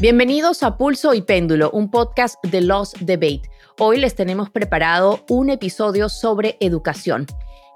Bienvenidos 0.00 0.62
a 0.62 0.78
Pulso 0.78 1.12
y 1.12 1.20
Péndulo, 1.20 1.70
un 1.72 1.90
podcast 1.90 2.42
de 2.42 2.62
Lost 2.62 2.96
Debate. 3.00 3.42
Hoy 3.78 3.98
les 3.98 4.14
tenemos 4.14 4.48
preparado 4.48 5.26
un 5.28 5.50
episodio 5.50 6.08
sobre 6.08 6.56
educación. 6.60 7.26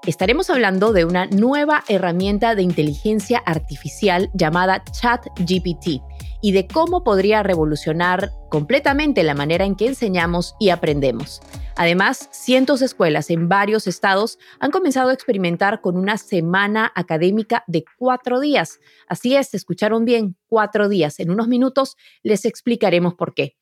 Estaremos 0.07 0.49
hablando 0.49 0.91
de 0.91 1.05
una 1.05 1.27
nueva 1.27 1.83
herramienta 1.87 2.55
de 2.55 2.63
inteligencia 2.63 3.43
artificial 3.45 4.31
llamada 4.33 4.83
ChatGPT 4.83 6.01
y 6.41 6.51
de 6.51 6.65
cómo 6.65 7.03
podría 7.03 7.43
revolucionar 7.43 8.31
completamente 8.49 9.21
la 9.21 9.35
manera 9.35 9.63
en 9.63 9.75
que 9.75 9.85
enseñamos 9.85 10.55
y 10.59 10.69
aprendemos. 10.69 11.43
Además, 11.77 12.29
cientos 12.31 12.79
de 12.79 12.85
escuelas 12.85 13.29
en 13.29 13.49
varios 13.49 13.85
estados 13.85 14.39
han 14.59 14.71
comenzado 14.71 15.09
a 15.09 15.13
experimentar 15.13 15.81
con 15.81 15.97
una 15.97 16.17
semana 16.17 16.89
académica 16.95 17.65
de 17.67 17.83
cuatro 17.97 18.39
días. 18.39 18.79
Así 19.09 19.35
es, 19.35 19.53
escucharon 19.53 20.05
bien, 20.05 20.37
cuatro 20.47 20.87
días. 20.87 21.19
En 21.19 21.31
unos 21.31 21.49
minutos 21.49 21.97
les 22.23 22.45
explicaremos 22.45 23.15
por 23.15 23.33
qué. 23.33 23.57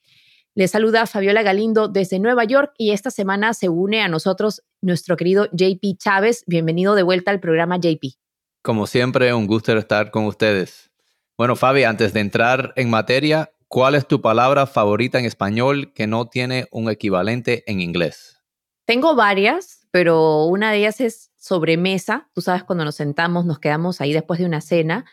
Les 0.53 0.69
saluda 0.69 1.07
Fabiola 1.07 1.41
Galindo 1.41 1.87
desde 1.87 2.19
Nueva 2.19 2.43
York 2.43 2.73
y 2.77 2.91
esta 2.91 3.09
semana 3.09 3.55
se 3.55 3.69
une 3.69 4.01
a 4.01 4.07
nosotros 4.07 4.61
nuestro 4.81 5.17
querido 5.17 5.47
JP 5.51 5.97
Chávez. 5.97 6.43
Bienvenido 6.45 6.93
de 6.93 7.01
vuelta 7.01 7.31
al 7.31 7.39
programa 7.39 7.77
JP. 7.77 8.13
Como 8.61 8.85
siempre, 8.85 9.33
un 9.33 9.47
gusto 9.47 9.75
estar 9.75 10.11
con 10.11 10.25
ustedes. 10.25 10.91
Bueno, 11.35 11.55
Fabi, 11.55 11.83
antes 11.83 12.13
de 12.13 12.19
entrar 12.19 12.73
en 12.75 12.91
materia, 12.91 13.52
¿cuál 13.73 13.95
es 13.95 14.07
tu 14.07 14.21
palabra 14.21 14.67
favorita 14.67 15.17
en 15.17 15.25
español 15.25 15.93
que 15.93 16.05
no 16.05 16.27
tiene 16.27 16.67
un 16.71 16.91
equivalente 16.91 17.63
en 17.65 17.81
inglés? 17.81 18.39
Tengo 18.85 19.15
varias, 19.15 19.87
pero 19.89 20.45
una 20.45 20.71
de 20.71 20.77
ellas 20.77 21.01
es 21.01 21.31
sobremesa. 21.37 22.29
Tú 22.35 22.41
sabes, 22.41 22.63
cuando 22.63 22.85
nos 22.85 22.93
sentamos, 22.93 23.45
nos 23.45 23.57
quedamos 23.57 23.99
ahí 23.99 24.13
después 24.13 24.39
de 24.39 24.45
una 24.45 24.61
cena 24.61 25.05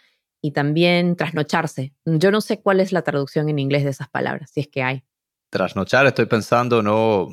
y 0.42 0.50
también 0.50 1.16
trasnocharse. 1.16 1.94
Yo 2.04 2.30
no 2.30 2.42
sé 2.42 2.60
cuál 2.60 2.80
es 2.80 2.92
la 2.92 3.00
traducción 3.00 3.48
en 3.48 3.58
inglés 3.58 3.84
de 3.84 3.90
esas 3.90 4.10
palabras, 4.10 4.50
si 4.50 4.60
es 4.60 4.68
que 4.68 4.82
hay 4.82 5.04
trasnochar, 5.50 6.06
estoy 6.06 6.26
pensando, 6.26 6.82
no, 6.82 7.28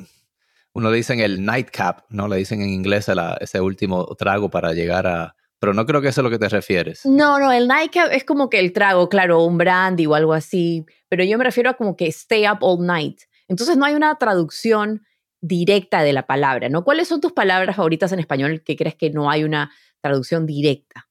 uno 0.72 0.90
le 0.90 0.96
dicen 0.96 1.20
el 1.20 1.44
nightcap, 1.44 2.04
¿no? 2.08 2.26
Le 2.26 2.36
dicen 2.36 2.60
en 2.62 2.70
inglés 2.70 3.06
ese 3.40 3.60
último 3.60 4.06
trago 4.16 4.50
para 4.50 4.72
llegar 4.72 5.06
a... 5.06 5.36
Pero 5.60 5.74
no 5.74 5.86
creo 5.86 6.00
que 6.00 6.08
eso 6.08 6.20
es 6.20 6.24
lo 6.24 6.30
que 6.30 6.38
te 6.38 6.48
refieres. 6.48 7.04
No, 7.04 7.38
no, 7.38 7.50
el 7.50 7.66
nightcap 7.66 8.12
es 8.12 8.24
como 8.24 8.48
que 8.48 8.60
el 8.60 8.72
trago, 8.72 9.08
claro, 9.08 9.42
un 9.42 9.58
brandy 9.58 10.06
o 10.06 10.14
algo 10.14 10.32
así, 10.32 10.86
pero 11.08 11.24
yo 11.24 11.36
me 11.36 11.44
refiero 11.44 11.70
a 11.70 11.74
como 11.74 11.96
que 11.96 12.06
stay 12.08 12.46
up 12.48 12.58
all 12.60 12.84
night. 12.84 13.22
Entonces 13.48 13.76
no 13.76 13.84
hay 13.84 13.94
una 13.94 14.14
traducción 14.16 15.02
directa 15.40 16.02
de 16.02 16.12
la 16.12 16.26
palabra, 16.26 16.68
¿no? 16.68 16.84
¿Cuáles 16.84 17.08
son 17.08 17.20
tus 17.20 17.32
palabras 17.32 17.76
favoritas 17.76 18.12
en 18.12 18.20
español 18.20 18.62
que 18.62 18.76
crees 18.76 18.94
que 18.94 19.10
no 19.10 19.30
hay 19.30 19.44
una 19.44 19.72
traducción 20.00 20.46
directa? 20.46 21.08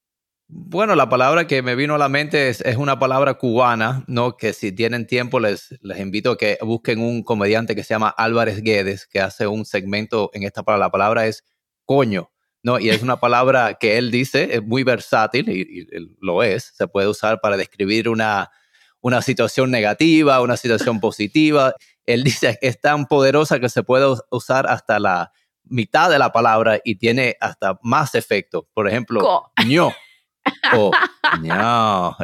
Bueno, 0.50 0.96
la 0.96 1.10
palabra 1.10 1.46
que 1.46 1.62
me 1.62 1.76
vino 1.76 1.96
a 1.96 1.98
la 1.98 2.08
mente 2.08 2.48
es, 2.48 2.62
una 2.78 3.00
palabra 3.00 3.34
cubana, 3.34 4.06
¿no? 4.08 4.38
Que 4.38 4.54
si 4.54 4.72
tienen 4.72 5.06
tiempo 5.06 5.42
les, 5.42 5.78
les 5.82 6.00
invito 6.00 6.32
a 6.32 6.38
que 6.38 6.58
busquen 6.62 7.02
un 7.02 7.22
comediante 7.24 7.76
que 7.76 7.84
se 7.84 7.94
llama 7.94 8.14
Álvarez 8.18 8.62
Guedes, 8.62 9.08
que 9.08 9.20
hace 9.20 9.46
un 9.46 9.66
segmento 9.66 10.30
en 10.34 10.44
esta 10.44 10.64
palabra. 10.64 10.86
La 10.86 10.92
palabra 10.92 11.28
es 11.28 11.44
coño, 11.84 12.32
¿no? 12.68 12.80
Y 12.80 12.90
es 12.90 13.02
una 13.02 13.18
palabra 13.18 13.76
que 13.76 13.98
él 13.98 14.12
dice, 14.12 14.50
es 14.52 14.62
muy 14.62 14.84
versátil 14.84 15.48
y, 15.50 15.88
lo 16.20 16.44
es. 16.44 16.74
Se 16.76 16.86
puede 16.86 17.08
usar 17.08 17.40
para 17.40 17.56
describir 17.56 18.10
una, 18.10 18.52
una 19.00 19.22
situación 19.22 19.72
negativa, 19.72 20.42
una 20.42 20.58
situación 20.58 21.00
positiva. 21.00 21.74
Él 22.06 22.26
dice 22.26 22.58
que 22.60 22.68
es 22.68 22.82
tan 22.82 23.06
poderosa 23.06 23.62
que 23.62 23.70
se 23.70 23.84
puede 23.84 24.06
usar 24.32 24.68
hasta 24.68 25.00
la 25.00 25.32
mitad 25.64 26.10
de 26.10 26.20
la 26.20 26.34
palabra 26.34 26.82
y 26.84 26.96
tiene 26.96 27.38
hasta 27.40 27.80
más 27.84 28.16
efecto. 28.16 28.68
Por 28.74 28.90
ejemplo, 28.90 29.50
ño 29.66 29.94
Oh, 30.74 30.92
no. 31.42 32.18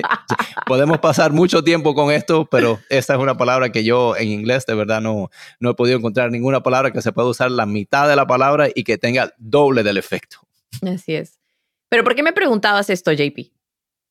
Podemos 0.66 0.98
pasar 0.98 1.32
mucho 1.32 1.62
tiempo 1.62 1.94
con 1.94 2.12
esto, 2.12 2.46
pero 2.50 2.78
esa 2.90 3.14
es 3.14 3.20
una 3.20 3.36
palabra 3.36 3.70
que 3.70 3.84
yo 3.84 4.16
en 4.16 4.28
inglés 4.28 4.66
de 4.66 4.74
verdad 4.74 5.00
no, 5.00 5.30
no 5.60 5.70
he 5.70 5.74
podido 5.74 5.96
encontrar 5.96 6.30
ninguna 6.30 6.62
palabra 6.62 6.90
que 6.90 7.02
se 7.02 7.12
pueda 7.12 7.28
usar 7.28 7.50
la 7.50 7.66
mitad 7.66 8.08
de 8.08 8.16
la 8.16 8.26
palabra 8.26 8.68
y 8.74 8.84
que 8.84 8.98
tenga 8.98 9.32
doble 9.38 9.82
del 9.82 9.96
efecto. 9.96 10.38
Así 10.82 11.14
es. 11.14 11.38
Pero 11.88 12.04
¿por 12.04 12.14
qué 12.14 12.22
me 12.22 12.32
preguntabas 12.32 12.90
esto, 12.90 13.12
JP? 13.12 13.50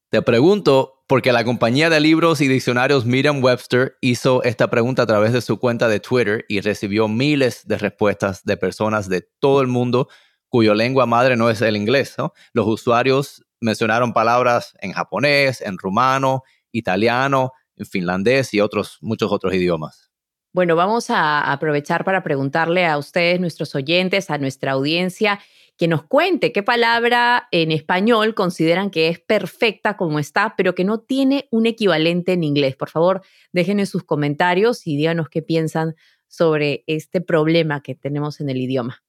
Te 0.10 0.22
pregunto 0.22 1.04
porque 1.08 1.32
la 1.32 1.44
compañía 1.44 1.90
de 1.90 2.00
libros 2.00 2.42
y 2.42 2.48
diccionarios 2.48 3.06
Merriam 3.06 3.44
Webster 3.44 3.98
hizo 4.02 4.42
esta 4.44 4.70
pregunta 4.70 5.04
a 5.04 5.06
través 5.06 5.34
de 5.34 5.42
su 5.42 5.60
cuenta 5.60 5.88
de 5.88 6.00
Twitter 6.00 6.46
y 6.48 6.62
recibió 6.62 7.08
miles 7.08 7.68
de 7.68 7.78
respuestas 7.78 8.44
de 8.44 8.58
personas 8.58 9.10
de 9.10 9.28
todo 9.40 9.62
el 9.62 9.68
mundo 9.68 10.08
cuyo 10.50 10.74
lengua 10.74 11.06
madre 11.06 11.36
no 11.36 11.50
es 11.50 11.62
el 11.62 11.76
inglés. 11.76 12.16
Los 12.54 12.68
usuarios 12.68 13.46
mencionaron 13.62 14.14
palabras 14.14 14.74
en 14.82 14.94
japonés, 14.94 15.62
en 15.62 15.78
rumano, 15.78 16.44
italiano, 16.72 17.54
en 17.76 17.86
finlandés 17.86 18.54
y 18.54 18.62
otros, 18.62 18.98
muchos 19.02 19.32
otros 19.32 19.54
idiomas. 19.54 20.12
Bueno, 20.54 20.76
vamos 20.76 21.10
a 21.10 21.52
aprovechar 21.52 22.04
para 22.04 22.24
preguntarle 22.24 22.86
a 22.86 22.98
ustedes, 22.98 23.40
nuestros 23.40 23.76
oyentes, 23.76 24.30
a 24.30 24.38
nuestra 24.38 24.72
audiencia, 24.72 25.40
que 25.78 25.88
nos 25.88 26.04
cuente 26.04 26.52
qué 26.52 26.64
palabra 26.64 27.48
en 27.52 27.72
español 27.72 28.34
consideran 28.34 28.90
que 28.90 29.10
es 29.10 29.20
perfecta 29.20 29.96
como 29.96 30.18
está, 30.18 30.56
pero 30.58 30.74
que 30.74 30.84
no 30.84 31.00
tiene 31.00 31.48
un 31.52 31.68
equivalente 31.68 32.34
en 32.34 32.44
inglés. 32.44 32.76
Por 32.76 32.90
favor, 32.90 33.22
déjenos 33.52 33.90
sus 33.90 34.04
comentarios 34.04 34.88
y 34.88 34.98
díganos 34.98 35.30
qué 35.30 35.44
piensan 35.44 35.96
sobre 36.28 36.84
este 36.88 37.22
problema 37.22 37.82
que 37.82 37.94
tenemos 37.94 38.42
en 38.42 38.50
el 38.50 38.58
idioma. 38.58 39.04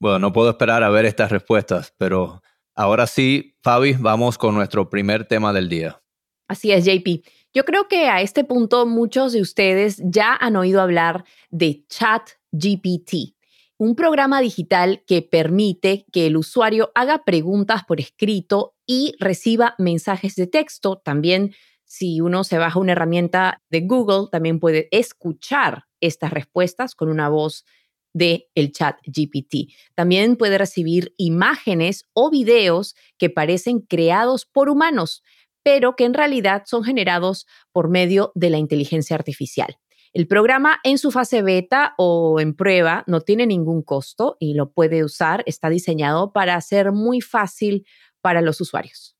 Bueno, 0.00 0.18
no 0.18 0.32
puedo 0.32 0.50
esperar 0.50 0.82
a 0.82 0.90
ver 0.90 1.04
estas 1.04 1.30
respuestas, 1.30 1.94
pero 1.98 2.42
Ahora 2.78 3.06
sí, 3.06 3.56
Fabi, 3.62 3.94
vamos 3.94 4.36
con 4.36 4.54
nuestro 4.54 4.90
primer 4.90 5.26
tema 5.26 5.54
del 5.54 5.70
día. 5.70 6.02
Así 6.46 6.72
es, 6.72 6.84
JP. 6.84 7.24
Yo 7.54 7.64
creo 7.64 7.88
que 7.88 8.08
a 8.08 8.20
este 8.20 8.44
punto 8.44 8.84
muchos 8.84 9.32
de 9.32 9.40
ustedes 9.40 10.02
ya 10.04 10.36
han 10.36 10.56
oído 10.56 10.82
hablar 10.82 11.24
de 11.48 11.86
ChatGPT, 11.88 13.34
un 13.78 13.96
programa 13.96 14.42
digital 14.42 15.02
que 15.06 15.22
permite 15.22 16.04
que 16.12 16.26
el 16.26 16.36
usuario 16.36 16.92
haga 16.94 17.24
preguntas 17.24 17.82
por 17.88 17.98
escrito 17.98 18.74
y 18.84 19.14
reciba 19.20 19.74
mensajes 19.78 20.34
de 20.34 20.46
texto. 20.46 21.00
También, 21.02 21.54
si 21.84 22.20
uno 22.20 22.44
se 22.44 22.58
baja 22.58 22.78
una 22.78 22.92
herramienta 22.92 23.62
de 23.70 23.80
Google, 23.80 24.28
también 24.30 24.60
puede 24.60 24.88
escuchar 24.90 25.84
estas 26.02 26.30
respuestas 26.30 26.94
con 26.94 27.08
una 27.08 27.30
voz 27.30 27.64
de 28.16 28.48
el 28.54 28.72
chat 28.72 28.98
GPT. 29.04 29.72
También 29.94 30.36
puede 30.36 30.56
recibir 30.56 31.12
imágenes 31.18 32.06
o 32.14 32.30
videos 32.30 32.94
que 33.18 33.28
parecen 33.28 33.80
creados 33.80 34.46
por 34.46 34.70
humanos, 34.70 35.22
pero 35.62 35.96
que 35.96 36.04
en 36.04 36.14
realidad 36.14 36.62
son 36.64 36.82
generados 36.82 37.46
por 37.72 37.90
medio 37.90 38.32
de 38.34 38.48
la 38.48 38.56
inteligencia 38.56 39.16
artificial. 39.16 39.76
El 40.14 40.26
programa 40.26 40.78
en 40.82 40.96
su 40.96 41.10
fase 41.10 41.42
beta 41.42 41.94
o 41.98 42.40
en 42.40 42.54
prueba 42.54 43.04
no 43.06 43.20
tiene 43.20 43.46
ningún 43.46 43.82
costo 43.82 44.38
y 44.40 44.54
lo 44.54 44.72
puede 44.72 45.04
usar. 45.04 45.42
Está 45.44 45.68
diseñado 45.68 46.32
para 46.32 46.58
ser 46.62 46.92
muy 46.92 47.20
fácil 47.20 47.84
para 48.22 48.40
los 48.40 48.62
usuarios. 48.62 49.15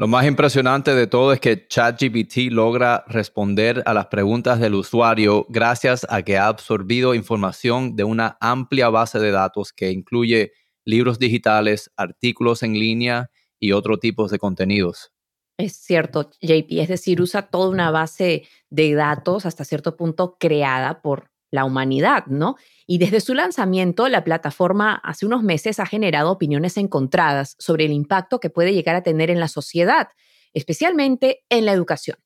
Lo 0.00 0.06
más 0.06 0.26
impresionante 0.26 0.94
de 0.94 1.08
todo 1.08 1.32
es 1.32 1.40
que 1.40 1.66
ChatGPT 1.66 2.52
logra 2.52 3.02
responder 3.08 3.82
a 3.84 3.92
las 3.92 4.06
preguntas 4.06 4.60
del 4.60 4.76
usuario 4.76 5.44
gracias 5.48 6.06
a 6.08 6.22
que 6.22 6.38
ha 6.38 6.46
absorbido 6.46 7.16
información 7.16 7.96
de 7.96 8.04
una 8.04 8.38
amplia 8.40 8.90
base 8.90 9.18
de 9.18 9.32
datos 9.32 9.72
que 9.72 9.90
incluye 9.90 10.52
libros 10.84 11.18
digitales, 11.18 11.90
artículos 11.96 12.62
en 12.62 12.74
línea 12.74 13.32
y 13.58 13.72
otros 13.72 13.98
tipos 13.98 14.30
de 14.30 14.38
contenidos. 14.38 15.12
Es 15.58 15.72
cierto, 15.72 16.30
JP, 16.40 16.78
es 16.78 16.86
decir, 16.86 17.20
usa 17.20 17.50
toda 17.50 17.68
una 17.68 17.90
base 17.90 18.46
de 18.70 18.94
datos 18.94 19.46
hasta 19.46 19.64
cierto 19.64 19.96
punto 19.96 20.36
creada 20.38 21.02
por 21.02 21.32
la 21.50 21.64
humanidad, 21.64 22.26
¿no? 22.26 22.56
Y 22.86 22.98
desde 22.98 23.20
su 23.20 23.34
lanzamiento, 23.34 24.08
la 24.08 24.24
plataforma 24.24 24.94
hace 24.94 25.26
unos 25.26 25.42
meses 25.42 25.80
ha 25.80 25.86
generado 25.86 26.30
opiniones 26.30 26.76
encontradas 26.76 27.56
sobre 27.58 27.86
el 27.86 27.92
impacto 27.92 28.40
que 28.40 28.50
puede 28.50 28.74
llegar 28.74 28.96
a 28.96 29.02
tener 29.02 29.30
en 29.30 29.40
la 29.40 29.48
sociedad, 29.48 30.08
especialmente 30.52 31.44
en 31.48 31.64
la 31.66 31.72
educación. 31.72 32.18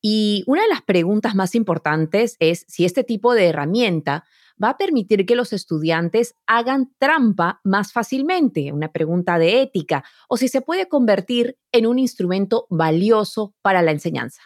Y 0.00 0.44
una 0.46 0.62
de 0.62 0.68
las 0.68 0.82
preguntas 0.82 1.34
más 1.34 1.54
importantes 1.54 2.36
es 2.38 2.64
si 2.68 2.84
este 2.84 3.04
tipo 3.04 3.34
de 3.34 3.46
herramienta 3.46 4.24
va 4.62 4.70
a 4.70 4.76
permitir 4.76 5.26
que 5.26 5.34
los 5.34 5.52
estudiantes 5.52 6.34
hagan 6.46 6.92
trampa 6.98 7.60
más 7.64 7.92
fácilmente, 7.92 8.72
una 8.72 8.92
pregunta 8.92 9.38
de 9.38 9.62
ética, 9.62 10.04
o 10.28 10.36
si 10.36 10.48
se 10.48 10.60
puede 10.60 10.88
convertir 10.88 11.56
en 11.72 11.86
un 11.86 11.98
instrumento 11.98 12.66
valioso 12.70 13.54
para 13.62 13.82
la 13.82 13.90
enseñanza. 13.90 14.42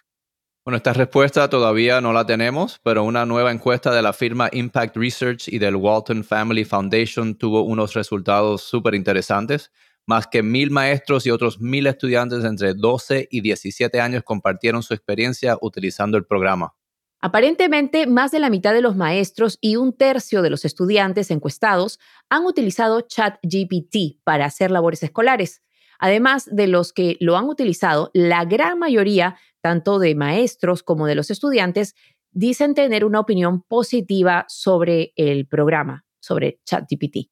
Bueno, 0.69 0.77
esta 0.77 0.93
respuesta 0.93 1.49
todavía 1.49 2.03
no 2.03 2.13
la 2.13 2.27
tenemos, 2.27 2.79
pero 2.85 3.03
una 3.03 3.25
nueva 3.25 3.53
encuesta 3.53 3.91
de 3.91 4.03
la 4.03 4.13
firma 4.13 4.51
Impact 4.53 4.99
Research 4.99 5.49
y 5.49 5.59
del 5.59 5.77
Walton 5.77 6.23
Family 6.23 6.67
Foundation 6.67 7.37
tuvo 7.37 7.63
unos 7.63 7.95
resultados 7.95 8.65
súper 8.65 8.95
interesantes. 8.95 9.73
Más 10.05 10.27
que 10.27 10.43
mil 10.43 10.71
maestros 10.71 11.25
y 11.25 11.31
otros 11.31 11.59
mil 11.59 11.87
estudiantes 11.87 12.45
entre 12.45 12.75
12 12.75 13.29
y 13.31 13.41
17 13.41 13.99
años 13.99 14.25
compartieron 14.25 14.83
su 14.83 14.93
experiencia 14.93 15.57
utilizando 15.63 16.19
el 16.19 16.27
programa. 16.27 16.75
Aparentemente, 17.23 18.07
más 18.07 18.31
de 18.31 18.39
la 18.39 18.51
mitad 18.51 18.75
de 18.75 18.83
los 18.83 18.95
maestros 18.95 19.57
y 19.63 19.77
un 19.77 19.97
tercio 19.97 20.43
de 20.43 20.51
los 20.51 20.67
estudiantes 20.67 21.31
encuestados 21.31 21.99
han 22.29 22.45
utilizado 22.45 23.01
ChatGPT 23.01 24.23
para 24.23 24.45
hacer 24.45 24.71
labores 24.71 25.03
escolares. 25.03 25.63
Además 25.99 26.49
de 26.51 26.69
los 26.69 26.93
que 26.93 27.17
lo 27.21 27.37
han 27.37 27.47
utilizado, 27.47 28.11
la 28.15 28.45
gran 28.45 28.79
mayoría 28.79 29.37
tanto 29.69 29.99
de 29.99 30.15
maestros 30.15 30.83
como 30.83 31.07
de 31.07 31.15
los 31.15 31.31
estudiantes, 31.31 31.95
dicen 32.31 32.73
tener 32.73 33.05
una 33.05 33.21
opinión 33.21 33.61
positiva 33.65 34.47
sobre 34.49 35.13
el 35.15 35.47
programa, 35.47 36.07
sobre 36.21 36.59
ChatGPT. 36.65 37.29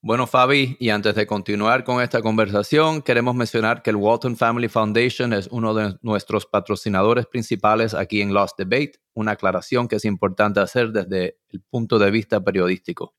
Bueno, 0.00 0.26
Fabi, 0.26 0.78
y 0.80 0.88
antes 0.88 1.14
de 1.14 1.26
continuar 1.26 1.84
con 1.84 2.00
esta 2.00 2.22
conversación, 2.22 3.02
queremos 3.02 3.34
mencionar 3.34 3.82
que 3.82 3.90
el 3.90 3.96
Walton 3.96 4.38
Family 4.38 4.68
Foundation 4.68 5.34
es 5.34 5.48
uno 5.48 5.74
de 5.74 5.98
nuestros 6.00 6.46
patrocinadores 6.46 7.26
principales 7.26 7.92
aquí 7.92 8.22
en 8.22 8.32
Lost 8.32 8.56
Debate, 8.56 8.92
una 9.12 9.32
aclaración 9.32 9.86
que 9.86 9.96
es 9.96 10.06
importante 10.06 10.60
hacer 10.60 10.92
desde 10.92 11.36
el 11.50 11.60
punto 11.60 11.98
de 11.98 12.10
vista 12.10 12.42
periodístico. 12.42 13.14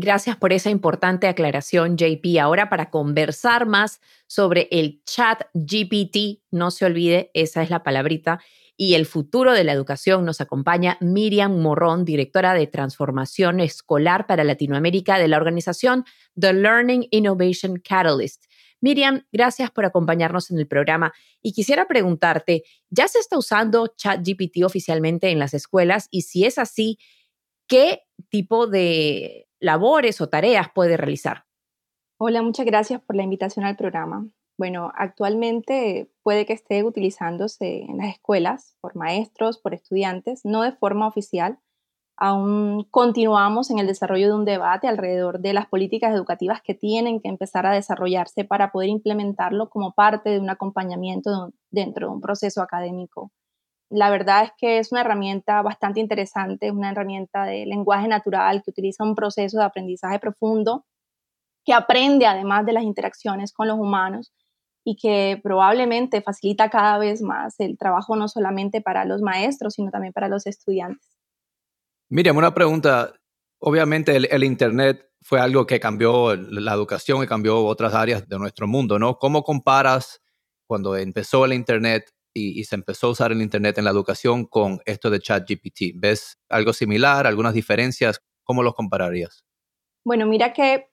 Gracias 0.00 0.36
por 0.36 0.52
esa 0.52 0.70
importante 0.70 1.26
aclaración, 1.26 1.96
JP. 1.96 2.38
Ahora 2.40 2.68
para 2.68 2.88
conversar 2.88 3.66
más 3.66 4.00
sobre 4.28 4.68
el 4.70 5.02
chat 5.04 5.42
GPT, 5.54 6.40
no 6.52 6.70
se 6.70 6.84
olvide, 6.84 7.32
esa 7.34 7.64
es 7.64 7.70
la 7.70 7.82
palabrita, 7.82 8.38
y 8.76 8.94
el 8.94 9.06
futuro 9.06 9.52
de 9.52 9.64
la 9.64 9.72
educación 9.72 10.24
nos 10.24 10.40
acompaña 10.40 10.98
Miriam 11.00 11.60
Morrón, 11.60 12.04
directora 12.04 12.54
de 12.54 12.68
transformación 12.68 13.58
escolar 13.58 14.28
para 14.28 14.44
Latinoamérica 14.44 15.18
de 15.18 15.26
la 15.26 15.36
organización 15.36 16.04
The 16.38 16.52
Learning 16.52 17.08
Innovation 17.10 17.80
Catalyst. 17.80 18.44
Miriam, 18.80 19.26
gracias 19.32 19.72
por 19.72 19.84
acompañarnos 19.84 20.52
en 20.52 20.60
el 20.60 20.68
programa 20.68 21.12
y 21.42 21.50
quisiera 21.50 21.88
preguntarte, 21.88 22.62
¿ya 22.88 23.08
se 23.08 23.18
está 23.18 23.36
usando 23.36 23.94
ChatGPT 23.96 24.62
oficialmente 24.64 25.30
en 25.30 25.40
las 25.40 25.54
escuelas? 25.54 26.06
Y 26.12 26.22
si 26.22 26.44
es 26.44 26.56
así, 26.56 27.00
¿qué 27.66 28.02
tipo 28.30 28.68
de 28.68 29.47
labores 29.60 30.20
o 30.20 30.28
tareas 30.28 30.68
puede 30.74 30.96
realizar? 30.96 31.44
Hola, 32.18 32.42
muchas 32.42 32.66
gracias 32.66 33.00
por 33.00 33.16
la 33.16 33.22
invitación 33.22 33.64
al 33.64 33.76
programa. 33.76 34.28
Bueno, 34.58 34.90
actualmente 34.96 36.10
puede 36.24 36.44
que 36.44 36.52
esté 36.52 36.82
utilizándose 36.82 37.82
en 37.82 37.98
las 37.98 38.08
escuelas 38.14 38.76
por 38.80 38.96
maestros, 38.96 39.58
por 39.58 39.72
estudiantes, 39.72 40.40
no 40.44 40.62
de 40.62 40.72
forma 40.72 41.06
oficial. 41.06 41.58
Aún 42.16 42.84
continuamos 42.90 43.70
en 43.70 43.78
el 43.78 43.86
desarrollo 43.86 44.26
de 44.26 44.34
un 44.34 44.44
debate 44.44 44.88
alrededor 44.88 45.38
de 45.38 45.52
las 45.52 45.66
políticas 45.68 46.12
educativas 46.12 46.60
que 46.60 46.74
tienen 46.74 47.20
que 47.20 47.28
empezar 47.28 47.66
a 47.66 47.72
desarrollarse 47.72 48.44
para 48.44 48.72
poder 48.72 48.88
implementarlo 48.88 49.70
como 49.70 49.92
parte 49.92 50.30
de 50.30 50.40
un 50.40 50.50
acompañamiento 50.50 51.52
dentro 51.70 52.08
de 52.08 52.14
un 52.14 52.20
proceso 52.20 52.60
académico. 52.60 53.30
La 53.90 54.10
verdad 54.10 54.44
es 54.44 54.50
que 54.58 54.78
es 54.78 54.92
una 54.92 55.00
herramienta 55.00 55.62
bastante 55.62 56.00
interesante, 56.00 56.66
es 56.66 56.72
una 56.72 56.90
herramienta 56.90 57.44
de 57.44 57.64
lenguaje 57.64 58.08
natural 58.08 58.62
que 58.62 58.70
utiliza 58.70 59.04
un 59.04 59.14
proceso 59.14 59.58
de 59.58 59.64
aprendizaje 59.64 60.18
profundo 60.18 60.84
que 61.64 61.74
aprende 61.74 62.24
además 62.26 62.64
de 62.64 62.72
las 62.72 62.82
interacciones 62.82 63.52
con 63.52 63.68
los 63.68 63.78
humanos 63.78 64.32
y 64.84 64.96
que 64.96 65.38
probablemente 65.42 66.22
facilita 66.22 66.70
cada 66.70 66.96
vez 66.96 67.20
más 67.20 67.60
el 67.60 67.76
trabajo 67.76 68.16
no 68.16 68.26
solamente 68.26 68.80
para 68.80 69.04
los 69.04 69.20
maestros, 69.20 69.74
sino 69.74 69.90
también 69.90 70.14
para 70.14 70.28
los 70.28 70.46
estudiantes. 70.46 71.06
Miriam, 72.08 72.38
una 72.38 72.54
pregunta. 72.54 73.12
Obviamente 73.60 74.16
el, 74.16 74.44
Internet 74.44 75.10
fue 75.20 75.40
algo 75.40 75.66
que 75.66 75.78
cambió 75.78 76.34
la 76.36 76.72
educación 76.72 77.22
y 77.22 77.26
cambió 77.26 77.62
otras 77.66 77.92
áreas 77.92 78.26
de 78.26 78.38
nuestro 78.38 78.66
mundo, 78.66 78.98
¿no? 78.98 79.18
¿Cómo 79.18 79.42
comparas 79.42 80.22
cuando 80.66 80.96
empezó 80.96 81.44
el 81.44 81.52
Internet 81.52 82.10
y, 82.38 82.64
se 82.64 82.76
empezó 82.76 83.08
a 83.08 83.10
usar 83.10 83.32
el 83.32 83.42
Internet 83.42 83.78
en 83.78 83.84
la 83.84 83.90
educación 83.90 84.44
con 84.44 84.80
esto 84.86 85.10
de 85.10 85.20
ChatGPT? 85.20 85.94
¿Ves 85.94 86.38
algo 86.48 86.72
similar, 86.72 87.26
algunas 87.26 87.54
diferencias? 87.54 88.20
¿Cómo 88.44 88.62
los 88.62 88.74
compararías? 88.74 89.44
Bueno, 90.04 90.26
mira 90.26 90.52
que 90.52 90.88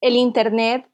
el 0.00 0.16
Internet 0.16 0.88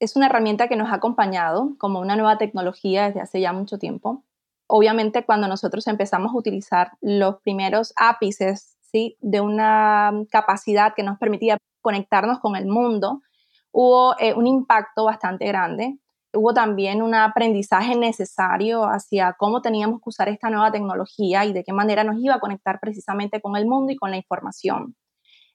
es 0.00 0.16
una 0.16 0.26
herramienta 0.26 0.68
que 0.68 0.76
nos 0.76 0.90
ha 0.90 0.96
acompañado 0.96 1.76
como 1.78 2.00
una 2.00 2.16
nueva 2.16 2.38
tecnología 2.38 3.06
desde 3.06 3.20
hace 3.20 3.40
ya 3.40 3.52
mucho 3.52 3.78
tiempo. 3.78 4.24
Obviamente 4.66 5.24
cuando 5.24 5.46
nosotros 5.46 5.86
empezamos 5.86 6.32
a 6.32 6.38
utilizar 6.38 6.92
los 7.00 7.36
primeros 7.42 7.92
ápices 7.96 8.76
¿sí? 8.80 9.16
de 9.20 9.40
una 9.40 10.12
capacidad 10.30 10.94
que 10.94 11.02
nos 11.02 11.18
permitía 11.18 11.58
conectarnos 11.82 12.40
con 12.40 12.56
el 12.56 12.66
mundo, 12.66 13.22
hubo 13.70 14.18
eh, 14.18 14.34
un 14.34 14.46
impacto 14.46 15.04
bastante 15.04 15.46
grande. 15.46 15.98
Hubo 16.34 16.52
también 16.52 17.02
un 17.02 17.14
aprendizaje 17.14 17.96
necesario 17.96 18.84
hacia 18.84 19.34
cómo 19.38 19.62
teníamos 19.62 20.00
que 20.00 20.08
usar 20.08 20.28
esta 20.28 20.50
nueva 20.50 20.72
tecnología 20.72 21.44
y 21.44 21.52
de 21.52 21.64
qué 21.64 21.72
manera 21.72 22.04
nos 22.04 22.16
iba 22.18 22.34
a 22.34 22.40
conectar 22.40 22.80
precisamente 22.80 23.40
con 23.40 23.56
el 23.56 23.66
mundo 23.66 23.92
y 23.92 23.96
con 23.96 24.10
la 24.10 24.16
información. 24.16 24.96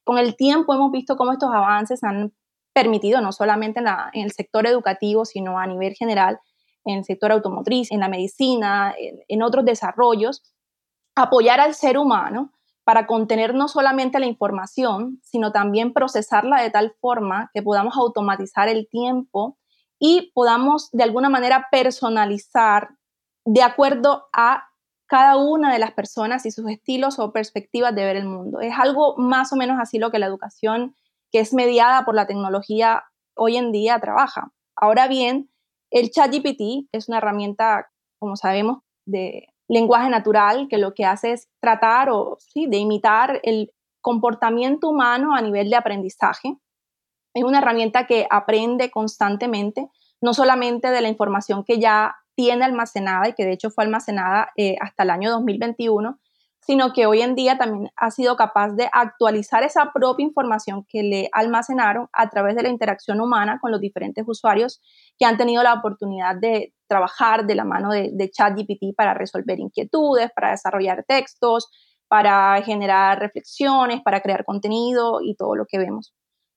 Con 0.04 0.18
el 0.18 0.36
tiempo 0.36 0.74
hemos 0.74 0.90
visto 0.90 1.16
cómo 1.16 1.32
estos 1.32 1.50
avances 1.52 2.02
han 2.02 2.32
permitido 2.72 3.20
no 3.20 3.32
solamente 3.32 3.80
en, 3.80 4.24
el 4.24 4.32
sector 4.32 4.66
educativo, 4.66 5.24
sino 5.24 5.58
a 5.58 5.66
nivel 5.66 5.94
general 5.94 6.40
en 6.84 6.98
el 6.98 7.04
sector 7.04 7.32
automotriz, 7.32 7.92
en 7.92 8.00
la 8.00 8.08
medicina, 8.08 8.94
en, 9.28 9.42
otros 9.42 9.64
desarrollos, 9.64 10.42
apoyar 11.14 11.60
al 11.60 11.74
ser 11.74 11.98
humano 11.98 12.52
para 12.84 13.06
contener 13.06 13.54
no 13.54 13.68
solamente 13.68 14.18
la 14.18 14.26
información, 14.26 15.20
sino 15.22 15.52
también 15.52 15.92
procesarla 15.92 16.62
de 16.62 16.70
tal 16.70 16.94
forma 17.00 17.50
que 17.52 17.62
podamos 17.62 17.96
automatizar 17.96 18.68
el 18.68 18.88
tiempo 18.88 19.58
y 20.00 20.32
podamos 20.34 20.90
de 20.90 21.04
alguna 21.04 21.28
manera 21.28 21.68
personalizar 21.70 22.88
de 23.44 23.62
acuerdo 23.62 24.28
a 24.32 24.64
cada 25.06 25.36
una 25.36 25.72
de 25.72 25.78
las 25.78 25.92
personas 25.92 26.46
y 26.46 26.50
sus 26.50 26.68
estilos 26.70 27.18
o 27.18 27.32
perspectivas 27.32 27.94
de 27.94 28.04
ver 28.04 28.16
el 28.16 28.26
mundo. 28.26 28.60
Es 28.60 28.74
algo 28.78 29.16
más 29.16 29.52
o 29.52 29.56
menos 29.56 29.78
así 29.80 29.98
lo 29.98 30.10
que 30.10 30.18
la 30.18 30.26
educación 30.26 30.94
que 31.30 31.40
es 31.40 31.52
mediada 31.52 32.04
por 32.04 32.14
la 32.14 32.26
tecnología, 32.26 33.04
hoy 33.36 33.56
en 33.56 33.72
día 33.72 34.00
trabaja. 34.00 34.52
Ahora 34.74 35.06
bien, 35.06 35.50
el 35.90 36.10
ChatGPT 36.10 36.88
es 36.92 37.08
una 37.08 37.18
herramienta, 37.18 37.88
como 38.18 38.36
sabemos, 38.36 38.78
de 39.06 39.48
lenguaje 39.68 40.08
natural 40.08 40.66
que 40.68 40.78
lo 40.78 40.94
que 40.94 41.04
hace 41.04 41.32
es 41.32 41.48
tratar 41.60 42.10
o 42.10 42.36
sí, 42.40 42.66
de 42.66 42.78
imitar 42.78 43.40
el 43.42 43.72
comportamiento 44.00 44.88
humano 44.88 45.34
a 45.34 45.42
nivel 45.42 45.70
de 45.70 45.76
aprendizaje. 45.76 46.56
Es 47.34 47.44
una 47.44 47.58
herramienta 47.58 48.06
que 48.06 48.26
aprende 48.28 48.90
constantemente, 48.90 49.88
no 50.20 50.34
solamente 50.34 50.90
de 50.90 51.00
la 51.00 51.08
información 51.08 51.64
que 51.64 51.78
ya 51.78 52.16
tiene 52.34 52.64
almacenada 52.64 53.28
y 53.28 53.34
que 53.34 53.44
de 53.44 53.52
hecho 53.52 53.70
fue 53.70 53.84
almacenada 53.84 54.50
eh, 54.56 54.76
hasta 54.80 55.02
el 55.02 55.10
año 55.10 55.30
2021, 55.30 56.18
sino 56.60 56.92
que 56.92 57.06
hoy 57.06 57.22
en 57.22 57.34
día 57.34 57.56
también 57.56 57.90
ha 57.96 58.10
sido 58.10 58.36
capaz 58.36 58.70
de 58.70 58.88
actualizar 58.92 59.62
esa 59.62 59.92
propia 59.92 60.24
información 60.24 60.84
que 60.88 61.02
le 61.02 61.28
almacenaron 61.32 62.08
a 62.12 62.28
través 62.28 62.54
de 62.54 62.62
la 62.62 62.68
interacción 62.68 63.20
humana 63.20 63.58
con 63.60 63.70
los 63.70 63.80
diferentes 63.80 64.24
usuarios 64.26 64.80
que 65.18 65.24
han 65.24 65.36
tenido 65.36 65.62
la 65.62 65.74
oportunidad 65.74 66.36
de 66.36 66.74
trabajar 66.86 67.46
de 67.46 67.54
la 67.54 67.64
mano 67.64 67.90
de, 67.90 68.10
de 68.12 68.30
ChatGPT 68.30 68.94
para 68.96 69.14
resolver 69.14 69.58
inquietudes, 69.58 70.30
para 70.32 70.50
desarrollar 70.50 71.04
textos, 71.06 71.68
para 72.08 72.60
generar 72.62 73.18
reflexiones, 73.20 74.02
para 74.02 74.20
crear 74.20 74.44
contenido 74.44 75.20
y 75.22 75.36
todo 75.36 75.54
lo 75.56 75.66
que 75.66 75.78
vemos. 75.78 76.12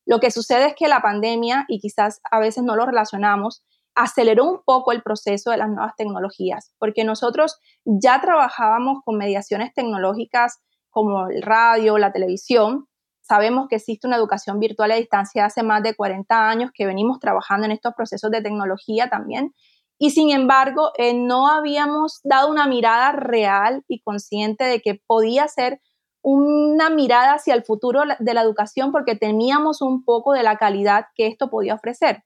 Lo 0.05 0.19
que 0.19 0.31
sucede 0.31 0.67
es 0.67 0.75
que 0.75 0.87
la 0.87 1.01
pandemia, 1.01 1.65
y 1.67 1.79
quizás 1.79 2.21
a 2.29 2.39
veces 2.39 2.63
no 2.63 2.75
lo 2.75 2.85
relacionamos, 2.85 3.63
aceleró 3.95 4.45
un 4.45 4.61
poco 4.65 4.91
el 4.91 5.03
proceso 5.03 5.51
de 5.51 5.57
las 5.57 5.69
nuevas 5.69 5.93
tecnologías, 5.95 6.73
porque 6.79 7.03
nosotros 7.03 7.59
ya 7.85 8.19
trabajábamos 8.21 8.99
con 9.05 9.17
mediaciones 9.17 9.73
tecnológicas 9.73 10.59
como 10.89 11.27
el 11.27 11.41
radio, 11.41 11.97
la 11.97 12.11
televisión. 12.11 12.87
Sabemos 13.21 13.67
que 13.69 13.77
existe 13.77 14.07
una 14.07 14.17
educación 14.17 14.59
virtual 14.59 14.91
a 14.91 14.95
distancia 14.95 15.45
hace 15.45 15.63
más 15.63 15.81
de 15.83 15.95
40 15.95 16.49
años 16.49 16.71
que 16.73 16.85
venimos 16.85 17.19
trabajando 17.19 17.65
en 17.65 17.71
estos 17.71 17.93
procesos 17.93 18.31
de 18.31 18.41
tecnología 18.41 19.09
también. 19.09 19.53
Y 19.97 20.09
sin 20.09 20.31
embargo, 20.31 20.91
eh, 20.97 21.13
no 21.13 21.47
habíamos 21.47 22.19
dado 22.23 22.49
una 22.49 22.67
mirada 22.67 23.11
real 23.13 23.83
y 23.87 24.01
consciente 24.01 24.65
de 24.65 24.81
que 24.81 24.99
podía 25.07 25.47
ser 25.47 25.79
una 26.23 26.89
mirada 26.89 27.33
hacia 27.33 27.53
el 27.53 27.63
futuro 27.63 28.01
de 28.17 28.33
la 28.33 28.41
educación 28.41 28.91
porque 28.91 29.15
teníamos 29.15 29.81
un 29.81 30.03
poco 30.03 30.31
de 30.33 30.41
la 30.41 30.57
calidad 30.57 31.07
que 31.15 31.27
esto 31.27 31.49
podía 31.49 31.75
ofrecer. 31.75 32.23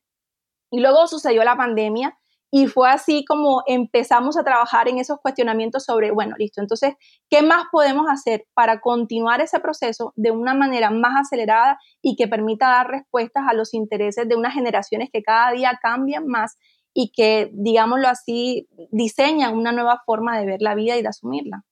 Y 0.71 0.79
luego 0.79 1.07
sucedió 1.07 1.43
la 1.43 1.57
pandemia 1.57 2.17
y 2.51 2.67
fue 2.67 2.89
así 2.89 3.25
como 3.25 3.63
empezamos 3.65 4.37
a 4.37 4.43
trabajar 4.43 4.87
en 4.87 4.99
esos 4.99 5.19
cuestionamientos 5.19 5.83
sobre, 5.83 6.11
bueno, 6.11 6.35
listo, 6.37 6.61
entonces, 6.61 6.93
¿qué 7.29 7.41
más 7.41 7.65
podemos 7.71 8.05
hacer 8.09 8.45
para 8.53 8.79
continuar 8.79 9.41
ese 9.41 9.59
proceso 9.59 10.13
de 10.15 10.31
una 10.31 10.53
manera 10.53 10.89
más 10.89 11.19
acelerada 11.19 11.77
y 12.01 12.15
que 12.15 12.27
permita 12.27 12.69
dar 12.69 12.87
respuestas 12.87 13.43
a 13.47 13.53
los 13.53 13.73
intereses 13.73 14.29
de 14.29 14.35
unas 14.35 14.53
generaciones 14.53 15.09
que 15.11 15.23
cada 15.23 15.51
día 15.51 15.77
cambian 15.81 16.27
más 16.27 16.57
y 16.93 17.11
que, 17.11 17.49
digámoslo 17.53 18.07
así, 18.07 18.67
diseñan 18.91 19.55
una 19.57 19.71
nueva 19.71 20.01
forma 20.05 20.39
de 20.39 20.45
ver 20.45 20.61
la 20.61 20.75
vida 20.75 20.95
y 20.97 21.01
de 21.01 21.09
asumirla? 21.09 21.63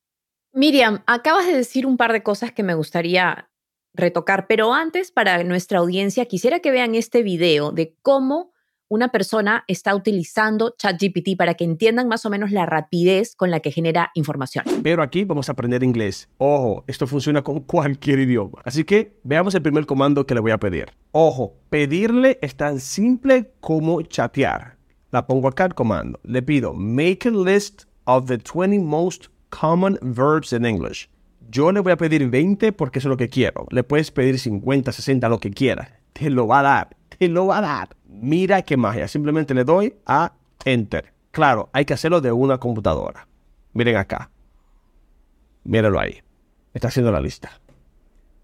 Miriam, 0.58 1.04
acabas 1.06 1.48
de 1.48 1.54
decir 1.54 1.86
un 1.86 1.98
par 1.98 2.14
de 2.14 2.24
cosas 2.24 2.54
que 2.54 2.64
me 2.64 2.76
gustaría 2.76 3.50
retocar, 3.94 4.48
pero 4.48 4.74
antes 4.74 5.12
para 5.12 5.44
nuestra 5.44 5.80
audiencia 5.80 6.28
quisiera 6.28 6.62
que 6.62 6.72
vean 6.72 6.96
este 6.96 7.24
video 7.24 7.74
de 7.74 7.98
cómo 8.02 8.54
una 8.88 9.10
persona 9.10 9.66
está 9.68 9.94
utilizando 9.94 10.74
ChatGPT 10.78 11.36
para 11.38 11.56
que 11.56 11.66
entiendan 11.66 12.08
más 12.08 12.26
o 12.26 12.30
menos 12.30 12.52
la 12.52 12.66
rapidez 12.66 13.36
con 13.36 13.52
la 13.52 13.60
que 13.60 13.70
genera 13.70 14.12
información. 14.14 14.64
Pero 14.82 15.04
aquí 15.04 15.26
vamos 15.26 15.50
a 15.50 15.52
aprender 15.52 15.84
inglés. 15.84 16.30
Ojo, 16.38 16.86
esto 16.88 17.06
funciona 17.06 17.44
con 17.44 17.60
cualquier 17.60 18.20
idioma. 18.20 18.62
Así 18.64 18.86
que 18.86 19.20
veamos 19.24 19.56
el 19.56 19.62
primer 19.62 19.86
comando 19.86 20.26
que 20.26 20.36
le 20.36 20.40
voy 20.40 20.52
a 20.52 20.58
pedir. 20.58 20.86
Ojo, 21.12 21.58
pedirle 21.70 22.40
es 22.42 22.56
tan 22.56 22.80
simple 22.80 23.52
como 23.60 24.02
chatear. 24.04 24.78
La 25.12 25.28
pongo 25.28 25.50
acá 25.50 25.66
el 25.66 25.76
comando. 25.76 26.18
Le 26.24 26.42
pido 26.42 26.74
make 26.74 27.28
a 27.28 27.32
list 27.32 27.84
of 28.06 28.28
the 28.28 28.38
20 28.38 28.80
most 28.80 29.35
common 29.60 29.98
verbs 30.02 30.52
in 30.52 30.66
English. 30.66 31.08
Yo 31.50 31.72
le 31.72 31.80
voy 31.80 31.94
a 31.94 31.98
pedir 31.98 32.28
20 32.30 32.74
porque 32.74 33.00
eso 33.00 33.08
es 33.08 33.12
lo 33.12 33.18
que 33.18 33.30
quiero. 33.30 33.68
Le 33.70 33.84
puedes 33.84 34.12
pedir 34.12 34.40
50, 34.40 34.92
60, 34.92 35.30
lo 35.30 35.40
que 35.40 35.52
quieras. 35.52 35.90
Te 36.14 36.30
lo 36.30 36.48
va 36.48 36.60
a 36.60 36.64
dar. 36.64 36.98
Te 37.18 37.30
lo 37.30 37.48
va 37.48 37.60
a 37.60 37.62
dar. 37.62 37.96
Mira 38.08 38.62
qué 38.64 38.78
magia. 38.78 39.08
Simplemente 39.08 39.54
le 39.54 39.64
doy 39.64 39.94
a 40.06 40.34
Enter. 40.66 41.14
Claro, 41.32 41.70
hay 41.74 41.86
que 41.86 41.94
hacerlo 41.94 42.22
de 42.22 42.32
una 42.32 42.58
computadora. 42.58 43.28
Miren 43.74 43.98
acá. 43.98 44.30
Mírenlo 45.64 46.00
ahí. 46.00 46.22
Está 46.74 46.88
haciendo 46.88 47.12
la 47.12 47.22
lista. 47.22 47.52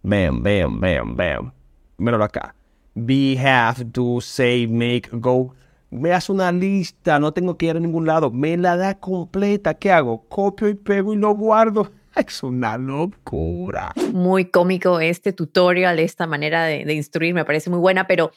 Bam, 0.03 0.44
bam, 0.44 0.80
bam, 0.80 1.15
bam. 1.15 1.51
Mírenlo 1.98 2.25
acá. 2.25 2.56
Be, 2.94 3.38
have, 3.38 3.86
do, 3.86 4.20
say, 4.22 4.68
make, 4.68 5.10
go. 5.13 5.53
Me 5.91 6.13
hace 6.13 6.31
una 6.31 6.53
lista, 6.53 7.19
no 7.19 7.33
tengo 7.33 7.57
que 7.57 7.65
ir 7.65 7.75
a 7.75 7.79
ningún 7.81 8.07
lado. 8.07 8.31
Me 8.31 8.55
la 8.55 8.77
da 8.77 8.98
completa. 8.98 9.74
¿Qué 9.74 9.91
hago? 9.91 10.25
Copio 10.29 10.69
y 10.69 10.75
pego 10.75 11.13
y 11.13 11.17
lo 11.17 11.36
guardo. 11.36 11.91
Es 12.15 12.43
una 12.43 12.77
locura. 12.77 13.93
Muy 14.13 14.45
cómico 14.45 15.00
este 15.00 15.33
tutorial, 15.33 16.00
esta 16.00 16.27
manera 16.27 16.65
de, 16.65 16.86
de 16.86 16.93
instruir, 16.93 17.33
me 17.33 17.45
parece 17.45 17.69
muy 17.69 17.79
buena, 17.79 18.05
pero 18.05 18.31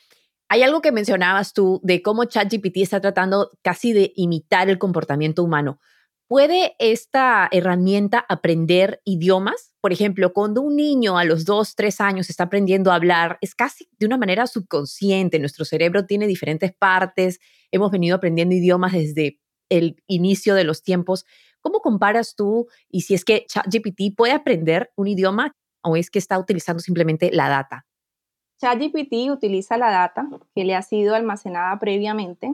hay 0.48 0.62
algo 0.62 0.80
que 0.80 0.92
mencionabas 0.92 1.52
tú 1.52 1.80
de 1.82 2.02
cómo 2.02 2.24
ChatGPT 2.24 2.78
está 2.78 3.00
tratando 3.00 3.50
casi 3.62 3.92
de 3.92 4.12
imitar 4.14 4.68
el 4.68 4.78
comportamiento 4.78 5.42
humano. 5.42 5.80
¿Puede 6.26 6.74
esta 6.78 7.48
herramienta 7.52 8.24
aprender 8.26 9.02
idiomas? 9.04 9.74
Por 9.82 9.92
ejemplo, 9.92 10.32
cuando 10.32 10.62
un 10.62 10.74
niño 10.74 11.18
a 11.18 11.24
los 11.24 11.44
dos, 11.44 11.74
tres 11.74 12.00
años 12.00 12.30
está 12.30 12.44
aprendiendo 12.44 12.90
a 12.90 12.94
hablar, 12.94 13.36
es 13.42 13.54
casi 13.54 13.90
de 13.98 14.06
una 14.06 14.16
manera 14.16 14.46
subconsciente. 14.46 15.38
Nuestro 15.38 15.66
cerebro 15.66 16.06
tiene 16.06 16.26
diferentes 16.26 16.72
partes. 16.72 17.40
Hemos 17.70 17.90
venido 17.90 18.16
aprendiendo 18.16 18.54
idiomas 18.54 18.92
desde 18.92 19.38
el 19.68 20.02
inicio 20.06 20.54
de 20.54 20.64
los 20.64 20.82
tiempos. 20.82 21.26
¿Cómo 21.60 21.80
comparas 21.80 22.34
tú 22.36 22.68
y 22.88 23.02
si 23.02 23.12
es 23.12 23.24
que 23.26 23.44
ChatGPT 23.46 24.16
puede 24.16 24.32
aprender 24.32 24.92
un 24.96 25.08
idioma 25.08 25.54
o 25.82 25.94
es 25.96 26.10
que 26.10 26.18
está 26.18 26.38
utilizando 26.38 26.80
simplemente 26.80 27.30
la 27.32 27.50
data? 27.50 27.84
ChatGPT 28.62 29.30
utiliza 29.30 29.76
la 29.76 29.90
data 29.90 30.26
que 30.54 30.64
le 30.64 30.74
ha 30.74 30.80
sido 30.80 31.14
almacenada 31.14 31.78
previamente 31.78 32.50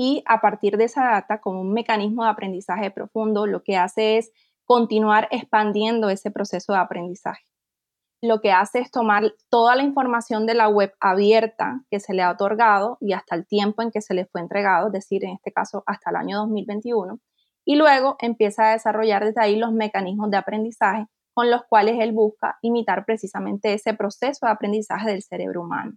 y 0.00 0.22
a 0.26 0.40
partir 0.40 0.76
de 0.76 0.84
esa 0.84 1.06
data, 1.06 1.40
como 1.40 1.60
un 1.60 1.72
mecanismo 1.72 2.22
de 2.22 2.30
aprendizaje 2.30 2.92
profundo, 2.92 3.48
lo 3.48 3.64
que 3.64 3.76
hace 3.76 4.16
es 4.16 4.30
continuar 4.64 5.26
expandiendo 5.32 6.08
ese 6.08 6.30
proceso 6.30 6.72
de 6.72 6.78
aprendizaje. 6.78 7.42
Lo 8.22 8.40
que 8.40 8.52
hace 8.52 8.78
es 8.78 8.92
tomar 8.92 9.34
toda 9.48 9.74
la 9.74 9.82
información 9.82 10.46
de 10.46 10.54
la 10.54 10.68
web 10.68 10.94
abierta 11.00 11.80
que 11.90 11.98
se 11.98 12.14
le 12.14 12.22
ha 12.22 12.30
otorgado 12.30 12.98
y 13.00 13.12
hasta 13.12 13.34
el 13.34 13.44
tiempo 13.44 13.82
en 13.82 13.90
que 13.90 14.00
se 14.00 14.14
le 14.14 14.26
fue 14.26 14.40
entregado, 14.40 14.86
es 14.86 14.92
decir, 14.92 15.24
en 15.24 15.32
este 15.32 15.50
caso 15.50 15.82
hasta 15.84 16.10
el 16.10 16.16
año 16.16 16.38
2021, 16.38 17.18
y 17.64 17.74
luego 17.74 18.14
empieza 18.20 18.68
a 18.68 18.72
desarrollar 18.74 19.24
desde 19.24 19.42
ahí 19.42 19.56
los 19.56 19.72
mecanismos 19.72 20.30
de 20.30 20.36
aprendizaje 20.36 21.06
con 21.34 21.50
los 21.50 21.62
cuales 21.68 21.96
él 21.98 22.12
busca 22.12 22.56
imitar 22.62 23.04
precisamente 23.04 23.74
ese 23.74 23.94
proceso 23.94 24.46
de 24.46 24.52
aprendizaje 24.52 25.10
del 25.10 25.24
cerebro 25.24 25.62
humano. 25.62 25.94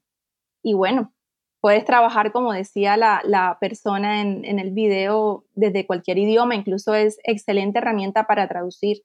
Y 0.63 0.73
bueno, 0.73 1.13
puedes 1.61 1.85
trabajar, 1.85 2.31
como 2.31 2.51
decía 2.51 2.97
la, 2.97 3.57
persona 3.61 4.21
en, 4.21 4.43
en, 4.43 4.59
el 4.59 4.71
video, 4.71 5.45
desde 5.53 5.85
cualquier 5.85 6.17
idioma, 6.17 6.55
incluso 6.55 6.95
es 6.95 7.19
excelente 7.23 7.79
herramienta 7.79 8.25
para 8.25 8.47
traducir. 8.47 9.03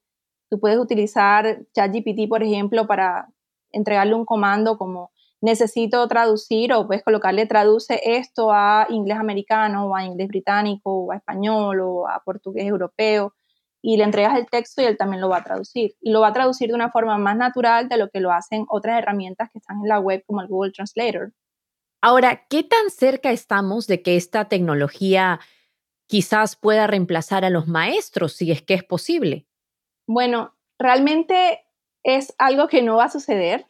Tú 0.51 0.59
puedes 0.59 0.79
utilizar 0.79 1.61
ChatGPT, 1.75 2.29
por 2.29 2.43
ejemplo, 2.43 2.87
para 2.87 3.29
entregarle 3.73 4.15
un 4.15 4.25
comando 4.25 4.79
como 4.79 5.11
necesito 5.41 6.07
traducir 6.09 6.73
o 6.73 6.87
puedes 6.87 7.05
colocarle 7.05 7.47
traduce 7.47 8.01
esto 8.05 8.51
a 8.53 8.87
inglés 8.89 9.19
americano 9.19 9.87
o 9.87 9.95
a 9.95 10.05
inglés 10.05 10.29
británico 10.29 10.91
o 10.93 11.13
a 11.13 11.17
español 11.17 11.81
o 11.81 12.09
a 12.09 12.23
portugués 12.25 12.67
europeo 12.67 13.35
y 13.83 13.97
le 13.97 14.05
entregas 14.05 14.37
el 14.37 14.47
texto 14.47 14.83
y 14.83 14.87
él 14.87 14.97
también 14.97 15.21
lo 15.21 15.29
va 15.29 15.39
a 15.39 15.45
traducir. 15.45 15.95
Y 16.01 16.11
lo 16.11 16.21
va 16.21 16.29
a 16.29 16.33
traducir 16.33 16.69
de 16.69 16.75
una 16.75 16.91
forma 16.91 17.19
más 17.19 17.37
natural 17.37 17.89
de 17.89 17.99
lo 17.99 18.09
que 18.09 18.21
lo 18.21 18.33
hacen 18.33 18.65
otras 18.69 18.99
herramientas 18.99 19.51
que 19.53 19.59
están 19.59 19.79
en 19.83 19.89
la 19.89 20.01
web 20.01 20.25
como 20.27 20.41
el 20.41 20.49
Google 20.49 20.73
Translator. 20.73 21.33
Ahora, 22.07 22.47
¿qué 22.49 22.63
tan 22.63 22.89
cerca 22.91 23.33
estamos 23.33 23.89
de 23.89 24.01
que 24.01 24.15
esta 24.15 24.45
tecnología 24.45 25.41
quizás 26.07 26.55
pueda 26.55 26.87
reemplazar 26.87 27.45
a 27.45 27.51
los 27.51 27.67
maestros, 27.67 28.35
si 28.35 28.53
es 28.53 28.63
que 28.63 28.75
es 28.75 28.85
posible? 28.85 29.49
Bueno, 30.07 30.55
realmente 30.79 31.67
es 32.05 32.33
algo 32.39 32.69
que 32.69 32.81
no 32.83 32.99
va 32.99 33.07
a 33.07 33.11
suceder. 33.11 33.67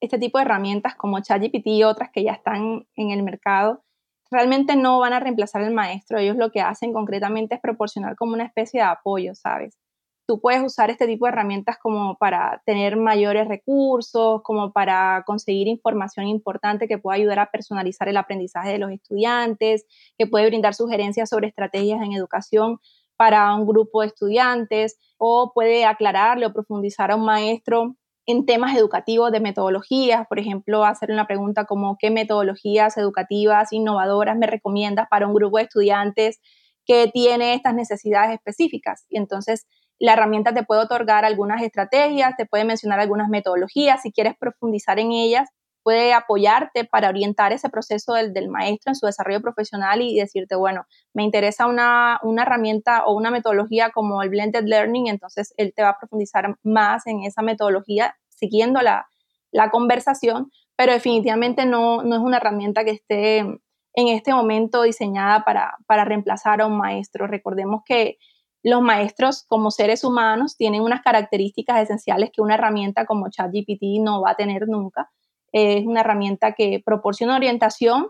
Este 0.00 0.18
tipo 0.18 0.38
de 0.38 0.46
herramientas 0.46 0.94
como 0.94 1.20
ChatGPT 1.20 1.66
y 1.66 1.84
otras 1.84 2.08
que 2.10 2.24
ya 2.24 2.32
están 2.32 2.88
en 2.96 3.10
el 3.10 3.22
mercado 3.22 3.84
realmente 4.30 4.76
no 4.76 4.98
van 4.98 5.12
a 5.12 5.20
reemplazar 5.20 5.62
al 5.62 5.74
maestro, 5.74 6.18
ellos 6.18 6.38
lo 6.38 6.50
que 6.50 6.62
hacen 6.62 6.94
concretamente 6.94 7.56
es 7.56 7.60
proporcionar 7.60 8.16
como 8.16 8.32
una 8.32 8.46
especie 8.46 8.80
de 8.80 8.86
apoyo, 8.86 9.34
¿sabes? 9.34 9.78
Tú 10.26 10.40
puedes 10.40 10.62
usar 10.62 10.90
este 10.90 11.06
tipo 11.06 11.26
de 11.26 11.32
herramientas 11.32 11.76
como 11.78 12.16
para 12.16 12.62
tener 12.64 12.96
mayores 12.96 13.46
recursos, 13.46 14.40
como 14.42 14.72
para 14.72 15.22
conseguir 15.26 15.68
información 15.68 16.26
importante 16.26 16.88
que 16.88 16.96
pueda 16.96 17.16
ayudar 17.16 17.40
a 17.40 17.50
personalizar 17.50 18.08
el 18.08 18.16
aprendizaje 18.16 18.70
de 18.72 18.78
los 18.78 18.90
estudiantes, 18.90 19.84
que 20.16 20.26
puede 20.26 20.46
brindar 20.46 20.74
sugerencias 20.74 21.28
sobre 21.28 21.48
estrategias 21.48 22.00
en 22.02 22.12
educación 22.12 22.78
para 23.16 23.54
un 23.54 23.66
grupo 23.66 24.00
de 24.00 24.08
estudiantes, 24.08 24.98
o 25.18 25.52
puede 25.54 25.84
aclararle 25.84 26.46
o 26.46 26.52
profundizar 26.54 27.10
a 27.10 27.16
un 27.16 27.26
maestro 27.26 27.96
en 28.26 28.46
temas 28.46 28.74
educativos 28.76 29.30
de 29.30 29.40
metodologías, 29.40 30.26
por 30.26 30.38
ejemplo, 30.38 30.84
hacer 30.86 31.10
una 31.10 31.26
pregunta 31.26 31.66
como 31.66 31.96
qué 31.98 32.10
metodologías 32.10 32.96
educativas 32.96 33.72
innovadoras 33.72 34.38
me 34.38 34.46
recomiendas 34.46 35.06
para 35.10 35.26
un 35.26 35.34
grupo 35.34 35.58
de 35.58 35.64
estudiantes 35.64 36.40
que 36.86 37.08
tiene 37.08 37.54
estas 37.54 37.74
necesidades 37.74 38.32
específicas. 38.34 39.04
Y 39.10 39.18
entonces 39.18 39.66
la 39.98 40.14
herramienta 40.14 40.52
te 40.52 40.64
puede 40.64 40.82
otorgar 40.82 41.24
algunas 41.24 41.62
estrategias, 41.62 42.36
te 42.36 42.46
puede 42.46 42.64
mencionar 42.64 43.00
algunas 43.00 43.28
metodologías, 43.28 44.02
si 44.02 44.12
quieres 44.12 44.34
profundizar 44.38 44.98
en 44.98 45.12
ellas, 45.12 45.48
puede 45.84 46.14
apoyarte 46.14 46.84
para 46.84 47.10
orientar 47.10 47.52
ese 47.52 47.68
proceso 47.68 48.14
del, 48.14 48.32
del 48.32 48.48
maestro 48.48 48.90
en 48.90 48.96
su 48.96 49.06
desarrollo 49.06 49.42
profesional 49.42 50.00
y 50.00 50.18
decirte, 50.18 50.56
bueno, 50.56 50.86
me 51.12 51.22
interesa 51.22 51.66
una, 51.66 52.18
una, 52.22 52.42
herramienta 52.42 53.04
o 53.04 53.14
una 53.14 53.30
metodología 53.30 53.90
como 53.90 54.22
el 54.22 54.30
Blended 54.30 54.64
Learning, 54.64 55.08
entonces 55.08 55.52
él 55.58 55.72
te 55.76 55.82
va 55.82 55.90
a 55.90 55.98
profundizar 55.98 56.56
más 56.62 57.06
en 57.06 57.22
esa 57.22 57.42
metodología 57.42 58.16
siguiendo 58.30 58.80
la, 58.80 59.06
la 59.52 59.70
conversación, 59.70 60.50
pero 60.74 60.92
definitivamente 60.92 61.66
no, 61.66 62.02
no 62.02 62.16
es 62.16 62.22
una 62.22 62.38
herramienta 62.38 62.84
que 62.84 62.92
esté 62.92 63.38
en 63.38 64.08
este 64.08 64.32
momento 64.32 64.82
diseñada 64.82 65.44
para, 65.44 65.76
para 65.86 66.04
reemplazar 66.04 66.60
a 66.60 66.66
un 66.66 66.76
maestro. 66.76 67.26
Recordemos 67.26 67.82
que 67.86 68.18
los 68.64 68.80
maestros 68.80 69.44
como 69.46 69.70
seres 69.70 70.04
humanos 70.04 70.56
tienen 70.56 70.80
unas 70.80 71.02
características 71.02 71.82
esenciales 71.82 72.30
que 72.32 72.40
una 72.40 72.54
herramienta 72.54 73.04
como 73.04 73.28
ChatGPT 73.28 74.00
no 74.00 74.22
va 74.22 74.30
a 74.30 74.36
tener 74.36 74.66
nunca. 74.66 75.10
Es 75.52 75.84
una 75.86 76.00
herramienta 76.00 76.52
que 76.52 76.82
proporciona 76.84 77.36
orientación, 77.36 78.08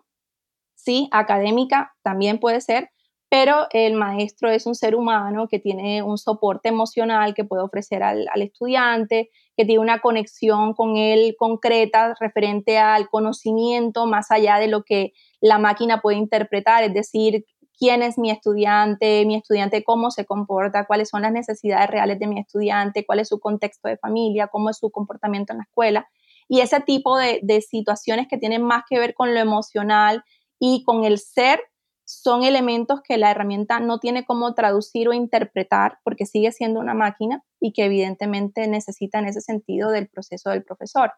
sí, 0.76 1.08
académica 1.10 1.92
también 2.02 2.38
puede 2.38 2.60
ser, 2.60 2.90
pero 3.28 3.66
el 3.70 3.94
maestro 3.94 4.48
es 4.48 4.64
un 4.64 4.76
ser 4.76 4.94
humano 4.94 5.48
que 5.48 5.58
tiene 5.58 6.04
un 6.04 6.18
soporte 6.18 6.68
emocional 6.68 7.34
que 7.34 7.44
puede 7.44 7.64
ofrecer 7.64 8.04
al, 8.04 8.28
estudiante, 8.36 9.30
que 9.56 9.64
tiene 9.64 9.80
una 9.80 10.00
conexión 10.00 10.72
con 10.72 10.96
él 10.96 11.34
concreta 11.36 12.14
referente 12.20 12.78
al 12.78 13.08
conocimiento 13.08 14.06
más 14.06 14.30
allá 14.30 14.58
de 14.58 14.68
lo 14.68 14.84
que 14.84 15.14
la 15.40 15.58
máquina 15.58 16.00
puede 16.00 16.16
interpretar, 16.18 16.84
es 16.84 16.94
decir, 16.94 17.44
quién 17.78 18.02
es 18.02 18.18
mi 18.18 18.30
estudiante, 18.30 19.24
mi 19.26 19.36
estudiante 19.36 19.84
cómo 19.84 20.10
se 20.10 20.24
comporta, 20.24 20.86
cuáles 20.86 21.08
son 21.08 21.22
las 21.22 21.32
necesidades 21.32 21.88
reales 21.90 22.18
de 22.18 22.26
mi 22.26 22.38
estudiante, 22.38 23.04
cuál 23.04 23.20
es 23.20 23.28
su 23.28 23.40
contexto 23.40 23.88
de 23.88 23.96
familia, 23.96 24.48
cómo 24.48 24.70
es 24.70 24.78
su 24.78 24.90
comportamiento 24.90 25.52
en 25.52 25.58
la 25.58 25.64
escuela. 25.64 26.08
Y 26.48 26.60
ese 26.60 26.80
tipo 26.80 27.16
de, 27.18 27.40
situaciones 27.68 28.28
que 28.28 28.38
tienen 28.38 28.62
más 28.62 28.84
que 28.88 28.98
ver 28.98 29.14
con 29.14 29.34
lo 29.34 29.40
emocional 29.40 30.24
y 30.58 30.82
con 30.84 31.04
el 31.04 31.18
ser 31.18 31.60
son 32.06 32.42
elementos 32.42 33.00
que 33.02 33.16
la 33.16 33.30
herramienta 33.30 33.80
no 33.80 33.98
tiene 33.98 34.26
cómo 34.26 34.52
traducir 34.54 35.08
o 35.08 35.14
interpretar 35.14 35.98
porque 36.04 36.26
sigue 36.26 36.52
siendo 36.52 36.80
una 36.80 36.92
máquina 36.92 37.42
y 37.60 37.72
que 37.72 37.86
evidentemente 37.86 38.68
necesita 38.68 39.18
en 39.18 39.26
ese 39.26 39.40
sentido 39.40 39.90
del 39.90 40.08
proceso 40.08 40.50
del 40.50 40.62
profesor. 40.62 41.12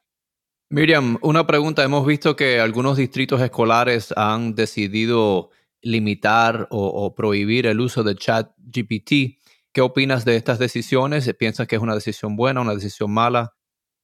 Miriam, 0.68 1.18
una 1.22 1.46
pregunta. 1.46 1.82
Hemos 1.82 2.06
visto 2.06 2.36
que 2.36 2.60
algunos 2.60 2.96
distritos 2.96 3.40
escolares 3.40 4.12
han 4.16 4.54
decidido 4.54 5.50
limitar 5.86 6.66
o, 6.70 7.14
prohibir 7.14 7.66
el 7.66 7.80
uso 7.80 8.02
de 8.02 8.16
chat 8.16 8.50
GPT. 8.58 9.38
¿Qué 9.72 9.80
opinas 9.80 10.24
de 10.24 10.36
estas 10.36 10.58
decisiones? 10.58 11.32
¿Piensas 11.38 11.68
que 11.68 11.76
es 11.76 11.82
una 11.82 11.94
decisión 11.94 12.36
buena, 12.36 12.60
una 12.60 12.74
decisión 12.74 13.12
mala? 13.12 13.54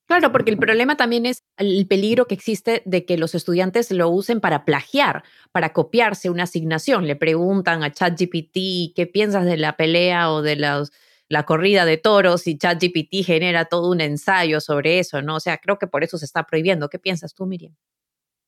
Claro, 0.06 0.30
porque 0.30 0.50
el 0.50 0.58
problema 0.58 0.96
también 0.96 1.26
es 1.26 1.42
el 1.56 1.86
peligro 1.88 2.26
que 2.26 2.34
existe 2.34 2.82
de 2.84 3.04
que 3.04 3.16
los 3.16 3.34
estudiantes 3.34 3.90
lo 3.90 4.10
usen 4.10 4.40
para 4.40 4.64
plagiar, 4.64 5.24
para 5.50 5.72
copiarse 5.72 6.30
una 6.30 6.44
asignación. 6.44 7.06
Le 7.06 7.16
preguntan 7.16 7.82
a 7.82 7.90
ChatGPT 7.90 8.94
qué 8.94 9.10
piensas 9.12 9.44
de 9.44 9.56
la 9.56 9.76
pelea 9.76 10.30
o 10.30 10.42
de 10.42 10.56
la 10.56 11.42
corrida 11.46 11.84
de 11.84 11.96
toros 11.96 12.46
y 12.46 12.58
ChatGPT 12.58 13.24
genera 13.24 13.64
todo 13.64 13.90
un 13.90 14.00
ensayo 14.00 14.60
sobre 14.60 14.98
eso, 14.98 15.22
¿no? 15.22 15.36
O 15.36 15.40
sea, 15.40 15.58
creo 15.58 15.78
que 15.78 15.86
por 15.86 16.04
eso 16.04 16.18
se 16.18 16.26
está 16.26 16.44
prohibiendo. 16.44 16.88
¿Qué 16.90 16.98
piensas 16.98 17.34
tú, 17.34 17.46
Miriam? 17.46 17.74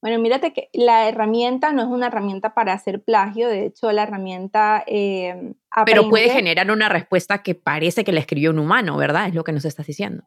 Bueno, 0.04 0.18
mírate 0.18 0.52
que 0.52 0.68
la 0.74 1.08
herramienta 1.08 1.72
no 1.72 1.80
es 1.80 1.88
una 1.88 2.08
herramienta 2.08 2.52
para 2.52 2.74
hacer 2.74 3.02
plagio, 3.02 3.48
de 3.48 3.64
hecho 3.64 3.90
la 3.90 4.02
herramienta... 4.02 4.84
Eh, 4.86 5.54
Pero 5.86 6.10
puede 6.10 6.28
generar 6.28 6.70
una 6.70 6.90
respuesta 6.90 7.42
que 7.42 7.54
parece 7.54 8.04
que 8.04 8.12
la 8.12 8.20
escribió 8.20 8.50
un 8.50 8.58
humano, 8.58 8.98
¿verdad? 8.98 9.28
Es 9.28 9.34
lo 9.34 9.44
que 9.44 9.52
nos 9.52 9.64
estás 9.64 9.86
diciendo. 9.86 10.24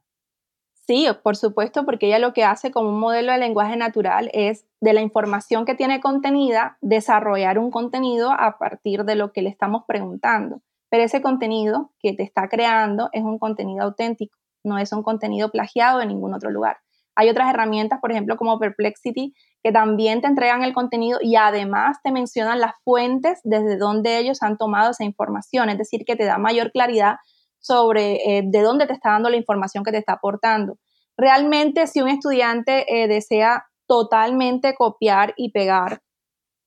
Sí, 0.87 1.05
por 1.21 1.35
supuesto, 1.35 1.85
porque 1.85 2.07
ella 2.07 2.17
lo 2.17 2.33
que 2.33 2.43
hace 2.43 2.71
como 2.71 2.89
un 2.89 2.99
modelo 2.99 3.31
de 3.31 3.37
lenguaje 3.37 3.77
natural 3.77 4.31
es 4.33 4.65
de 4.81 4.93
la 4.93 5.01
información 5.01 5.63
que 5.63 5.75
tiene 5.75 6.01
contenida, 6.01 6.79
desarrollar 6.81 7.59
un 7.59 7.69
contenido 7.69 8.31
a 8.31 8.57
partir 8.57 9.03
de 9.03 9.13
lo 9.13 9.31
que 9.31 9.43
le 9.43 9.49
estamos 9.49 9.83
preguntando. 9.87 10.63
Pero 10.89 11.03
ese 11.03 11.21
contenido 11.21 11.91
que 11.99 12.13
te 12.13 12.23
está 12.23 12.49
creando 12.49 13.09
es 13.13 13.21
un 13.21 13.37
contenido 13.37 13.83
auténtico, 13.83 14.39
no 14.63 14.79
es 14.79 14.91
un 14.91 15.03
contenido 15.03 15.51
plagiado 15.51 15.99
de 15.99 16.07
ningún 16.07 16.33
otro 16.33 16.49
lugar. 16.49 16.77
Hay 17.19 17.29
otras 17.29 17.49
herramientas, 17.49 17.99
por 17.99 18.11
ejemplo, 18.11 18.37
como 18.37 18.59
Perplexity, 18.59 19.33
que 19.63 19.71
también 19.71 20.21
te 20.21 20.27
entregan 20.27 20.63
el 20.63 20.71
contenido 20.71 21.17
y 21.19 21.35
además 21.35 21.97
te 22.03 22.11
mencionan 22.11 22.59
las 22.59 22.73
fuentes 22.83 23.39
desde 23.43 23.77
donde 23.77 24.19
ellos 24.19 24.43
han 24.43 24.55
tomado 24.55 24.91
esa 24.91 25.03
información, 25.03 25.69
es 25.69 25.79
decir, 25.79 26.05
que 26.05 26.15
te 26.15 26.25
da 26.25 26.37
mayor 26.37 26.71
claridad 26.71 27.15
sobre 27.59 28.37
eh, 28.37 28.43
de 28.45 28.61
dónde 28.61 28.85
te 28.85 28.93
está 28.93 29.13
dando 29.13 29.31
la 29.31 29.35
información 29.35 29.83
que 29.83 29.91
te 29.91 29.97
está 29.97 30.13
aportando. 30.13 30.77
Realmente, 31.17 31.87
si 31.87 32.01
un 32.01 32.09
estudiante 32.09 32.85
eh, 32.87 33.07
desea 33.07 33.65
totalmente 33.87 34.75
copiar 34.75 35.33
y 35.37 35.51
pegar 35.51 36.01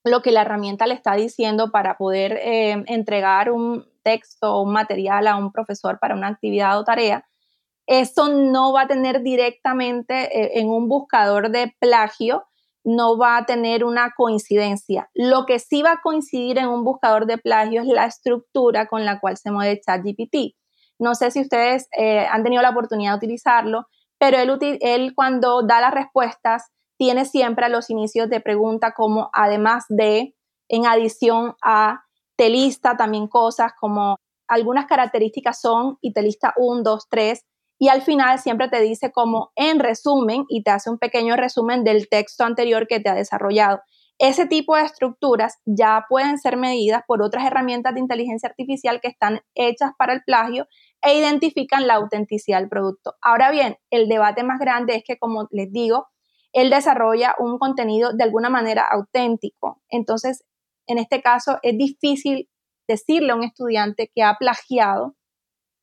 lo 0.02 0.20
que 0.20 0.32
la 0.32 0.42
herramienta 0.42 0.88
le 0.88 0.94
está 0.94 1.14
diciendo 1.14 1.70
para 1.70 1.96
poder 1.96 2.40
eh, 2.42 2.82
entregar 2.88 3.52
un 3.52 3.86
texto 4.02 4.52
o 4.52 4.62
un 4.62 4.72
material 4.72 5.28
a 5.28 5.36
un 5.36 5.52
profesor 5.52 6.00
para 6.00 6.16
una 6.16 6.26
actividad 6.26 6.76
o 6.76 6.84
tarea, 6.84 7.24
eso 7.90 8.28
no 8.28 8.72
va 8.72 8.82
a 8.82 8.86
tener 8.86 9.20
directamente 9.22 10.60
en 10.60 10.68
un 10.68 10.88
buscador 10.88 11.50
de 11.50 11.74
plagio, 11.80 12.44
no 12.84 13.18
va 13.18 13.36
a 13.36 13.46
tener 13.46 13.84
una 13.84 14.12
coincidencia. 14.16 15.10
Lo 15.12 15.44
que 15.44 15.58
sí 15.58 15.82
va 15.82 15.92
a 15.94 16.00
coincidir 16.00 16.58
en 16.58 16.68
un 16.68 16.84
buscador 16.84 17.26
de 17.26 17.36
plagio 17.36 17.82
es 17.82 17.88
la 17.88 18.06
estructura 18.06 18.86
con 18.86 19.04
la 19.04 19.18
cual 19.18 19.36
se 19.38 19.50
mueve 19.50 19.80
ChatGPT. 19.80 20.54
No 21.00 21.16
sé 21.16 21.32
si 21.32 21.40
ustedes 21.40 21.88
eh, 21.98 22.26
han 22.30 22.44
tenido 22.44 22.62
la 22.62 22.70
oportunidad 22.70 23.10
de 23.12 23.16
utilizarlo, 23.16 23.86
pero 24.18 24.38
él, 24.38 24.78
él 24.80 25.12
cuando 25.16 25.62
da 25.62 25.80
las 25.80 25.92
respuestas 25.92 26.70
tiene 26.96 27.24
siempre 27.24 27.66
a 27.66 27.70
los 27.70 27.90
inicios 27.90 28.30
de 28.30 28.40
pregunta 28.40 28.92
como 28.92 29.30
además 29.32 29.86
de, 29.88 30.36
en 30.68 30.86
adición 30.86 31.56
a, 31.60 32.04
te 32.36 32.50
lista 32.50 32.96
también 32.96 33.26
cosas 33.26 33.72
como 33.80 34.16
algunas 34.46 34.86
características 34.86 35.60
son 35.60 35.98
y 36.00 36.12
te 36.12 36.22
lista 36.22 36.54
1, 36.56 36.82
2, 36.84 37.06
3 37.08 37.44
y 37.80 37.88
al 37.88 38.02
final 38.02 38.38
siempre 38.38 38.68
te 38.68 38.78
dice 38.80 39.10
como 39.10 39.52
en 39.56 39.80
resumen 39.80 40.44
y 40.50 40.62
te 40.62 40.70
hace 40.70 40.90
un 40.90 40.98
pequeño 40.98 41.34
resumen 41.34 41.82
del 41.82 42.10
texto 42.10 42.44
anterior 42.44 42.86
que 42.86 43.00
te 43.00 43.08
ha 43.08 43.14
desarrollado. 43.14 43.80
Ese 44.18 44.46
tipo 44.46 44.76
de 44.76 44.82
estructuras 44.82 45.56
ya 45.64 46.04
pueden 46.06 46.36
ser 46.36 46.58
medidas 46.58 47.02
por 47.06 47.22
otras 47.22 47.46
herramientas 47.46 47.94
de 47.94 48.00
inteligencia 48.00 48.50
artificial 48.50 49.00
que 49.00 49.08
están 49.08 49.40
hechas 49.54 49.92
para 49.98 50.12
el 50.12 50.22
plagio 50.26 50.66
e 51.00 51.18
identifican 51.18 51.86
la 51.86 51.94
autenticidad 51.94 52.60
del 52.60 52.68
producto. 52.68 53.14
Ahora 53.22 53.50
bien, 53.50 53.78
el 53.88 54.10
debate 54.10 54.42
más 54.44 54.58
grande 54.60 54.96
es 54.96 55.02
que, 55.02 55.16
como 55.16 55.48
les 55.50 55.72
digo, 55.72 56.06
él 56.52 56.68
desarrolla 56.68 57.34
un 57.38 57.58
contenido 57.58 58.12
de 58.12 58.24
alguna 58.24 58.50
manera 58.50 58.84
auténtico. 58.90 59.80
Entonces, 59.88 60.44
en 60.86 60.98
este 60.98 61.22
caso, 61.22 61.58
es 61.62 61.78
difícil 61.78 62.50
decirle 62.86 63.32
a 63.32 63.36
un 63.36 63.44
estudiante 63.44 64.12
que 64.14 64.22
ha 64.22 64.36
plagiado 64.38 65.14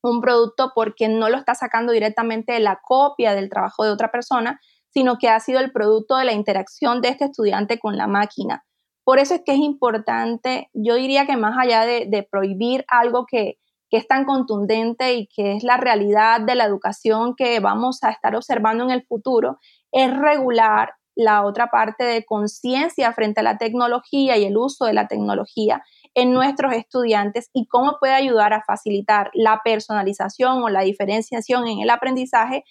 un 0.09 0.21
producto 0.21 0.71
porque 0.73 1.07
no 1.07 1.29
lo 1.29 1.37
está 1.37 1.55
sacando 1.55 1.91
directamente 1.91 2.53
de 2.53 2.59
la 2.59 2.79
copia 2.83 3.33
del 3.33 3.49
trabajo 3.49 3.83
de 3.83 3.91
otra 3.91 4.11
persona, 4.11 4.59
sino 4.89 5.17
que 5.17 5.29
ha 5.29 5.39
sido 5.39 5.59
el 5.59 5.71
producto 5.71 6.17
de 6.17 6.25
la 6.25 6.33
interacción 6.33 7.01
de 7.01 7.09
este 7.09 7.25
estudiante 7.25 7.79
con 7.79 7.97
la 7.97 8.07
máquina. 8.07 8.63
Por 9.03 9.19
eso 9.19 9.35
es 9.35 9.41
que 9.45 9.53
es 9.53 9.59
importante, 9.59 10.69
yo 10.73 10.95
diría 10.95 11.25
que 11.25 11.37
más 11.37 11.55
allá 11.57 11.85
de, 11.85 12.27
prohibir 12.29 12.83
algo 12.89 13.25
que, 13.25 13.57
que 13.89 13.97
es 13.97 14.07
tan 14.07 14.25
contundente 14.25 15.13
y 15.13 15.27
que 15.27 15.55
es 15.55 15.63
la 15.63 15.77
realidad 15.77 16.41
de 16.41 16.55
la 16.55 16.65
educación 16.65 17.35
que 17.35 17.59
vamos 17.59 18.03
a 18.03 18.09
estar 18.09 18.35
observando 18.35 18.83
en 18.83 18.91
el 18.91 19.05
futuro, 19.05 19.59
es 19.91 20.15
regular 20.15 20.93
la 21.15 21.45
otra 21.45 21.67
parte 21.67 22.03
de 22.03 22.25
conciencia 22.25 23.11
frente 23.13 23.39
a 23.39 23.43
la 23.43 23.57
tecnología 23.57 24.37
y 24.37 24.45
el 24.45 24.57
uso 24.57 24.85
de 24.85 24.93
la 24.93 25.07
tecnología 25.07 25.81
en 26.17 26.33
nuestros 26.33 26.73
estudiantes 26.73 27.51
y 27.53 27.67
cómo 27.67 27.97
puede 27.99 28.13
ayudar 28.13 28.51
a 28.51 28.63
facilitar 28.63 29.29
la 29.35 29.61
personalización 29.63 30.63
o 30.63 30.67
la 30.67 30.81
diferenciación 30.81 31.67
en 31.67 31.79
el 31.79 31.91
aprendizaje 31.91 32.63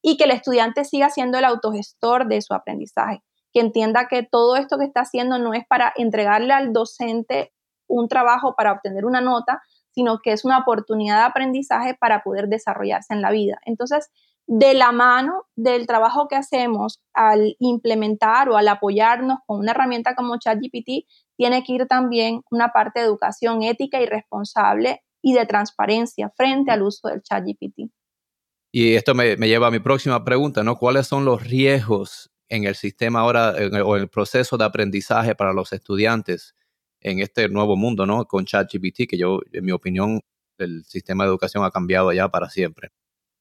y 0.00 0.16
que 0.16 0.24
el 0.24 0.30
estudiante 0.30 0.86
siga 0.86 1.10
siendo 1.10 1.36
el 1.36 1.44
autogestor 1.44 2.26
de 2.28 2.40
su 2.40 2.54
aprendizaje, 2.54 3.22
que 3.52 3.60
entienda 3.60 4.08
que 4.08 4.22
todo 4.22 4.56
esto 4.56 4.78
que 4.78 4.86
está 4.86 5.02
haciendo 5.02 5.38
no 5.38 5.52
es 5.52 5.66
para 5.68 5.92
entregarle 5.96 6.54
al 6.54 6.72
docente 6.72 7.52
un 7.86 8.08
trabajo 8.08 8.54
para 8.56 8.72
obtener 8.72 9.04
una 9.04 9.20
nota, 9.20 9.60
sino 9.90 10.20
que 10.20 10.32
es 10.32 10.46
una 10.46 10.60
oportunidad 10.60 11.18
de 11.18 11.24
aprendizaje 11.24 11.94
para 12.00 12.22
poder 12.22 12.48
desarrollarse 12.48 13.12
en 13.12 13.20
la 13.20 13.30
vida. 13.30 13.58
Entonces, 13.66 14.08
de 14.46 14.74
la 14.74 14.92
mano 14.92 15.46
del 15.56 15.86
trabajo 15.86 16.28
que 16.28 16.36
hacemos 16.36 17.00
al 17.14 17.56
implementar 17.58 18.48
o 18.48 18.56
al 18.56 18.68
apoyarnos 18.68 19.38
con 19.46 19.60
una 19.60 19.72
herramienta 19.72 20.14
como 20.14 20.38
ChatGPT, 20.38 21.06
tiene 21.36 21.64
que 21.64 21.72
ir 21.72 21.86
también 21.86 22.42
una 22.50 22.68
parte 22.68 23.00
de 23.00 23.06
educación 23.06 23.62
ética 23.62 24.00
y 24.00 24.06
responsable 24.06 25.02
y 25.22 25.32
de 25.32 25.46
transparencia 25.46 26.30
frente 26.36 26.70
al 26.70 26.82
uso 26.82 27.08
del 27.08 27.22
ChatGPT. 27.22 27.90
Y 28.72 28.94
esto 28.94 29.14
me, 29.14 29.36
lleva 29.36 29.68
a 29.68 29.70
mi 29.70 29.78
próxima 29.78 30.24
pregunta, 30.24 30.62
¿no? 30.62 30.76
¿Cuáles 30.76 31.06
son 31.06 31.24
los 31.24 31.42
riesgos 31.42 32.30
en 32.48 32.64
el 32.64 32.74
sistema 32.74 33.20
ahora 33.20 33.54
o 33.84 33.96
en 33.96 34.02
el 34.02 34.08
proceso 34.08 34.58
de 34.58 34.64
aprendizaje 34.64 35.34
para 35.34 35.52
los 35.52 35.72
estudiantes 35.72 36.54
en 37.00 37.20
este 37.20 37.48
nuevo 37.48 37.76
mundo, 37.76 38.04
¿no? 38.04 38.26
Con 38.26 38.44
ChatGPT, 38.44 39.08
que 39.08 39.16
yo, 39.16 39.40
en 39.52 39.64
mi 39.64 39.72
opinión, 39.72 40.20
el 40.58 40.84
sistema 40.84 41.24
de 41.24 41.30
educación 41.30 41.64
ha 41.64 41.70
cambiado 41.70 42.12
ya 42.12 42.28
para 42.28 42.50
siempre. 42.50 42.90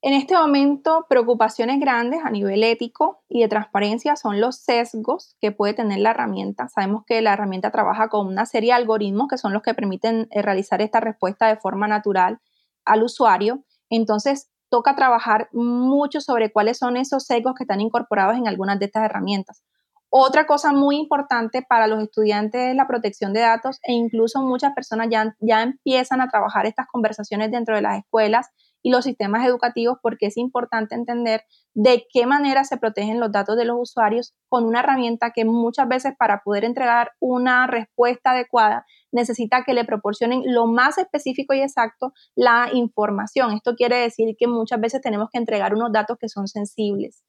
En 0.06 0.14
este 0.14 0.36
momento, 0.36 1.06
preocupaciones 1.08 1.80
grandes 1.80 2.20
a 2.26 2.30
nivel 2.30 2.62
ético 2.66 3.24
y 3.30 3.40
de 3.40 3.48
transparencia 3.48 4.18
son 4.18 4.42
los 4.42 4.58
sesgos 4.58 5.38
que 5.40 5.54
puede 5.54 5.74
tener 5.74 6.00
la 6.00 6.10
herramienta. 6.10 6.68
Sabemos 6.68 7.06
que 7.08 7.22
la 7.22 7.32
herramienta 7.32 7.72
trabaja 7.72 8.10
con 8.10 8.28
una 8.28 8.46
serie 8.46 8.72
de 8.72 8.74
algoritmos 8.74 9.30
que 9.30 9.38
son 9.38 9.54
los 9.54 9.62
que 9.62 9.74
permiten 9.74 10.28
eh, 10.32 10.42
realizar 10.42 10.82
esta 10.82 11.00
respuesta 11.00 11.48
de 11.48 11.56
forma 11.56 11.88
natural 11.88 12.42
al 12.84 13.02
usuario. 13.02 13.64
Entonces, 13.90 14.50
toca 14.68 14.94
trabajar 14.94 15.48
mucho 15.54 16.20
sobre 16.20 16.52
cuáles 16.52 16.80
son 16.80 16.98
esos 16.98 17.24
sesgos 17.24 17.54
que 17.56 17.64
están 17.64 17.80
incorporados 17.80 18.36
en 18.36 18.50
algunas 18.50 18.80
de 18.80 18.88
estas 18.88 19.06
herramientas. 19.06 19.64
Otra 20.10 20.46
cosa 20.46 20.74
muy 20.74 20.98
importante 20.98 21.62
para 21.62 21.88
los 21.88 22.04
estudiantes 22.04 22.72
es 22.72 22.76
la 22.76 22.88
protección 22.88 23.32
de 23.32 23.40
datos 23.40 23.80
e 23.84 23.94
incluso 23.94 24.42
muchas 24.42 24.74
personas 24.74 25.08
ya, 25.10 25.34
ya 25.40 25.64
empiezan 25.64 26.20
a 26.20 26.28
trabajar 26.28 26.66
estas 26.66 26.88
conversaciones 26.88 27.52
dentro 27.52 27.78
de 27.78 27.84
las 27.84 28.00
escuelas 28.00 28.50
y 28.84 28.92
los 28.92 29.06
sistemas 29.06 29.48
educativos 29.48 29.98
porque 30.02 30.28
es 30.28 30.38
importante 30.38 30.94
entender 30.94 31.44
de 31.74 32.06
qué 32.14 32.28
manera 32.28 32.66
se 32.66 32.78
protegen 32.78 33.20
los 33.20 33.32
datos 33.32 33.58
de 33.58 33.66
los 33.66 33.78
usuarios 33.80 34.36
con 34.50 34.66
una 34.66 34.82
herramienta 34.82 35.32
que 35.32 35.46
muchas 35.46 35.88
veces 35.88 36.14
para 36.20 36.42
poder 36.44 36.66
entregar 36.66 37.14
una 37.20 37.66
respuesta 37.66 38.32
adecuada 38.32 38.86
necesita 39.12 39.64
que 39.64 39.74
le 39.74 39.86
proporcionen 39.86 40.44
lo 40.46 40.68
más 40.68 40.98
específico 40.98 41.54
y 41.54 41.62
exacto 41.62 42.14
la 42.36 42.70
información. 42.74 43.54
Esto 43.54 43.74
quiere 43.76 43.96
decir 43.98 44.36
que 44.38 44.48
muchas 44.48 44.80
veces 44.80 45.02
tenemos 45.02 45.30
que 45.32 45.40
entregar 45.40 45.74
unos 45.74 45.92
datos 45.92 46.18
que 46.20 46.30
son 46.30 46.48
sensibles. 46.48 47.24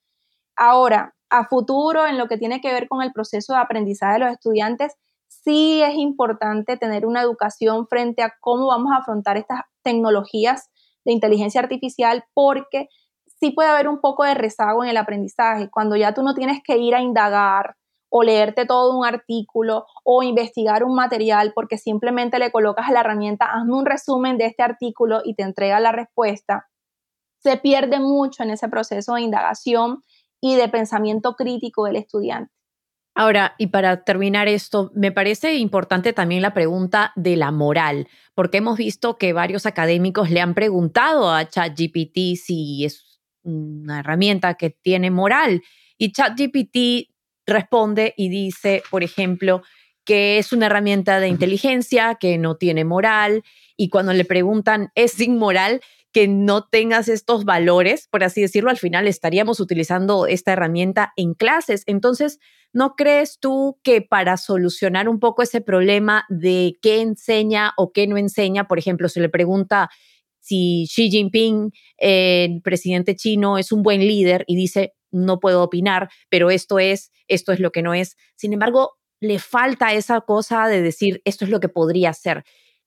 Ahora, 0.56 1.14
a 1.30 1.46
futuro, 1.46 2.06
en 2.06 2.18
lo 2.18 2.26
que 2.28 2.36
tiene 2.36 2.60
que 2.60 2.72
ver 2.72 2.88
con 2.88 3.02
el 3.02 3.12
proceso 3.12 3.54
de 3.54 3.60
aprendizaje 3.60 4.14
de 4.14 4.18
los 4.20 4.32
estudiantes, 4.32 4.94
sí 5.28 5.82
es 5.82 5.94
importante 5.94 6.76
tener 6.76 7.06
una 7.06 7.22
educación 7.22 7.86
frente 7.86 8.22
a 8.22 8.34
cómo 8.40 8.68
vamos 8.68 8.92
a 8.92 8.98
afrontar 8.98 9.36
estas 9.36 9.60
tecnologías 9.82 10.70
de 11.04 11.12
inteligencia 11.12 11.60
artificial 11.60 12.24
porque 12.34 12.88
sí 13.40 13.50
puede 13.50 13.68
haber 13.68 13.88
un 13.88 14.00
poco 14.00 14.24
de 14.24 14.34
rezago 14.34 14.84
en 14.84 14.90
el 14.90 14.96
aprendizaje, 14.96 15.70
cuando 15.70 15.96
ya 15.96 16.14
tú 16.14 16.22
no 16.22 16.34
tienes 16.34 16.62
que 16.62 16.78
ir 16.78 16.94
a 16.94 17.02
indagar 17.02 17.76
o 18.08 18.22
leerte 18.22 18.64
todo 18.64 18.96
un 18.96 19.04
artículo 19.04 19.86
o 20.04 20.22
investigar 20.22 20.84
un 20.84 20.94
material 20.94 21.52
porque 21.54 21.78
simplemente 21.78 22.38
le 22.38 22.52
colocas 22.52 22.88
a 22.88 22.92
la 22.92 23.00
herramienta, 23.00 23.46
hazme 23.46 23.74
un 23.74 23.86
resumen 23.86 24.38
de 24.38 24.46
este 24.46 24.62
artículo 24.62 25.20
y 25.24 25.34
te 25.34 25.42
entrega 25.42 25.80
la 25.80 25.90
respuesta, 25.90 26.68
se 27.42 27.56
pierde 27.56 27.98
mucho 27.98 28.42
en 28.42 28.50
ese 28.50 28.68
proceso 28.68 29.14
de 29.14 29.22
indagación 29.22 30.02
y 30.40 30.54
de 30.54 30.68
pensamiento 30.68 31.34
crítico 31.34 31.86
del 31.86 31.96
estudiante. 31.96 32.52
Ahora, 33.14 33.54
y 33.58 33.68
para 33.68 34.02
terminar 34.02 34.48
esto, 34.48 34.90
me 34.94 35.12
parece 35.12 35.54
importante 35.54 36.12
también 36.12 36.42
la 36.42 36.52
pregunta 36.52 37.12
de 37.14 37.36
la 37.36 37.52
moral, 37.52 38.08
porque 38.34 38.58
hemos 38.58 38.76
visto 38.76 39.16
que 39.18 39.32
varios 39.32 39.66
académicos 39.66 40.30
le 40.30 40.40
han 40.40 40.54
preguntado 40.54 41.32
a 41.32 41.48
ChatGPT 41.48 42.36
si 42.36 42.84
es 42.84 43.20
una 43.42 44.00
herramienta 44.00 44.54
que 44.54 44.70
tiene 44.70 45.12
moral. 45.12 45.62
Y 45.96 46.10
ChatGPT 46.10 47.10
responde 47.46 48.14
y 48.16 48.30
dice, 48.30 48.82
por 48.90 49.04
ejemplo, 49.04 49.62
que 50.04 50.38
es 50.38 50.52
una 50.52 50.66
herramienta 50.66 51.20
de 51.20 51.28
inteligencia, 51.28 52.16
que 52.16 52.36
no 52.36 52.56
tiene 52.56 52.84
moral, 52.84 53.44
y 53.76 53.90
cuando 53.90 54.12
le 54.12 54.24
preguntan, 54.24 54.90
¿es 54.94 55.20
inmoral? 55.20 55.80
Que 56.14 56.28
no 56.28 56.66
tengas 56.66 57.08
estos 57.08 57.44
valores, 57.44 58.08
por 58.08 58.24
así 58.24 58.40
decirlo, 58.40 58.70
al 58.70 58.78
final 58.78 59.06
estaríamos 59.06 59.60
utilizando 59.60 60.26
esta 60.26 60.52
herramienta 60.52 61.12
en 61.16 61.34
clases. 61.34 61.82
Entonces, 61.86 62.38
¿No 62.74 62.96
crees 62.96 63.38
tú 63.38 63.78
que 63.84 64.02
para 64.02 64.36
solucionar 64.36 65.08
un 65.08 65.20
poco 65.20 65.42
ese 65.42 65.60
problema 65.60 66.24
de 66.28 66.76
qué 66.82 67.02
enseña 67.02 67.72
o 67.76 67.92
qué 67.92 68.08
no 68.08 68.16
enseña, 68.16 68.66
por 68.66 68.80
ejemplo, 68.80 69.08
se 69.08 69.20
le 69.20 69.28
pregunta 69.28 69.90
si 70.40 70.86
Xi 70.92 71.08
Jinping, 71.08 71.70
el 71.98 72.62
presidente 72.62 73.14
chino, 73.14 73.58
es 73.58 73.70
un 73.70 73.84
buen 73.84 74.00
líder 74.00 74.44
y 74.48 74.56
dice, 74.56 74.92
no 75.12 75.38
puedo 75.38 75.62
opinar, 75.62 76.10
pero 76.28 76.50
esto 76.50 76.80
es, 76.80 77.12
esto 77.28 77.52
es 77.52 77.60
lo 77.60 77.70
que 77.70 77.82
no 77.82 77.94
es. 77.94 78.16
Sin 78.34 78.52
embargo, 78.52 78.94
le 79.20 79.38
falta 79.38 79.92
esa 79.92 80.20
cosa 80.22 80.66
de 80.66 80.82
decir, 80.82 81.22
esto 81.24 81.44
es 81.44 81.52
lo 81.52 81.60
que 81.60 81.68
podría 81.68 82.12
ser. 82.12 82.42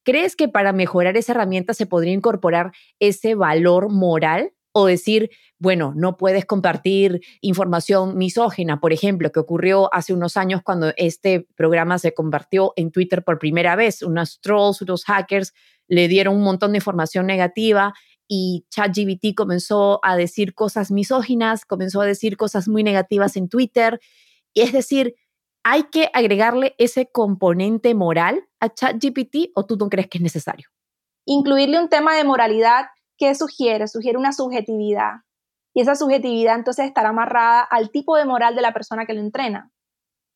¿Crees 0.07 0.37
que 0.37 0.47
para 0.47 0.71
mejorar 0.71 1.17
esa 1.17 1.33
herramienta 1.33 1.73
se 1.73 1.85
podría 1.85 2.13
incorporar 2.13 2.71
ese 2.97 3.35
valor 3.35 3.91
moral? 3.91 4.53
O 4.71 4.85
decir, 4.85 5.31
bueno, 5.59 5.91
no 5.97 6.15
puedes 6.15 6.45
compartir 6.45 7.19
información 7.41 8.17
misógina, 8.17 8.79
por 8.79 8.93
ejemplo, 8.93 9.33
que 9.33 9.41
ocurrió 9.41 9.93
hace 9.93 10.13
unos 10.13 10.37
años 10.37 10.61
cuando 10.63 10.93
este 10.95 11.45
programa 11.57 11.99
se 11.99 12.13
compartió 12.13 12.71
en 12.77 12.91
Twitter 12.91 13.21
por 13.21 13.37
primera 13.37 13.75
vez. 13.75 14.01
Unos 14.01 14.39
trolls, 14.39 14.81
unos 14.81 15.03
hackers 15.03 15.53
le 15.89 16.07
dieron 16.07 16.37
un 16.37 16.43
montón 16.43 16.71
de 16.71 16.77
información 16.77 17.25
negativa 17.25 17.93
y 18.29 18.65
ChatGPT 18.69 19.35
comenzó 19.35 19.99
a 20.03 20.15
decir 20.15 20.53
cosas 20.53 20.89
misóginas, 20.89 21.65
comenzó 21.65 21.99
a 21.99 22.05
decir 22.05 22.37
cosas 22.37 22.69
muy 22.69 22.81
negativas 22.81 23.35
en 23.35 23.49
Twitter. 23.49 23.99
Y 24.53 24.61
es 24.61 24.71
decir, 24.71 25.15
¿hay 25.69 25.83
que 25.83 26.09
agregarle 26.13 26.75
ese 26.77 27.07
componente 27.11 27.93
moral 27.93 28.47
a 28.61 28.73
ChatGPT 28.73 29.51
o 29.53 29.65
tú 29.65 29.75
no 29.75 29.89
crees 29.89 30.07
que 30.07 30.17
es 30.17 30.21
necesario? 30.21 30.69
Incluirle 31.25 31.77
un 31.77 31.89
tema 31.89 32.15
de 32.15 32.23
moralidad, 32.23 32.85
¿qué 33.17 33.35
sugiere? 33.35 33.89
Sugiere 33.89 34.17
una 34.17 34.31
subjetividad. 34.31 35.23
Y 35.73 35.81
esa 35.81 35.95
subjetividad 35.95 36.55
entonces 36.55 36.85
estará 36.85 37.09
amarrada 37.09 37.61
al 37.63 37.91
tipo 37.91 38.15
de 38.15 38.23
moral 38.23 38.55
de 38.55 38.61
la 38.61 38.71
persona 38.71 39.05
que 39.05 39.13
lo 39.13 39.19
entrena. 39.19 39.69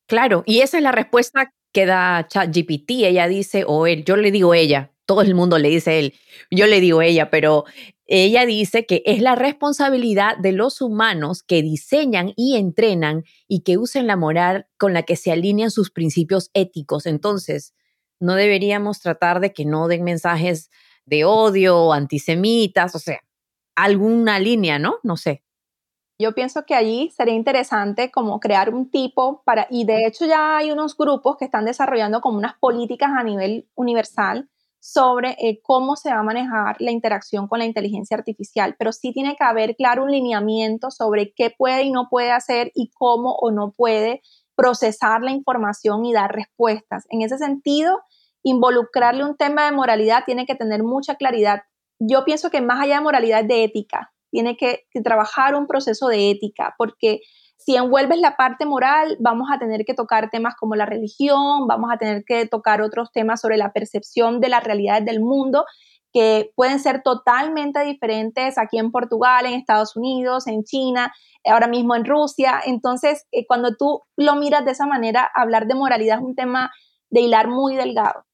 Claro, 0.06 0.42
y 0.44 0.60
esa 0.60 0.76
es 0.76 0.82
la 0.82 0.92
respuesta 0.92 1.50
que 1.72 1.86
da 1.86 2.28
ChatGPT. 2.28 2.90
Ella 2.90 3.26
dice, 3.26 3.64
o 3.66 3.86
él, 3.86 4.04
yo 4.04 4.16
le 4.16 4.32
digo 4.32 4.52
ella, 4.52 4.92
todo 5.06 5.22
el 5.22 5.34
mundo 5.34 5.56
le 5.56 5.70
dice 5.70 5.98
él, 5.98 6.14
yo 6.50 6.66
le 6.66 6.80
digo 6.80 7.00
ella, 7.00 7.30
pero 7.30 7.64
ella 8.14 8.44
dice 8.44 8.84
que 8.84 9.02
es 9.06 9.22
la 9.22 9.36
responsabilidad 9.36 10.36
de 10.36 10.52
los 10.52 10.82
humanos 10.82 11.42
que 11.42 11.62
diseñan 11.62 12.34
y 12.36 12.56
entrenan 12.56 13.24
y 13.48 13.62
que 13.62 13.78
usen 13.78 14.06
la 14.06 14.16
moral 14.16 14.66
con 14.76 14.92
la 14.92 15.04
que 15.04 15.16
se 15.16 15.32
alinean 15.32 15.70
sus 15.70 15.90
principios 15.90 16.50
éticos. 16.52 17.06
Entonces, 17.06 17.72
no 18.20 18.34
deberíamos 18.34 19.00
tratar 19.00 19.40
de 19.40 19.54
que 19.54 19.64
no 19.64 19.88
den 19.88 20.04
mensajes 20.04 20.68
de 21.06 21.24
odio 21.24 21.78
o 21.78 21.94
antisemitas, 21.94 22.94
o 22.94 22.98
sea, 22.98 23.20
alguna 23.74 24.38
línea, 24.38 24.78
¿no? 24.78 24.96
No 25.02 25.16
sé. 25.16 25.42
Yo 26.18 26.34
pienso 26.34 26.66
que 26.66 26.74
allí 26.74 27.10
sería 27.16 27.34
interesante 27.34 28.10
como 28.10 28.40
crear 28.40 28.74
un 28.74 28.90
tipo 28.90 29.42
para, 29.46 29.66
y 29.70 29.86
de 29.86 30.06
hecho 30.06 30.26
ya 30.26 30.58
hay 30.58 30.70
unos 30.70 30.98
grupos 30.98 31.38
que 31.38 31.46
están 31.46 31.64
desarrollando 31.64 32.20
como 32.20 32.36
unas 32.36 32.58
políticas 32.58 33.08
a 33.16 33.24
nivel 33.24 33.70
universal 33.74 34.50
sobre 34.84 35.36
eh, 35.38 35.60
cómo 35.62 35.94
se 35.94 36.10
va 36.10 36.18
a 36.18 36.24
manejar 36.24 36.74
la 36.80 36.90
interacción 36.90 37.46
con 37.46 37.60
la 37.60 37.64
inteligencia 37.64 38.16
artificial, 38.16 38.74
pero 38.76 38.90
sí 38.90 39.12
tiene 39.12 39.36
que 39.36 39.44
haber, 39.44 39.76
claro, 39.76 40.02
un 40.02 40.10
lineamiento 40.10 40.90
sobre 40.90 41.32
qué 41.36 41.54
puede 41.56 41.84
y 41.84 41.92
no 41.92 42.08
puede 42.10 42.32
hacer 42.32 42.72
y 42.74 42.90
cómo 42.92 43.36
o 43.36 43.52
no 43.52 43.70
puede 43.76 44.22
procesar 44.56 45.22
la 45.22 45.30
información 45.30 46.04
y 46.04 46.12
dar 46.12 46.34
respuestas. 46.34 47.04
En 47.10 47.22
ese 47.22 47.38
sentido, 47.38 48.00
involucrarle 48.42 49.24
un 49.24 49.36
tema 49.36 49.66
de 49.66 49.72
moralidad 49.72 50.24
tiene 50.26 50.46
que 50.46 50.56
tener 50.56 50.82
mucha 50.82 51.14
claridad. 51.14 51.60
Yo 52.00 52.24
pienso 52.24 52.50
que 52.50 52.60
más 52.60 52.80
allá 52.80 52.96
de 52.96 53.02
moralidad, 53.02 53.44
de 53.44 53.62
ética, 53.62 54.12
tiene 54.32 54.56
que 54.56 54.82
trabajar 55.04 55.54
un 55.54 55.68
proceso 55.68 56.08
de 56.08 56.32
ética, 56.32 56.74
porque 56.76 57.20
si 57.64 57.76
envuelves 57.76 58.18
la 58.18 58.36
parte 58.36 58.66
moral, 58.66 59.16
vamos 59.20 59.48
a 59.52 59.58
tener 59.58 59.84
que 59.84 59.94
tocar 59.94 60.30
temas 60.30 60.54
como 60.56 60.74
la 60.74 60.86
religión, 60.86 61.66
vamos 61.66 61.90
a 61.92 61.98
tener 61.98 62.24
que 62.24 62.46
tocar 62.46 62.82
otros 62.82 63.12
temas 63.12 63.40
sobre 63.40 63.56
la 63.56 63.72
percepción 63.72 64.40
de 64.40 64.48
las 64.48 64.64
realidades 64.64 65.04
del 65.04 65.20
mundo 65.20 65.64
que 66.12 66.52
pueden 66.56 66.78
ser 66.78 67.02
totalmente 67.02 67.82
diferentes 67.84 68.58
aquí 68.58 68.78
en 68.78 68.90
Portugal, 68.90 69.46
en 69.46 69.54
Estados 69.54 69.96
Unidos, 69.96 70.46
en 70.46 70.62
China, 70.62 71.12
ahora 71.44 71.68
mismo 71.68 71.94
en 71.94 72.04
Rusia. 72.04 72.60
Entonces, 72.66 73.26
eh, 73.32 73.46
cuando 73.46 73.76
tú 73.76 74.02
lo 74.16 74.36
miras 74.36 74.64
de 74.64 74.72
esa 74.72 74.86
manera, 74.86 75.28
hablar 75.34 75.66
de 75.66 75.74
moralidad 75.74 76.18
es 76.18 76.24
un 76.24 76.34
tema 76.34 76.70
de 77.08 77.22
hilar 77.22 77.48
muy 77.48 77.76
delgado. 77.76 78.24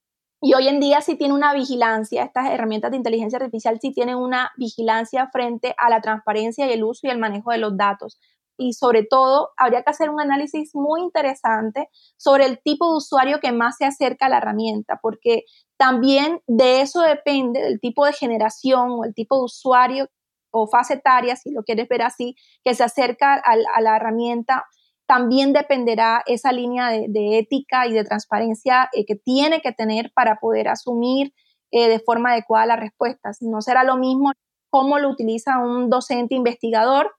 Y 0.41 0.55
hoy 0.55 0.69
en 0.69 0.81
día 0.81 1.01
sí 1.01 1.17
tiene 1.17 1.35
una 1.35 1.53
vigilancia, 1.53 2.23
estas 2.23 2.51
herramientas 2.51 2.93
de 2.93 2.97
inteligencia 2.97 3.39
artificial 3.39 3.79
sí 3.81 3.93
tienen 3.93 4.17
una 4.17 4.53
vigilancia 4.57 5.29
frente 5.33 5.75
a 5.79 5.91
la 5.91 6.01
transparencia 6.01 6.67
y 6.67 6.73
el 6.73 6.85
uso 6.85 7.07
y 7.07 7.11
el 7.11 7.19
manejo 7.19 7.51
de 7.51 7.59
los 7.59 7.77
datos 7.77 8.19
y 8.59 8.73
sobre 8.73 9.05
todo 9.05 9.51
habría 9.57 9.83
que 9.83 9.91
hacer 9.91 10.11
un 10.11 10.21
análisis 10.21 10.75
muy 10.75 11.01
interesante 11.01 11.89
sobre 12.17 12.45
el 12.45 12.61
tipo 12.63 12.91
de 12.91 12.97
usuario 12.99 13.41
que 13.41 13.53
más 13.53 13.77
se 13.79 13.87
acerca 13.87 14.27
a 14.27 14.29
la 14.29 14.39
herramienta, 14.39 14.99
porque 15.01 15.45
también 15.79 16.43
de 16.47 16.81
eso 16.81 17.01
depende 17.01 17.63
del 17.63 17.81
tipo 17.81 18.05
de 18.05 18.13
generación 18.13 18.91
o 18.91 19.05
el 19.05 19.15
tipo 19.15 19.37
de 19.37 19.45
usuario 19.45 20.09
o 20.51 20.67
fase 20.67 20.95
etaria, 20.95 21.37
si 21.37 21.53
lo 21.53 21.63
quieres 21.63 21.89
ver 21.89 22.03
así, 22.03 22.35
que 22.65 22.75
se 22.75 22.83
acerca 22.83 23.35
a, 23.35 23.81
la 23.81 23.97
herramienta, 23.97 24.65
también 25.07 25.53
dependerá 25.53 26.23
esa 26.27 26.53
línea 26.53 26.91
de, 26.91 27.39
ética 27.39 27.87
y 27.87 27.93
de 27.93 28.05
transparencia 28.05 28.89
eh, 28.93 29.07
que 29.07 29.15
tiene 29.15 29.61
que 29.61 29.73
tener 29.73 30.11
para 30.15 30.37
poder 30.37 30.69
asumir 30.69 31.33
eh, 31.71 31.89
de 31.89 32.01
forma 32.01 32.33
adecuada 32.33 32.67
las 32.67 32.81
respuestas. 32.81 33.39
No 33.41 33.61
será 33.61 33.85
lo 33.85 33.97
mismo 33.97 34.33
cómo 34.71 34.99
lo 34.99 35.09
utiliza 35.09 35.59
un 35.59 35.89
docente 35.91 36.35
investigador 36.35 37.18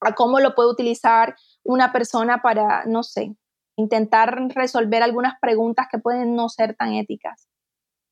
a 0.00 0.14
cómo 0.14 0.40
lo 0.40 0.54
puede 0.54 0.70
utilizar 0.70 1.36
una 1.62 1.92
persona 1.92 2.42
para, 2.42 2.84
no 2.86 3.02
sé, 3.02 3.34
intentar 3.76 4.36
resolver 4.54 5.02
algunas 5.02 5.34
preguntas 5.40 5.86
que 5.90 5.98
pueden 5.98 6.34
no 6.36 6.48
ser 6.48 6.74
tan 6.74 6.94
éticas. 6.94 7.48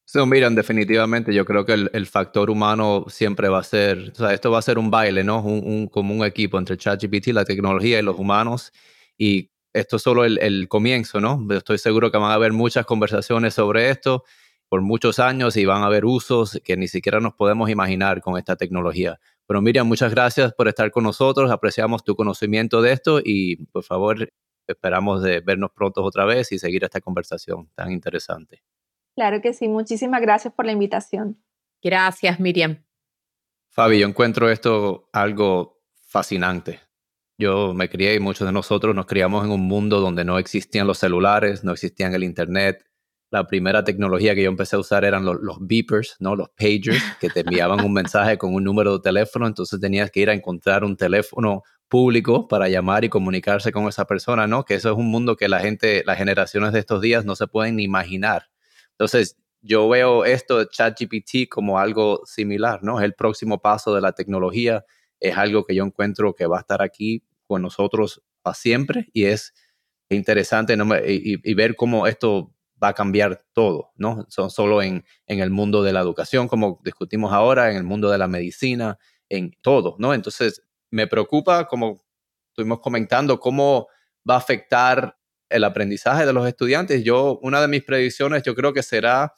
Sí, 0.05 0.18
miren, 0.24 0.55
definitivamente 0.55 1.35
yo 1.35 1.44
creo 1.44 1.66
que 1.66 1.74
el, 1.74 2.07
factor 2.07 2.48
humano 2.48 3.05
siempre 3.09 3.51
va 3.51 3.59
a 3.59 3.62
ser, 3.62 4.12
o 4.12 4.14
sea, 4.14 4.33
esto 4.33 4.51
va 4.51 4.59
a 4.59 4.62
ser 4.62 4.79
un 4.79 4.90
baile, 4.90 5.22
¿no? 5.22 5.40
Un, 5.42 5.62
un, 5.66 5.87
como 5.87 6.14
un 6.14 6.24
equipo 6.24 6.59
entre 6.59 6.79
ChatGPT, 6.79 7.27
la 7.29 7.44
tecnología 7.44 7.98
y 7.98 8.03
los 8.03 8.18
humanos. 8.18 8.72
Y 9.18 9.51
esto 9.74 9.96
es 9.96 10.03
solo 10.03 10.24
el, 10.24 10.38
el 10.38 10.66
comienzo, 10.66 11.20
¿no? 11.20 11.46
Estoy 11.51 11.77
seguro 11.77 12.11
que 12.11 12.16
van 12.16 12.31
a 12.31 12.35
haber 12.35 12.55
muchas 12.55 12.87
conversaciones 12.87 13.53
sobre 13.53 13.90
esto 13.90 14.24
por 14.70 14.81
muchos 14.81 15.18
años 15.18 15.57
y 15.59 15.66
van 15.66 15.83
a 15.83 15.87
haber 15.87 16.07
usos 16.07 16.59
que 16.64 16.79
ni 16.79 16.88
siquiera 16.88 17.20
nos 17.20 17.35
podemos 17.35 17.68
imaginar 17.68 18.22
con 18.22 18.38
esta 18.38 18.57
tecnología. 18.57 19.18
Pero 19.48 19.62
Miriam, 19.62 19.88
muchas 19.88 20.12
gracias 20.12 20.52
por 20.52 20.68
estar 20.68 20.90
con 20.90 21.04
nosotros, 21.04 21.50
apreciamos 21.50 22.04
tu 22.04 22.14
conocimiento 22.14 22.82
de 22.82 22.92
esto 22.92 23.20
y 23.24 23.64
por 23.68 23.82
favor 23.82 24.30
esperamos 24.66 25.22
de 25.22 25.40
vernos 25.40 25.70
pronto 25.74 26.04
otra 26.04 26.26
vez 26.26 26.52
y 26.52 26.58
seguir 26.58 26.84
esta 26.84 27.00
conversación 27.00 27.70
tan 27.74 27.90
interesante. 27.90 28.62
Claro 29.16 29.40
que 29.40 29.54
sí, 29.54 29.66
muchísimas 29.66 30.20
gracias 30.20 30.52
por 30.52 30.66
la 30.66 30.72
invitación. 30.72 31.42
Gracias, 31.82 32.38
Miriam. 32.38 32.84
Fabi, 33.70 34.00
yo 34.00 34.06
encuentro 34.06 34.50
esto 34.50 35.08
algo 35.14 35.80
fascinante. 35.94 36.80
Yo 37.38 37.72
me 37.72 37.88
crié 37.88 38.16
y 38.16 38.20
muchos 38.20 38.46
de 38.46 38.52
nosotros 38.52 38.94
nos 38.94 39.06
criamos 39.06 39.46
en 39.46 39.52
un 39.52 39.62
mundo 39.62 40.00
donde 40.00 40.26
no 40.26 40.38
existían 40.38 40.87
los 40.87 40.98
celulares, 40.98 41.64
no 41.64 41.72
existían 41.72 42.12
el 42.12 42.22
Internet, 42.22 42.84
la 43.30 43.46
primera 43.46 43.84
tecnología 43.84 44.34
que 44.34 44.42
yo 44.42 44.48
empecé 44.48 44.76
a 44.76 44.78
usar 44.78 45.04
eran 45.04 45.24
los, 45.24 45.58
beepers, 45.60 46.16
¿no? 46.18 46.34
Los 46.34 46.48
pagers, 46.50 47.02
que 47.20 47.28
te 47.28 47.40
enviaban 47.40 47.84
un 47.84 47.92
mensaje 47.92 48.38
con 48.38 48.54
un 48.54 48.64
número 48.64 48.94
de 48.94 49.02
teléfono, 49.02 49.46
entonces 49.46 49.80
tenías 49.80 50.10
que 50.10 50.20
ir 50.20 50.30
a 50.30 50.34
encontrar 50.34 50.84
un 50.84 50.96
teléfono 50.96 51.62
público 51.88 52.48
para 52.48 52.68
llamar 52.68 53.04
y 53.04 53.08
comunicarse 53.08 53.72
con 53.72 53.86
esa 53.86 54.06
persona, 54.06 54.46
¿no? 54.46 54.64
Que 54.64 54.74
eso 54.74 54.90
es 54.90 54.96
un 54.96 55.10
mundo 55.10 55.36
que 55.36 55.48
la 55.48 55.60
gente, 55.60 56.02
las 56.06 56.18
generaciones 56.18 56.72
de 56.72 56.78
estos 56.78 57.02
días 57.02 57.24
no 57.24 57.36
se 57.36 57.46
pueden 57.46 57.76
ni 57.76 57.84
imaginar. 57.84 58.48
Entonces, 58.92 59.36
yo 59.60 59.88
veo 59.88 60.24
esto 60.24 60.58
de 60.58 60.68
ChatGPT 60.68 61.48
como 61.50 61.78
algo 61.78 62.22
similar, 62.24 62.82
¿no? 62.82 62.98
Es 62.98 63.04
el 63.04 63.14
próximo 63.14 63.60
paso 63.60 63.94
de 63.94 64.00
la 64.00 64.12
tecnología, 64.12 64.84
es 65.20 65.36
algo 65.36 65.64
que 65.64 65.74
yo 65.74 65.84
encuentro 65.84 66.34
que 66.34 66.46
va 66.46 66.58
a 66.58 66.60
estar 66.60 66.80
aquí 66.80 67.24
con 67.46 67.62
nosotros 67.62 68.22
para 68.42 68.54
siempre 68.54 69.08
y 69.12 69.24
es 69.24 69.52
interesante 70.10 70.76
¿no? 70.76 70.86
y 71.04 71.54
ver 71.54 71.74
cómo 71.74 72.06
esto 72.06 72.54
va 72.82 72.88
a 72.88 72.94
cambiar 72.94 73.44
todo, 73.52 73.92
¿no? 73.96 74.26
Son 74.28 74.50
solo 74.50 74.82
en, 74.82 75.04
en 75.26 75.40
el 75.40 75.50
mundo 75.50 75.82
de 75.82 75.92
la 75.92 76.00
educación, 76.00 76.48
como 76.48 76.80
discutimos 76.84 77.32
ahora, 77.32 77.70
en 77.70 77.76
el 77.76 77.84
mundo 77.84 78.10
de 78.10 78.18
la 78.18 78.28
medicina, 78.28 78.98
en 79.28 79.52
todo, 79.62 79.96
¿no? 79.98 80.14
Entonces, 80.14 80.62
me 80.90 81.06
preocupa, 81.06 81.66
como 81.66 82.04
estuvimos 82.50 82.80
comentando, 82.80 83.38
cómo 83.38 83.88
va 84.28 84.34
a 84.34 84.38
afectar 84.38 85.16
el 85.48 85.64
aprendizaje 85.64 86.26
de 86.26 86.32
los 86.32 86.46
estudiantes. 86.46 87.04
Yo, 87.04 87.38
una 87.42 87.60
de 87.60 87.68
mis 87.68 87.84
predicciones, 87.84 88.42
yo 88.42 88.54
creo 88.54 88.72
que 88.72 88.82
será 88.82 89.32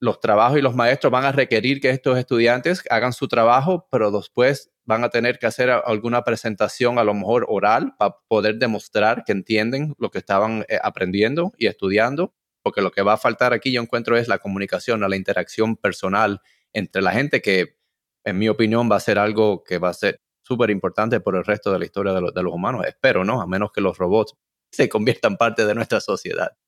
los 0.00 0.20
trabajos 0.20 0.58
y 0.58 0.62
los 0.62 0.74
maestros 0.74 1.10
van 1.10 1.24
a 1.24 1.32
requerir 1.32 1.80
que 1.80 1.90
estos 1.90 2.18
estudiantes 2.18 2.84
hagan 2.88 3.12
su 3.12 3.26
trabajo, 3.26 3.88
pero 3.90 4.10
después 4.12 4.70
van 4.84 5.02
a 5.04 5.10
tener 5.10 5.38
que 5.38 5.46
hacer 5.46 5.70
alguna 5.70 6.22
presentación, 6.22 6.98
a 6.98 7.04
lo 7.04 7.14
mejor 7.14 7.46
oral, 7.48 7.94
para 7.98 8.16
poder 8.28 8.56
demostrar 8.56 9.24
que 9.24 9.32
entienden 9.32 9.94
lo 9.98 10.10
que 10.10 10.18
estaban 10.18 10.64
eh, 10.68 10.78
aprendiendo 10.82 11.52
y 11.58 11.66
estudiando 11.66 12.34
porque 12.68 12.82
lo 12.82 12.90
que 12.90 13.00
va 13.00 13.14
a 13.14 13.16
faltar 13.16 13.54
aquí 13.54 13.72
yo 13.72 13.80
encuentro 13.80 14.18
es 14.18 14.28
la 14.28 14.36
comunicación, 14.36 15.00
la 15.00 15.16
interacción 15.16 15.74
personal 15.74 16.42
entre 16.74 17.00
la 17.00 17.12
gente 17.12 17.40
que, 17.40 17.78
en 18.24 18.36
mi 18.36 18.50
opinión, 18.50 18.90
va 18.92 18.96
a 18.96 19.00
ser 19.00 19.18
algo 19.18 19.64
que 19.64 19.78
va 19.78 19.88
a 19.88 19.94
ser 19.94 20.20
súper 20.42 20.68
importante 20.68 21.18
por 21.18 21.34
el 21.34 21.46
resto 21.46 21.72
de 21.72 21.78
la 21.78 21.86
historia 21.86 22.12
de, 22.12 22.42
los 22.42 22.52
humanos. 22.52 22.84
Espero, 22.86 23.24
¿no? 23.24 23.40
A 23.40 23.46
menos 23.46 23.72
que 23.72 23.80
los 23.80 23.96
robots 23.96 24.34
se 24.70 24.86
conviertan 24.90 25.38
parte 25.38 25.64
de 25.64 25.74
nuestra 25.74 25.98
sociedad. 26.02 26.58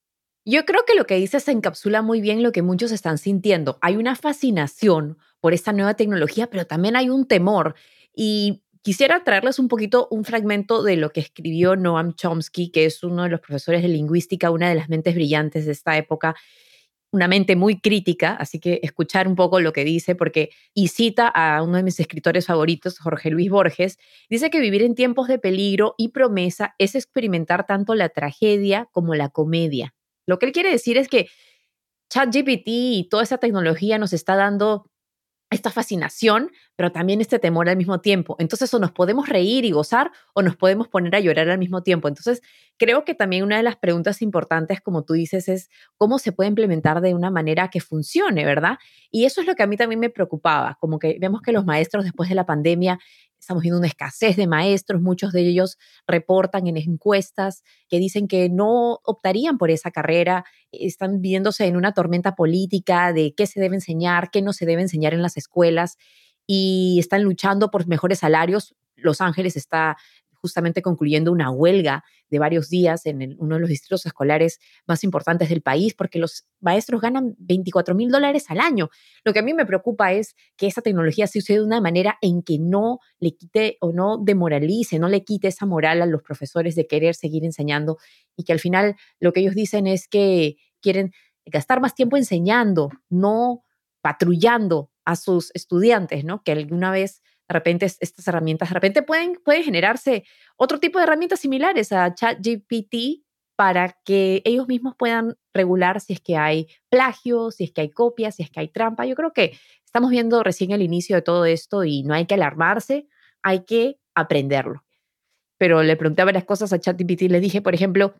Yo 0.46 0.64
creo 0.64 0.86
que 0.86 0.94
lo 0.94 1.04
que 1.04 1.16
dices 1.16 1.46
encapsula 1.48 2.00
muy 2.00 2.22
bien 2.22 2.42
lo 2.42 2.50
que 2.50 2.62
muchos 2.62 2.92
están 2.92 3.18
sintiendo. 3.18 3.76
Hay 3.82 3.96
una 3.96 4.16
fascinación 4.16 5.18
por 5.38 5.52
esta 5.52 5.74
nueva 5.74 5.92
tecnología, 5.92 6.46
pero 6.48 6.66
también 6.66 6.96
hay 6.96 7.10
un 7.10 7.28
temor. 7.28 7.74
Y 8.16 8.62
quisiera 8.82 9.22
traerles 9.24 9.58
un 9.58 9.68
poquito 9.68 10.08
un 10.10 10.24
fragmento 10.24 10.82
de 10.82 10.96
lo 10.96 11.10
que 11.10 11.20
escribió 11.20 11.76
Noam 11.76 12.14
Chomsky, 12.14 12.70
que 12.70 12.86
es 12.86 13.02
uno 13.02 13.24
de 13.24 13.28
los 13.28 13.40
profesores 13.40 13.82
de 13.82 13.88
lingüística, 13.88 14.50
una 14.50 14.68
de 14.68 14.74
las 14.74 14.88
mentes 14.88 15.14
brillantes 15.14 15.66
de 15.66 15.72
esta 15.72 15.96
época, 15.96 16.34
una 17.12 17.26
mente 17.26 17.56
muy 17.56 17.80
crítica, 17.80 18.34
así 18.34 18.60
que 18.60 18.80
escuchar 18.82 19.26
un 19.26 19.34
poco 19.34 19.60
lo 19.60 19.72
que 19.72 19.84
dice, 19.84 20.14
porque, 20.14 20.50
y 20.74 20.88
cita 20.88 21.26
a 21.26 21.62
uno 21.62 21.76
de 21.76 21.82
mis 21.82 21.98
escritores 21.98 22.46
favoritos, 22.46 22.98
Jorge 22.98 23.30
Luis 23.30 23.50
Borges, 23.50 23.98
dice 24.28 24.50
que 24.50 24.60
vivir 24.60 24.82
en 24.82 24.94
tiempos 24.94 25.26
de 25.26 25.38
peligro 25.38 25.94
y 25.98 26.08
promesa 26.08 26.74
es 26.78 26.94
experimentar 26.94 27.66
tanto 27.66 27.94
la 27.94 28.10
tragedia 28.10 28.88
como 28.92 29.14
la 29.14 29.28
comedia. 29.28 29.94
Lo 30.26 30.38
que 30.38 30.46
él 30.46 30.52
quiere 30.52 30.70
decir 30.70 30.96
es 30.96 31.08
que 31.08 31.28
ChatGPT 32.10 32.66
y 32.66 33.08
toda 33.10 33.22
esa 33.22 33.38
tecnología 33.38 33.98
nos 33.98 34.12
está 34.12 34.36
dando 34.36 34.89
esta 35.50 35.70
fascinación, 35.70 36.52
pero 36.76 36.92
también 36.92 37.20
este 37.20 37.40
temor 37.40 37.68
al 37.68 37.76
mismo 37.76 38.00
tiempo. 38.00 38.36
Entonces, 38.38 38.72
o 38.72 38.78
nos 38.78 38.92
podemos 38.92 39.28
reír 39.28 39.64
y 39.64 39.72
gozar 39.72 40.12
o 40.32 40.42
nos 40.42 40.56
podemos 40.56 40.86
poner 40.88 41.14
a 41.16 41.20
llorar 41.20 41.50
al 41.50 41.58
mismo 41.58 41.82
tiempo. 41.82 42.06
Entonces, 42.06 42.40
creo 42.78 43.04
que 43.04 43.14
también 43.14 43.42
una 43.42 43.56
de 43.56 43.64
las 43.64 43.76
preguntas 43.76 44.22
importantes, 44.22 44.80
como 44.80 45.04
tú 45.04 45.14
dices, 45.14 45.48
es 45.48 45.68
cómo 45.96 46.18
se 46.18 46.32
puede 46.32 46.48
implementar 46.48 47.00
de 47.00 47.14
una 47.14 47.30
manera 47.30 47.68
que 47.68 47.80
funcione, 47.80 48.44
¿verdad? 48.44 48.78
Y 49.10 49.24
eso 49.24 49.40
es 49.40 49.46
lo 49.46 49.56
que 49.56 49.64
a 49.64 49.66
mí 49.66 49.76
también 49.76 49.98
me 49.98 50.08
preocupaba, 50.08 50.78
como 50.80 50.98
que 50.98 51.18
vemos 51.20 51.42
que 51.42 51.52
los 51.52 51.64
maestros 51.64 52.04
después 52.04 52.28
de 52.28 52.36
la 52.36 52.46
pandemia 52.46 53.00
estamos 53.40 53.62
viendo 53.62 53.78
una 53.78 53.88
escasez 53.88 54.36
de 54.36 54.46
maestros, 54.46 55.00
muchos 55.00 55.32
de 55.32 55.40
ellos 55.40 55.78
reportan 56.06 56.66
en 56.66 56.76
encuestas 56.76 57.62
que 57.88 57.98
dicen 57.98 58.28
que 58.28 58.48
no 58.50 59.00
optarían 59.04 59.58
por 59.58 59.70
esa 59.70 59.90
carrera, 59.90 60.44
están 60.70 61.20
viéndose 61.20 61.66
en 61.66 61.76
una 61.76 61.92
tormenta 61.92 62.34
política 62.34 63.12
de 63.12 63.34
qué 63.34 63.46
se 63.46 63.60
debe 63.60 63.76
enseñar, 63.76 64.30
qué 64.30 64.42
no 64.42 64.52
se 64.52 64.66
debe 64.66 64.82
enseñar 64.82 65.14
en 65.14 65.22
las 65.22 65.36
escuelas 65.36 65.96
y 66.46 66.98
están 67.00 67.22
luchando 67.22 67.70
por 67.70 67.86
mejores 67.88 68.18
salarios. 68.18 68.74
Los 68.94 69.20
Ángeles 69.22 69.56
está 69.56 69.96
justamente 70.40 70.82
concluyendo 70.82 71.32
una 71.32 71.50
huelga 71.50 72.04
de 72.28 72.38
varios 72.38 72.68
días 72.68 73.06
en 73.06 73.36
uno 73.38 73.56
de 73.56 73.60
los 73.60 73.68
distritos 73.68 74.06
escolares 74.06 74.58
más 74.86 75.04
importantes 75.04 75.48
del 75.48 75.62
país, 75.62 75.94
porque 75.94 76.18
los 76.18 76.46
maestros 76.60 77.00
ganan 77.00 77.34
24 77.38 77.94
mil 77.94 78.10
dólares 78.10 78.46
al 78.48 78.60
año. 78.60 78.88
Lo 79.24 79.32
que 79.32 79.40
a 79.40 79.42
mí 79.42 79.52
me 79.54 79.66
preocupa 79.66 80.12
es 80.12 80.34
que 80.56 80.66
esa 80.66 80.82
tecnología 80.82 81.26
se 81.26 81.38
use 81.40 81.54
de 81.54 81.62
una 81.62 81.80
manera 81.80 82.18
en 82.22 82.42
que 82.42 82.58
no 82.58 83.00
le 83.18 83.36
quite 83.36 83.76
o 83.80 83.92
no 83.92 84.18
demoralice, 84.18 84.98
no 84.98 85.08
le 85.08 85.24
quite 85.24 85.48
esa 85.48 85.66
moral 85.66 86.02
a 86.02 86.06
los 86.06 86.22
profesores 86.22 86.74
de 86.74 86.86
querer 86.86 87.14
seguir 87.14 87.44
enseñando 87.44 87.98
y 88.36 88.44
que 88.44 88.52
al 88.52 88.60
final 88.60 88.96
lo 89.18 89.32
que 89.32 89.40
ellos 89.40 89.54
dicen 89.54 89.86
es 89.86 90.08
que 90.08 90.56
quieren 90.80 91.12
gastar 91.46 91.80
más 91.80 91.94
tiempo 91.94 92.16
enseñando, 92.16 92.90
no 93.08 93.64
patrullando 94.02 94.90
a 95.04 95.16
sus 95.16 95.50
estudiantes, 95.54 96.24
¿no? 96.24 96.42
Que 96.42 96.52
alguna 96.52 96.90
vez 96.90 97.22
de 97.50 97.54
repente 97.54 97.86
estas 97.86 98.28
herramientas, 98.28 98.68
de 98.68 98.74
repente 98.74 99.02
pueden, 99.02 99.34
pueden 99.44 99.64
generarse 99.64 100.22
otro 100.56 100.78
tipo 100.78 100.98
de 100.98 101.02
herramientas 101.02 101.40
similares 101.40 101.90
a 101.90 102.14
ChatGPT 102.14 103.24
para 103.56 103.98
que 104.04 104.40
ellos 104.44 104.68
mismos 104.68 104.94
puedan 104.96 105.36
regular 105.52 106.00
si 106.00 106.12
es 106.12 106.20
que 106.20 106.36
hay 106.36 106.68
plagio, 106.88 107.50
si 107.50 107.64
es 107.64 107.72
que 107.72 107.80
hay 107.80 107.90
copias, 107.90 108.36
si 108.36 108.44
es 108.44 108.50
que 108.50 108.60
hay 108.60 108.68
trampa. 108.68 109.04
Yo 109.04 109.16
creo 109.16 109.32
que 109.32 109.58
estamos 109.84 110.12
viendo 110.12 110.44
recién 110.44 110.70
el 110.70 110.80
inicio 110.80 111.16
de 111.16 111.22
todo 111.22 111.44
esto 111.44 111.82
y 111.82 112.04
no 112.04 112.14
hay 112.14 112.26
que 112.26 112.34
alarmarse, 112.34 113.08
hay 113.42 113.64
que 113.64 113.98
aprenderlo. 114.14 114.84
Pero 115.58 115.82
le 115.82 115.96
pregunté 115.96 116.22
varias 116.22 116.44
cosas 116.44 116.72
a 116.72 116.78
ChatGPT, 116.78 117.22
le 117.22 117.40
dije, 117.40 117.60
por 117.62 117.74
ejemplo, 117.74 118.14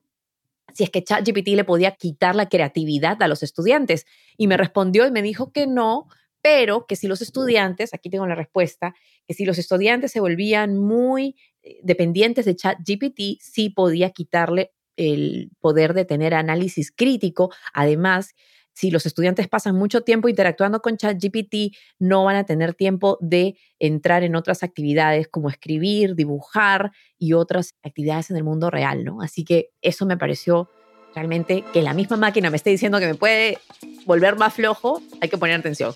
si 0.75 0.83
es 0.83 0.91
que 0.91 1.05
ChatGPT 1.05 1.51
le 1.51 1.65
podía 1.65 1.93
quitar 1.93 2.35
la 2.35 2.49
creatividad 2.49 3.23
a 3.23 3.29
los 3.29 3.45
estudiantes 3.45 4.07
y 4.37 4.49
me 4.49 4.57
respondió 4.57 5.07
y 5.07 5.13
me 5.13 5.23
dijo 5.23 5.53
que 5.53 5.69
no, 5.69 6.09
pero 6.43 6.87
que 6.87 6.97
si 6.97 7.07
los 7.07 7.21
estudiantes, 7.23 7.95
aquí 7.95 8.11
tengo 8.11 8.27
la 8.27 8.35
respuesta, 8.35 8.95
si 9.35 9.45
los 9.45 9.59
estudiantes 9.59 10.13
se 10.13 10.21
volvían 10.21 10.79
muy 10.79 11.37
eh, 11.63 11.79
dependientes 11.83 12.45
de 12.45 12.57
ChatGPT, 12.57 13.41
sí 13.41 13.71
podía 13.71 14.11
quitarle 14.11 14.73
el 14.97 15.51
poder 15.61 15.95
de 15.95 16.05
tener 16.05 16.35
análisis 16.35 16.93
crítico. 16.93 17.51
Además, 17.73 18.35
si 18.73 18.91
los 18.91 19.05
estudiantes 19.07 19.49
pasan 19.49 19.75
mucho 19.75 20.03
tiempo 20.03 20.29
interactuando 20.29 20.81
con 20.81 20.97
ChatGPT, 20.97 21.77
no 21.99 22.25
van 22.25 22.37
a 22.37 22.45
tener 22.45 22.75
tiempo 22.75 23.19
de 23.21 23.57
entrar 23.79 24.23
en 24.23 24.37
otras 24.37 24.63
actividades 24.63 25.29
como 25.29 25.51
escribir, 25.51 26.15
dibujar 26.15 26.93
y 27.19 27.33
otras 27.33 27.75
actividades 27.83 28.31
en 28.31 28.37
el 28.37 28.45
mundo 28.45 28.71
real, 28.71 29.05
¿no? 29.05 29.21
Así 29.21 29.45
que 29.45 29.71
eso 29.83 30.07
me 30.07 30.17
pareció 30.17 30.71
realmente 31.15 31.65
que 31.73 31.83
la 31.83 31.95
misma 31.95 32.17
máquina 32.17 32.51
me 32.51 32.57
esté 32.57 32.71
diciendo 32.71 33.01
que 33.01 33.07
me 33.07 33.15
puede 33.15 33.59
volver 34.07 34.37
más 34.37 34.55
flojo, 34.55 35.03
hay 35.21 35.29
que 35.29 35.39
poner 35.39 35.59
atención. 35.59 35.93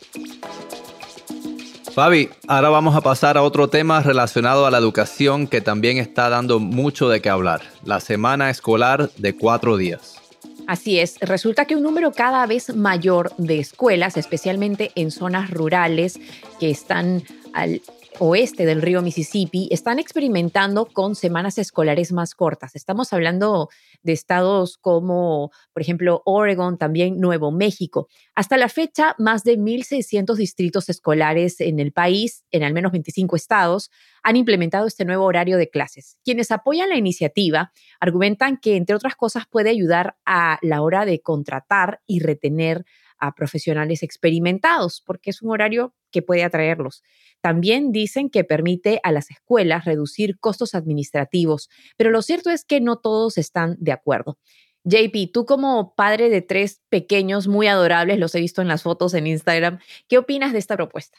Fabi, 1.94 2.28
ahora 2.48 2.70
vamos 2.70 2.96
a 2.96 3.02
pasar 3.02 3.38
a 3.38 3.42
otro 3.44 3.68
tema 3.68 4.02
relacionado 4.02 4.66
a 4.66 4.70
la 4.72 4.78
educación 4.78 5.46
que 5.46 5.60
también 5.60 5.98
está 5.98 6.28
dando 6.28 6.58
mucho 6.58 7.08
de 7.08 7.22
qué 7.22 7.28
hablar, 7.28 7.62
la 7.84 8.00
semana 8.00 8.50
escolar 8.50 9.10
de 9.16 9.36
cuatro 9.36 9.76
días. 9.76 10.20
Así 10.66 10.98
es, 10.98 11.20
resulta 11.20 11.66
que 11.66 11.76
un 11.76 11.84
número 11.84 12.10
cada 12.10 12.44
vez 12.46 12.74
mayor 12.74 13.32
de 13.38 13.60
escuelas, 13.60 14.16
especialmente 14.16 14.90
en 14.96 15.12
zonas 15.12 15.50
rurales 15.50 16.18
que 16.58 16.68
están 16.68 17.22
al 17.52 17.80
oeste 18.18 18.64
del 18.64 18.82
río 18.82 19.02
Mississippi 19.02 19.68
están 19.70 19.98
experimentando 19.98 20.86
con 20.86 21.14
semanas 21.14 21.58
escolares 21.58 22.12
más 22.12 22.34
cortas. 22.34 22.76
Estamos 22.76 23.12
hablando 23.12 23.68
de 24.02 24.12
estados 24.12 24.78
como, 24.78 25.50
por 25.72 25.82
ejemplo, 25.82 26.22
Oregon, 26.24 26.78
también 26.78 27.18
Nuevo 27.20 27.50
México. 27.50 28.08
Hasta 28.34 28.56
la 28.56 28.68
fecha, 28.68 29.14
más 29.18 29.42
de 29.42 29.58
1.600 29.58 30.36
distritos 30.36 30.88
escolares 30.88 31.60
en 31.60 31.80
el 31.80 31.92
país, 31.92 32.44
en 32.50 32.62
al 32.62 32.72
menos 32.72 32.92
25 32.92 33.36
estados, 33.36 33.90
han 34.22 34.36
implementado 34.36 34.86
este 34.86 35.04
nuevo 35.04 35.24
horario 35.24 35.56
de 35.56 35.68
clases. 35.68 36.18
Quienes 36.24 36.50
apoyan 36.50 36.88
la 36.88 36.96
iniciativa 36.96 37.72
argumentan 38.00 38.58
que, 38.58 38.76
entre 38.76 38.96
otras 38.96 39.16
cosas, 39.16 39.44
puede 39.50 39.70
ayudar 39.70 40.16
a 40.24 40.58
la 40.62 40.82
hora 40.82 41.04
de 41.04 41.20
contratar 41.20 42.00
y 42.06 42.20
retener 42.20 42.84
a 43.18 43.34
profesionales 43.34 44.02
experimentados, 44.02 45.02
porque 45.04 45.30
es 45.30 45.42
un 45.42 45.50
horario 45.50 45.94
que 46.10 46.22
puede 46.22 46.44
atraerlos. 46.44 47.02
También 47.40 47.92
dicen 47.92 48.30
que 48.30 48.44
permite 48.44 49.00
a 49.02 49.12
las 49.12 49.30
escuelas 49.30 49.84
reducir 49.84 50.38
costos 50.38 50.74
administrativos, 50.74 51.68
pero 51.96 52.10
lo 52.10 52.22
cierto 52.22 52.50
es 52.50 52.64
que 52.64 52.80
no 52.80 52.96
todos 52.96 53.38
están 53.38 53.76
de 53.78 53.92
acuerdo. 53.92 54.38
JP, 54.84 55.32
tú 55.32 55.46
como 55.46 55.94
padre 55.94 56.28
de 56.28 56.42
tres 56.42 56.82
pequeños 56.90 57.48
muy 57.48 57.66
adorables, 57.66 58.18
los 58.18 58.34
he 58.34 58.40
visto 58.40 58.60
en 58.60 58.68
las 58.68 58.82
fotos 58.82 59.14
en 59.14 59.26
Instagram, 59.26 59.78
¿qué 60.08 60.18
opinas 60.18 60.52
de 60.52 60.58
esta 60.58 60.76
propuesta? 60.76 61.18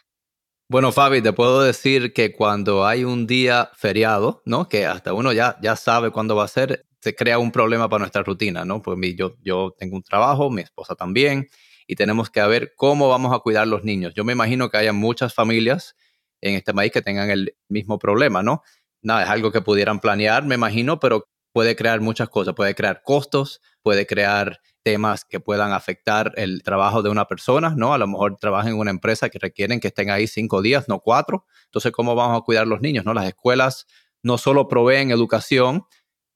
Bueno, 0.67 0.91
Fabi, 0.91 1.21
te 1.21 1.31
puedo 1.31 1.61
decir 1.61 2.11
que 2.13 2.31
cuando 2.31 2.85
hay 2.87 3.03
un 3.03 3.27
día 3.27 3.69
feriado, 3.75 4.41
¿no? 4.45 4.67
Que 4.67 4.85
hasta 4.85 5.13
uno 5.13 5.31
ya, 5.31 5.57
ya 5.61 5.75
sabe 5.75 6.09
cuándo 6.09 6.35
va 6.35 6.45
a 6.45 6.47
ser, 6.47 6.85
se 7.01 7.13
crea 7.15 7.37
un 7.37 7.51
problema 7.51 7.87
para 7.87 7.99
nuestra 7.99 8.23
rutina, 8.23 8.65
¿no? 8.65 8.81
Pues 8.81 8.97
yo, 9.15 9.35
yo 9.43 9.75
tengo 9.77 9.95
un 9.95 10.01
trabajo, 10.01 10.49
mi 10.49 10.63
esposa 10.63 10.95
también, 10.95 11.47
y 11.87 11.95
tenemos 11.95 12.29
que 12.29 12.41
ver 12.43 12.73
cómo 12.75 13.09
vamos 13.09 13.33
a 13.33 13.39
cuidar 13.39 13.67
los 13.67 13.83
niños. 13.83 14.13
Yo 14.13 14.23
me 14.23 14.33
imagino 14.33 14.69
que 14.69 14.77
haya 14.77 14.93
muchas 14.93 15.33
familias 15.33 15.95
en 16.41 16.55
este 16.55 16.73
país 16.73 16.91
que 16.91 17.01
tengan 17.01 17.29
el 17.29 17.55
mismo 17.69 17.99
problema, 17.99 18.43
¿no? 18.43 18.63
Nada, 19.01 19.23
es 19.23 19.29
algo 19.29 19.51
que 19.51 19.61
pudieran 19.61 19.99
planear, 19.99 20.43
me 20.45 20.55
imagino, 20.55 20.99
pero 20.99 21.27
puede 21.53 21.75
crear 21.75 22.01
muchas 22.01 22.29
cosas, 22.29 22.53
puede 22.53 22.75
crear 22.75 23.01
costos, 23.03 23.61
puede 23.81 24.05
crear 24.05 24.59
temas 24.83 25.25
que 25.25 25.39
puedan 25.39 25.73
afectar 25.73 26.31
el 26.35 26.61
trabajo 26.63 27.01
de 27.01 27.09
una 27.09 27.25
persona, 27.27 27.73
¿no? 27.75 27.93
A 27.93 27.97
lo 27.97 28.07
mejor 28.07 28.37
trabajan 28.37 28.73
en 28.73 28.79
una 28.79 28.91
empresa 28.91 29.29
que 29.29 29.39
requieren 29.39 29.79
que 29.79 29.87
estén 29.87 30.09
ahí 30.09 30.27
cinco 30.27 30.61
días, 30.61 30.87
no 30.87 30.99
cuatro. 30.99 31.45
Entonces, 31.65 31.91
¿cómo 31.91 32.13
vamos 32.13 32.39
a 32.39 32.43
cuidar 32.43 32.67
los 32.67 32.81
niños, 32.81 33.05
no? 33.05 33.13
Las 33.13 33.25
escuelas 33.25 33.87
no 34.21 34.37
solo 34.37 34.67
proveen 34.67 35.11
educación, 35.11 35.85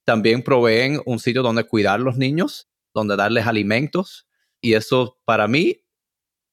también 0.04 0.42
proveen 0.42 1.00
un 1.06 1.18
sitio 1.18 1.42
donde 1.42 1.64
cuidar 1.64 2.00
los 2.00 2.16
niños, 2.16 2.68
donde 2.94 3.14
darles 3.16 3.46
alimentos, 3.46 4.26
y 4.60 4.74
eso 4.74 5.18
para 5.24 5.48
mí, 5.48 5.84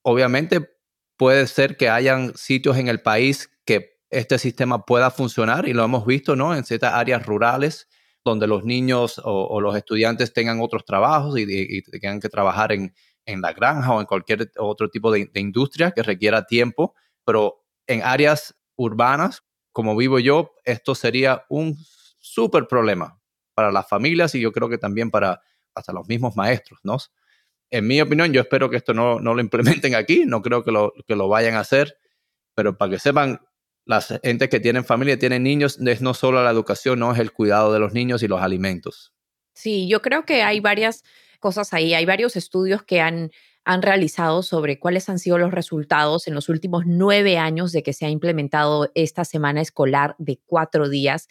obviamente, 0.01 0.69
puede 1.17 1.47
ser 1.47 1.77
que 1.77 1.89
hayan 1.89 2.35
sitios 2.35 2.77
en 2.77 2.87
el 2.87 3.01
país 3.01 3.49
que 3.65 3.97
este 4.09 4.39
sistema 4.39 4.85
pueda 4.85 5.11
funcionar 5.11 5.67
y 5.67 5.73
lo 5.73 5.83
hemos 5.83 6.05
visto, 6.05 6.35
¿no? 6.35 6.55
En 6.55 6.63
ciertas 6.63 6.93
áreas 6.93 7.25
rurales 7.25 7.87
donde 8.23 8.47
los 8.47 8.63
niños 8.63 9.21
o, 9.23 9.61
los 9.61 9.75
estudiantes 9.75 10.33
tengan 10.33 10.59
otros 10.61 10.83
trabajos 10.85 11.37
y, 11.39 11.81
tengan 11.83 12.19
que 12.19 12.29
trabajar 12.29 12.71
en, 12.71 12.93
la 13.25 13.53
granja 13.53 13.93
o 13.93 13.99
en 13.99 14.05
cualquier 14.05 14.51
otro 14.57 14.89
tipo 14.89 15.11
de, 15.11 15.29
de 15.33 15.39
industria 15.39 15.91
que 15.91 16.03
requiera 16.03 16.45
tiempo, 16.45 16.93
pero 17.25 17.65
en 17.87 18.01
áreas 18.03 18.55
urbanas, 18.77 19.43
como 19.73 19.95
vivo 19.95 20.19
yo, 20.19 20.53
esto 20.63 20.95
sería 20.95 21.45
un 21.49 21.77
súper 22.19 22.67
problema 22.67 23.19
para 23.53 23.71
las 23.71 23.87
familias 23.87 24.35
y 24.35 24.41
yo 24.41 24.51
creo 24.51 24.69
que 24.69 24.77
también 24.77 25.09
para 25.09 25.41
hasta 25.73 25.93
los 25.93 26.07
mismos 26.07 26.35
maestros, 26.35 26.79
¿no? 26.83 26.97
En 27.69 27.87
mi 27.87 27.99
opinión, 28.01 28.31
yo 28.33 28.41
espero 28.41 28.69
que 28.69 28.77
esto 28.77 28.93
no, 28.93 29.19
lo 29.19 29.39
implementen 29.39 29.95
aquí, 29.95 30.23
no 30.25 30.41
creo 30.41 30.63
que 30.63 30.71
lo, 30.71 30.93
que 31.07 31.15
lo 31.15 31.27
vayan 31.27 31.55
a 31.55 31.61
hacer, 31.61 31.97
pero 32.55 32.77
para 32.77 32.91
que 32.91 32.99
sepan, 32.99 33.41
las 33.87 34.19
entes 34.21 34.49
que 34.49 34.59
tienen 34.59 34.83
familia, 34.83 35.17
tienen 35.17 35.43
niños, 35.43 35.79
es 35.79 36.01
no 36.01 36.13
solo 36.13 36.43
la 36.43 36.51
educación, 36.51 36.99
no 36.99 37.13
es 37.13 37.19
el 37.19 37.31
cuidado 37.31 37.73
de 37.73 37.79
los 37.79 37.93
niños 37.93 38.21
y 38.21 38.27
los 38.27 38.41
alimentos. 38.41 39.13
Sí, 39.53 39.87
yo 39.87 40.01
creo 40.01 40.25
que 40.25 40.43
hay 40.43 40.59
varias 40.59 41.03
cosas 41.39 41.73
ahí. 41.73 41.93
Hay 41.93 42.05
varios 42.05 42.35
estudios 42.35 42.83
que 42.83 43.01
han, 43.01 43.31
han 43.63 43.81
realizado 43.81 44.43
sobre 44.43 44.79
cuáles 44.79 45.09
han 45.09 45.19
sido 45.19 45.37
los 45.37 45.51
resultados 45.51 46.27
en 46.27 46.35
los 46.35 46.49
últimos 46.49 46.83
nueve 46.85 47.37
años 47.37 47.71
de 47.71 47.81
que 47.81 47.93
se 47.93 48.05
ha 48.05 48.09
implementado 48.09 48.91
esta 48.93 49.25
semana 49.25 49.61
escolar 49.61 50.15
de 50.17 50.39
cuatro 50.45 50.89
días. 50.89 51.27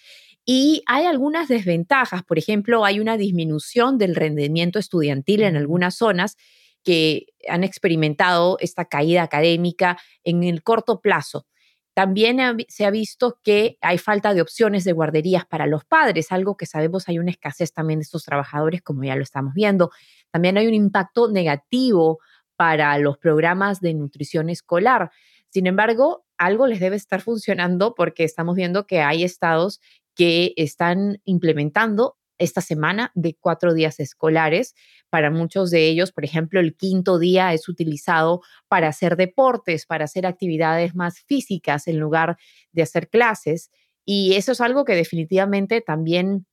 Y 0.48 0.84
hay 0.86 1.04
algunas 1.06 1.48
desventajas. 1.48 2.22
Por 2.22 2.38
ejemplo, 2.38 2.84
hay 2.84 3.00
una 3.00 3.16
disminución 3.16 3.98
del 3.98 4.14
rendimiento 4.14 4.78
estudiantil 4.78 5.42
en 5.42 5.56
algunas 5.56 5.96
zonas 5.96 6.36
que 6.84 7.26
han 7.48 7.64
experimentado 7.64 8.56
esta 8.60 8.84
caída 8.84 9.24
académica 9.24 9.98
en 10.22 10.44
el 10.44 10.62
corto 10.62 11.00
plazo. 11.00 11.46
También 11.94 12.38
se 12.68 12.84
ha 12.84 12.90
visto 12.90 13.40
que 13.42 13.76
hay 13.80 13.98
falta 13.98 14.34
de 14.34 14.42
opciones 14.42 14.84
de 14.84 14.92
guarderías 14.92 15.46
para 15.46 15.66
los 15.66 15.84
padres, 15.84 16.30
algo 16.30 16.56
que 16.56 16.66
sabemos 16.66 17.08
hay 17.08 17.18
una 17.18 17.30
escasez 17.30 17.72
también 17.72 17.98
de 17.98 18.04
estos 18.04 18.22
trabajadores, 18.22 18.82
como 18.82 19.02
ya 19.02 19.16
lo 19.16 19.22
estamos 19.22 19.52
viendo. 19.52 19.90
También 20.30 20.58
hay 20.58 20.68
un 20.68 20.74
impacto 20.74 21.28
negativo 21.28 22.20
para 22.54 22.96
los 22.98 23.18
programas 23.18 23.80
de 23.80 23.94
nutrición 23.94 24.48
escolar. 24.48 25.10
Sin 25.48 25.66
embargo, 25.66 26.24
algo 26.38 26.66
les 26.66 26.80
debe 26.80 26.96
estar 26.96 27.20
funcionando 27.20 27.94
porque 27.94 28.24
estamos 28.24 28.56
viendo 28.56 28.86
que 28.86 29.00
hay 29.00 29.24
estados 29.24 29.80
que 30.16 30.54
están 30.56 31.20
implementando 31.24 32.16
esta 32.38 32.60
semana 32.60 33.12
de 33.14 33.36
cuatro 33.38 33.74
días 33.74 34.00
escolares. 34.00 34.74
Para 35.10 35.30
muchos 35.30 35.70
de 35.70 35.86
ellos, 35.86 36.12
por 36.12 36.24
ejemplo, 36.24 36.60
el 36.60 36.76
quinto 36.76 37.18
día 37.18 37.52
es 37.52 37.68
utilizado 37.68 38.40
para 38.68 38.88
hacer 38.88 39.16
deportes, 39.16 39.86
para 39.86 40.04
hacer 40.04 40.26
actividades 40.26 40.94
más 40.94 41.20
físicas 41.20 41.86
en 41.86 41.98
lugar 41.98 42.36
de 42.72 42.82
hacer 42.82 43.08
clases. 43.08 43.70
Y 44.04 44.34
eso 44.34 44.52
es 44.52 44.60
algo 44.60 44.84
que 44.84 44.94
definitivamente 44.94 45.80
también 45.80 46.46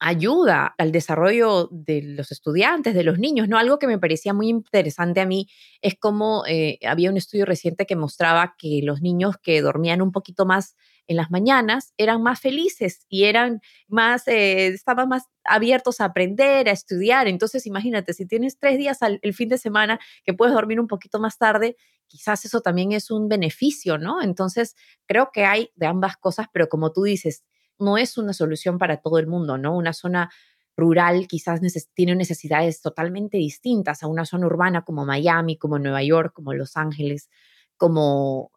ayuda 0.00 0.74
al 0.78 0.90
desarrollo 0.90 1.68
de 1.70 2.02
los 2.02 2.32
estudiantes, 2.32 2.92
de 2.92 3.04
los 3.04 3.20
niños, 3.20 3.48
¿no? 3.48 3.56
Algo 3.56 3.78
que 3.78 3.86
me 3.86 4.00
parecía 4.00 4.34
muy 4.34 4.48
interesante 4.48 5.20
a 5.20 5.26
mí 5.26 5.46
es 5.80 5.94
como 5.96 6.44
eh, 6.48 6.80
había 6.84 7.08
un 7.08 7.16
estudio 7.16 7.44
reciente 7.44 7.86
que 7.86 7.94
mostraba 7.94 8.56
que 8.58 8.80
los 8.82 9.00
niños 9.00 9.36
que 9.40 9.62
dormían 9.62 10.02
un 10.02 10.10
poquito 10.10 10.44
más 10.44 10.74
en 11.06 11.16
las 11.16 11.30
mañanas 11.30 11.92
eran 11.96 12.22
más 12.22 12.40
felices 12.40 13.06
y 13.08 13.24
eran 13.24 13.60
más, 13.88 14.26
eh, 14.28 14.68
estaban 14.68 15.08
más 15.08 15.24
abiertos 15.44 16.00
a 16.00 16.06
aprender, 16.06 16.68
a 16.68 16.72
estudiar. 16.72 17.28
Entonces, 17.28 17.66
imagínate, 17.66 18.14
si 18.14 18.26
tienes 18.26 18.58
tres 18.58 18.78
días 18.78 19.02
al, 19.02 19.18
el 19.22 19.34
fin 19.34 19.48
de 19.48 19.58
semana 19.58 20.00
que 20.24 20.34
puedes 20.34 20.54
dormir 20.54 20.80
un 20.80 20.86
poquito 20.88 21.18
más 21.20 21.38
tarde, 21.38 21.76
quizás 22.06 22.44
eso 22.44 22.60
también 22.60 22.92
es 22.92 23.10
un 23.10 23.28
beneficio, 23.28 23.98
¿no? 23.98 24.22
Entonces, 24.22 24.76
creo 25.06 25.30
que 25.32 25.44
hay 25.44 25.70
de 25.76 25.86
ambas 25.86 26.16
cosas, 26.16 26.46
pero 26.52 26.68
como 26.68 26.92
tú 26.92 27.02
dices, 27.02 27.44
no 27.78 27.98
es 27.98 28.18
una 28.18 28.32
solución 28.32 28.78
para 28.78 28.98
todo 28.98 29.18
el 29.18 29.26
mundo, 29.26 29.58
¿no? 29.58 29.76
Una 29.76 29.92
zona 29.92 30.30
rural 30.76 31.26
quizás 31.28 31.60
tiene 31.94 32.14
necesidades 32.14 32.80
totalmente 32.80 33.36
distintas 33.36 34.02
a 34.02 34.06
una 34.06 34.24
zona 34.24 34.46
urbana 34.46 34.84
como 34.84 35.04
Miami, 35.04 35.58
como 35.58 35.78
Nueva 35.78 36.02
York, 36.02 36.32
como 36.34 36.54
Los 36.54 36.76
Ángeles, 36.76 37.28
como 37.76 38.52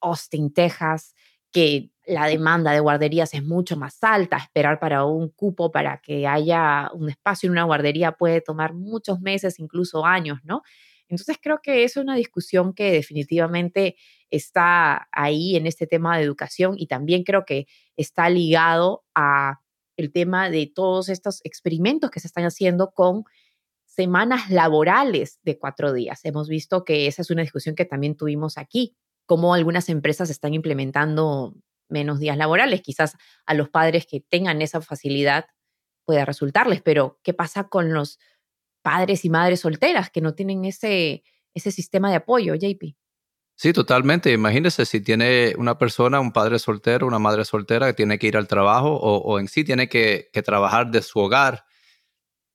Austin, 0.00 0.52
Texas, 0.52 1.14
que 1.52 1.90
la 2.06 2.26
demanda 2.26 2.72
de 2.72 2.80
guarderías 2.80 3.34
es 3.34 3.44
mucho 3.44 3.76
más 3.76 4.02
alta. 4.02 4.36
Esperar 4.36 4.78
para 4.80 5.04
un 5.04 5.28
cupo 5.30 5.70
para 5.70 6.00
que 6.00 6.26
haya 6.26 6.90
un 6.94 7.08
espacio 7.08 7.46
en 7.46 7.52
una 7.52 7.64
guardería 7.64 8.12
puede 8.12 8.40
tomar 8.40 8.74
muchos 8.74 9.20
meses, 9.20 9.58
incluso 9.58 10.04
años, 10.04 10.38
¿no? 10.44 10.62
Entonces 11.08 11.38
creo 11.42 11.58
que 11.62 11.82
es 11.84 11.96
una 11.96 12.14
discusión 12.14 12.72
que 12.72 12.92
definitivamente 12.92 13.96
está 14.30 15.08
ahí 15.10 15.56
en 15.56 15.66
este 15.66 15.86
tema 15.86 16.16
de 16.16 16.22
educación 16.24 16.74
y 16.78 16.86
también 16.86 17.24
creo 17.24 17.44
que 17.44 17.66
está 17.96 18.30
ligado 18.30 19.02
a 19.14 19.60
el 19.96 20.12
tema 20.12 20.50
de 20.50 20.70
todos 20.72 21.08
estos 21.08 21.40
experimentos 21.44 22.10
que 22.10 22.20
se 22.20 22.28
están 22.28 22.44
haciendo 22.44 22.92
con 22.92 23.24
semanas 23.84 24.50
laborales 24.50 25.40
de 25.42 25.58
cuatro 25.58 25.92
días. 25.92 26.24
Hemos 26.24 26.48
visto 26.48 26.84
que 26.84 27.08
esa 27.08 27.22
es 27.22 27.30
una 27.30 27.42
discusión 27.42 27.74
que 27.74 27.84
también 27.84 28.16
tuvimos 28.16 28.56
aquí, 28.56 28.96
cómo 29.30 29.54
algunas 29.54 29.88
empresas 29.88 30.28
están 30.28 30.54
implementando 30.54 31.54
menos 31.88 32.18
días 32.18 32.36
laborales. 32.36 32.82
Quizás 32.82 33.14
a 33.46 33.54
los 33.54 33.68
padres 33.68 34.04
que 34.04 34.18
tengan 34.20 34.60
esa 34.60 34.80
facilidad 34.80 35.46
pueda 36.04 36.24
resultarles, 36.24 36.82
pero 36.82 37.20
¿qué 37.22 37.32
pasa 37.32 37.68
con 37.68 37.92
los 37.92 38.18
padres 38.82 39.24
y 39.24 39.30
madres 39.30 39.60
solteras 39.60 40.10
que 40.10 40.20
no 40.20 40.34
tienen 40.34 40.64
ese, 40.64 41.22
ese 41.54 41.70
sistema 41.70 42.10
de 42.10 42.16
apoyo, 42.16 42.56
JP. 42.56 42.96
Sí, 43.54 43.72
totalmente. 43.72 44.32
Imagínese 44.32 44.84
si 44.84 45.00
tiene 45.00 45.54
una 45.56 45.78
persona, 45.78 46.18
un 46.18 46.32
padre 46.32 46.58
soltero, 46.58 47.06
una 47.06 47.20
madre 47.20 47.44
soltera 47.44 47.86
que 47.86 47.94
tiene 47.94 48.18
que 48.18 48.26
ir 48.26 48.36
al 48.36 48.48
trabajo 48.48 48.96
o, 48.96 49.38
en 49.38 49.46
sí 49.46 49.62
tiene 49.62 49.88
que, 49.88 50.28
trabajar 50.44 50.90
de 50.90 51.02
su 51.02 51.20
hogar. 51.20 51.66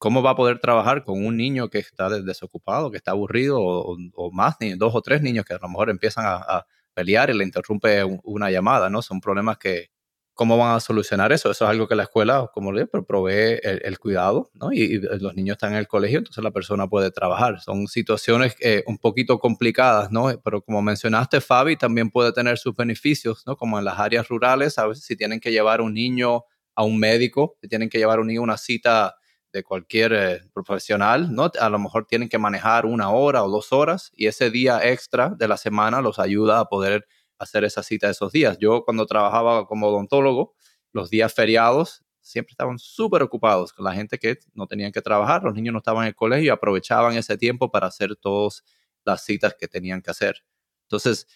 ¿Cómo 0.05 0.21
va 0.21 0.29
a 0.29 0.35
poder 0.35 0.59
trabajar 0.59 1.03
con 1.03 1.25
un 1.25 1.35
niño 1.35 1.67
que 1.71 1.79
está 1.79 2.09
desocupado, 2.09 2.91
que 2.91 2.97
está 2.97 3.09
aburrido 3.09 3.59
o, 3.59 4.31
más, 4.31 4.55
ni 4.59 4.75
dos 4.75 4.93
o 4.93 5.01
tres 5.01 5.23
niños 5.23 5.45
que 5.45 5.55
a 5.55 5.57
lo 5.59 5.67
mejor 5.67 5.89
empiezan 5.89 6.25
a, 6.27 6.63
pelear 6.93 7.31
y 7.31 7.33
le 7.33 7.43
interrumpe 7.43 8.03
una 8.03 8.51
llamada, 8.51 8.87
¿no? 8.87 9.01
Son 9.01 9.19
problemas 9.19 9.57
que, 9.57 9.89
¿Cómo 10.35 10.59
van 10.59 10.75
a 10.75 10.79
solucionar 10.79 11.31
eso? 11.31 11.49
Eso 11.49 11.65
es 11.65 11.71
algo 11.71 11.87
que 11.87 11.95
la 11.95 12.03
escuela, 12.03 12.51
como 12.53 12.71
le 12.71 12.81
digo, 12.83 13.03
provee 13.03 13.59
el, 13.63 13.97
cuidado, 13.97 14.51
¿no? 14.53 14.71
Y, 14.71 14.99
los 14.99 15.33
niños 15.33 15.55
están 15.55 15.71
en 15.71 15.79
el 15.79 15.87
colegio, 15.87 16.19
entonces 16.19 16.43
la 16.43 16.51
persona 16.51 16.87
puede 16.87 17.09
trabajar. 17.09 17.59
Son 17.59 17.87
situaciones 17.87 18.55
eh, 18.59 18.83
un 18.85 18.99
poquito 18.99 19.39
complicadas, 19.39 20.11
¿no? 20.11 20.27
Pero 20.43 20.61
como 20.61 20.83
mencionaste, 20.83 21.41
Fabi, 21.41 21.77
también 21.77 22.11
puede 22.11 22.31
tener 22.31 22.59
sus 22.59 22.75
beneficios, 22.75 23.41
¿no? 23.47 23.57
Como 23.57 23.79
en 23.79 23.85
las 23.85 23.97
áreas 23.97 24.27
rurales, 24.27 24.77
a 24.77 24.85
veces 24.85 25.03
si 25.03 25.15
tienen 25.15 25.39
que 25.39 25.51
llevar 25.51 25.81
un 25.81 25.95
niño 25.95 26.43
a 26.75 26.83
un 26.83 26.99
médico, 26.99 27.57
si 27.59 27.67
tienen 27.67 27.89
que 27.89 27.97
llevar 27.97 28.19
un 28.19 28.27
niño 28.27 28.41
a 28.41 28.43
una 28.43 28.57
cita 28.57 29.15
de 29.55 29.63
cualquier 29.63 30.11
eh, 30.11 30.41
profesional, 30.53 31.33
¿no? 31.33 31.49
A 31.61 31.69
lo 31.69 31.79
mejor 31.79 32.05
tienen 32.05 32.27
que 32.27 32.37
manejar 32.37 32.85
una 32.85 33.09
hora 33.11 33.41
o 33.41 33.49
dos 33.49 33.71
horas 33.71 34.11
y 34.13 34.27
ese 34.27 34.51
día 34.51 34.85
extra 34.85 35.29
de 35.29 35.47
la 35.47 35.55
semana 35.55 36.01
los 36.01 36.19
ayuda 36.19 36.59
a 36.59 36.65
poder 36.65 37.07
hacer 37.39 37.63
esa 37.63 37.81
cita 37.81 38.09
esos 38.09 38.33
días. 38.33 38.57
Yo 38.59 38.83
cuando 38.83 39.05
trabajaba 39.05 39.65
como 39.65 39.87
odontólogo, 39.87 40.55
los 40.91 41.09
días 41.09 41.33
feriados 41.33 42.03
siempre 42.19 42.51
estaban 42.51 42.79
súper 42.79 43.23
ocupados 43.23 43.71
con 43.71 43.85
la 43.85 43.93
gente 43.93 44.19
que 44.19 44.39
no 44.53 44.67
tenían 44.67 44.91
que 44.91 45.01
trabajar, 45.01 45.41
los 45.43 45.53
niños 45.53 45.71
no 45.71 45.77
estaban 45.77 46.03
en 46.03 46.09
el 46.09 46.15
colegio 46.15 46.47
y 46.47 46.49
aprovechaban 46.49 47.15
ese 47.15 47.37
tiempo 47.37 47.71
para 47.71 47.87
hacer 47.87 48.17
todas 48.17 48.61
las 49.05 49.23
citas 49.23 49.55
que 49.57 49.69
tenían 49.69 50.01
que 50.01 50.11
hacer. 50.11 50.43
Entonces, 50.81 51.27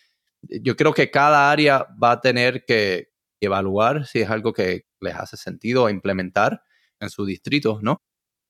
yo 0.42 0.76
creo 0.76 0.94
que 0.94 1.10
cada 1.10 1.50
área 1.50 1.88
va 2.04 2.12
a 2.12 2.20
tener 2.20 2.66
que 2.66 3.14
evaluar 3.40 4.06
si 4.06 4.20
es 4.20 4.30
algo 4.30 4.52
que 4.52 4.88
les 5.00 5.16
hace 5.16 5.38
sentido 5.38 5.90
implementar 5.90 6.64
en 7.00 7.10
su 7.10 7.26
distrito, 7.26 7.80
¿no? 7.82 8.02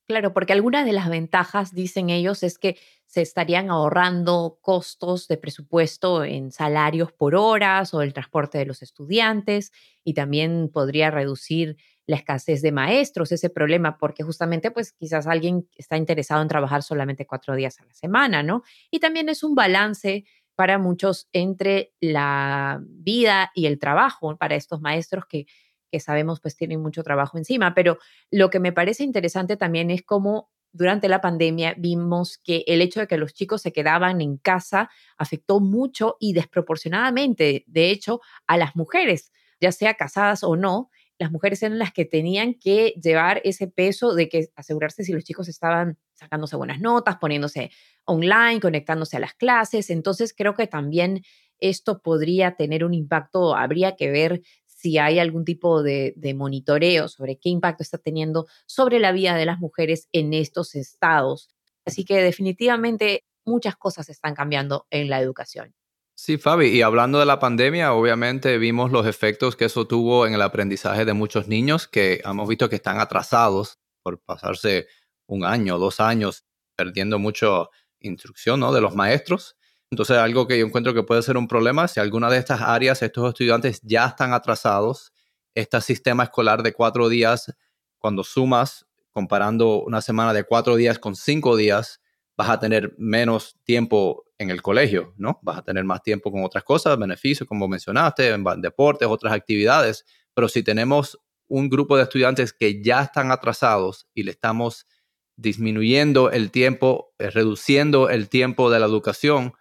Claro, 0.09 0.33
porque 0.33 0.53
algunas 0.53 0.85
de 0.87 0.91
las 0.91 1.07
ventajas, 1.07 1.71
dicen 1.75 2.09
ellos, 2.09 2.41
es 2.41 2.57
que 2.57 2.77
se 3.05 3.21
estarían 3.21 3.69
ahorrando 3.69 4.57
costos 4.59 5.27
de 5.27 5.37
presupuesto 5.37 6.23
en 6.23 6.51
salarios 6.51 7.11
por 7.11 7.35
horas 7.35 7.93
o 7.93 8.01
el 8.01 8.11
transporte 8.13 8.57
de 8.57 8.65
los 8.65 8.81
estudiantes 8.81 9.71
y 10.03 10.15
también 10.15 10.71
podría 10.73 11.11
reducir 11.11 11.77
la 12.07 12.15
escasez 12.15 12.63
de 12.63 12.71
maestros, 12.71 13.31
ese 13.31 13.51
problema, 13.51 13.99
porque 13.99 14.23
justamente 14.23 14.71
pues 14.71 14.93
quizás 14.93 15.27
alguien 15.27 15.67
está 15.75 15.95
interesado 15.95 16.41
en 16.41 16.47
trabajar 16.47 16.81
solamente 16.81 17.27
cuatro 17.27 17.53
días 17.55 17.79
a 17.79 17.85
la 17.85 17.93
semana, 17.93 18.41
¿no? 18.41 18.63
Y 18.89 18.99
también 18.99 19.29
es 19.29 19.43
un 19.43 19.53
balance 19.53 20.25
para 20.55 20.79
muchos 20.79 21.29
entre 21.33 21.93
la 22.01 22.81
vida 22.83 23.51
y 23.53 23.67
el 23.67 23.77
trabajo 23.77 24.35
para 24.37 24.55
estos 24.55 24.81
maestros 24.81 25.25
que 25.27 25.45
que 25.89 25.99
sabemos 25.99 26.39
pues 26.39 26.55
tienen 26.55 26.81
mucho 26.81 27.03
trabajo 27.03 27.37
encima, 27.37 27.73
pero 27.73 27.97
lo 28.31 28.49
que 28.49 28.59
me 28.59 28.71
parece 28.71 29.03
interesante 29.03 29.57
también 29.57 29.91
es 29.91 30.03
cómo 30.03 30.49
durante 30.71 31.09
la 31.09 31.21
pandemia 31.21 31.75
vimos 31.77 32.37
que 32.37 32.63
el 32.67 32.81
hecho 32.81 32.99
de 32.99 33.07
que 33.07 33.17
los 33.17 33.33
chicos 33.33 33.61
se 33.61 33.73
quedaban 33.73 34.21
en 34.21 34.37
casa 34.37 34.89
afectó 35.17 35.59
mucho 35.59 36.17
y 36.19 36.33
desproporcionadamente, 36.33 37.63
de 37.67 37.89
hecho, 37.89 38.21
a 38.47 38.57
las 38.57 38.75
mujeres, 38.75 39.31
ya 39.59 39.71
sea 39.71 39.95
casadas 39.95 40.43
o 40.43 40.55
no, 40.55 40.89
las 41.17 41.31
mujeres 41.31 41.61
eran 41.63 41.79
las 41.79 41.91
que 41.91 42.05
tenían 42.05 42.53
que 42.53 42.93
llevar 43.01 43.41
ese 43.43 43.67
peso 43.67 44.13
de 44.13 44.29
que 44.29 44.47
asegurarse 44.55 45.03
si 45.03 45.11
los 45.11 45.25
chicos 45.25 45.49
estaban 45.49 45.97
sacándose 46.13 46.55
buenas 46.55 46.79
notas, 46.79 47.17
poniéndose 47.17 47.71
online, 48.05 48.61
conectándose 48.61 49.17
a 49.17 49.19
las 49.19 49.33
clases. 49.33 49.89
Entonces 49.89 50.33
creo 50.35 50.53
que 50.53 50.67
también 50.67 51.23
esto 51.59 52.01
podría 52.01 52.55
tener 52.55 52.85
un 52.85 52.93
impacto, 52.93 53.53
habría 53.53 53.97
que 53.97 54.09
ver 54.09 54.41
si 54.79 54.97
hay 54.97 55.19
algún 55.19 55.43
tipo 55.43 55.83
de, 55.83 56.13
monitoreo 56.37 57.09
sobre 57.09 57.37
qué 57.37 57.49
impacto 57.49 57.83
está 57.83 57.97
teniendo 57.97 58.47
sobre 58.65 58.99
la 58.99 59.11
vida 59.11 59.35
de 59.35 59.45
las 59.45 59.59
mujeres 59.59 60.07
en 60.13 60.33
estos 60.33 60.73
estados. 60.73 61.49
Así 61.85 62.05
que 62.05 62.21
definitivamente 62.21 63.25
muchas 63.45 63.75
cosas 63.75 64.07
están 64.07 64.35
cambiando 64.35 64.87
en 64.89 65.09
la 65.09 65.19
educación. 65.19 65.75
Sí, 66.15 66.37
Fabi, 66.37 66.67
y 66.67 66.81
hablando 66.81 67.19
de 67.19 67.25
la 67.25 67.39
pandemia, 67.39 67.93
obviamente 67.93 68.57
vimos 68.57 68.91
los 68.91 69.05
efectos 69.05 69.57
que 69.57 69.65
eso 69.65 69.85
tuvo 69.85 70.25
en 70.25 70.33
el 70.33 70.41
aprendizaje 70.41 71.03
de 71.03 71.13
muchos 71.13 71.49
niños 71.49 71.87
que 71.87 72.21
hemos 72.23 72.47
visto 72.47 72.69
que 72.69 72.75
están 72.75 72.99
atrasados 72.99 73.79
por 74.01 74.21
pasarse 74.21 74.87
un 75.27 75.43
año, 75.43 75.77
dos 75.77 75.99
años 75.99 76.45
perdiendo 76.75 77.19
mucha 77.19 77.67
instrucción 77.99 78.61
¿no? 78.61 78.71
de 78.71 78.79
los 78.79 78.95
maestros. 78.95 79.57
Entonces, 79.91 80.17
algo 80.17 80.47
que 80.47 80.59
yo 80.59 80.65
encuentro 80.65 80.93
que 80.93 81.03
puede 81.03 81.23
ser 81.23 81.37
un 81.37 81.47
problema, 81.47 81.87
si 81.87 81.99
alguna 81.99 82.29
de 82.29 82.37
estas 82.37 82.61
áreas, 82.61 83.01
estos 83.01 83.29
estudiantes 83.29 83.81
ya 83.81 84.05
están 84.05 84.33
atrasados, 84.33 85.11
este 85.55 85.81
sistema 85.81 86.23
escolar 86.23 86.61
de 86.61 86.73
cuatro 86.73 87.09
días, 87.09 87.53
cuando 87.97 88.23
sumas 88.23 88.85
comparando 89.11 89.81
una 89.81 90.01
semana 90.01 90.33
de 90.33 90.43
cuatro 90.43 90.75
días 90.75 90.99
con 90.99 91.15
cinco 91.15 91.55
días, 91.55 91.99
vas 92.37 92.49
a 92.49 92.59
tener 92.59 92.93
menos 92.97 93.57
tiempo 93.63 94.23
en 94.37 94.49
el 94.49 94.61
colegio, 94.61 95.13
¿no? 95.17 95.39
Vas 95.41 95.57
a 95.57 95.61
tener 95.63 95.83
más 95.83 96.01
tiempo 96.03 96.31
con 96.31 96.43
otras 96.43 96.63
cosas, 96.63 96.97
beneficios, 96.97 97.47
como 97.47 97.67
mencionaste, 97.67 98.29
en 98.29 98.43
deportes, 98.61 99.07
otras 99.07 99.33
actividades. 99.33 100.05
Pero 100.33 100.47
si 100.47 100.63
tenemos 100.63 101.19
un 101.47 101.67
grupo 101.67 101.97
de 101.97 102.03
estudiantes 102.03 102.53
que 102.53 102.81
ya 102.81 103.01
están 103.01 103.31
atrasados 103.31 104.07
y 104.13 104.23
le 104.23 104.31
estamos 104.31 104.87
disminuyendo 105.35 106.31
el 106.31 106.51
tiempo, 106.51 107.13
eh, 107.17 107.29
reduciendo 107.29 108.09
el 108.09 108.29
tiempo 108.29 108.69
de 108.69 108.79
la 108.79 108.85
educación, 108.85 109.53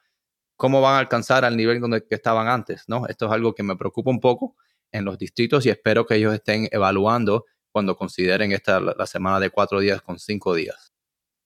¿cómo 0.59 0.83
van 0.83 0.97
a 0.97 0.99
alcanzar 0.99 1.47
al 1.47 1.57
nivel 1.57 1.81
donde 1.81 2.05
estaban 2.11 2.49
antes? 2.49 2.85
¿no? 2.87 3.07
Esto 3.07 3.25
es 3.27 3.33
algo 3.33 3.55
que 3.55 3.63
me 3.63 3.77
preocupa 3.77 4.11
un 4.11 4.21
poco 4.21 4.57
en 4.93 5.07
los 5.07 5.17
distritos 5.17 5.65
y 5.65 5.71
espero 5.71 6.05
que 6.05 6.17
ellos 6.17 6.35
estén 6.35 6.69
evaluando 6.71 7.47
cuando 7.73 7.97
consideren 7.97 8.53
esta 8.53 8.81
la 8.81 9.07
semana 9.07 9.41
de 9.41 9.49
cuatro 9.49 9.81
días 9.81 10.03
con 10.03 10.19
cinco 10.19 10.55
días. 10.55 10.93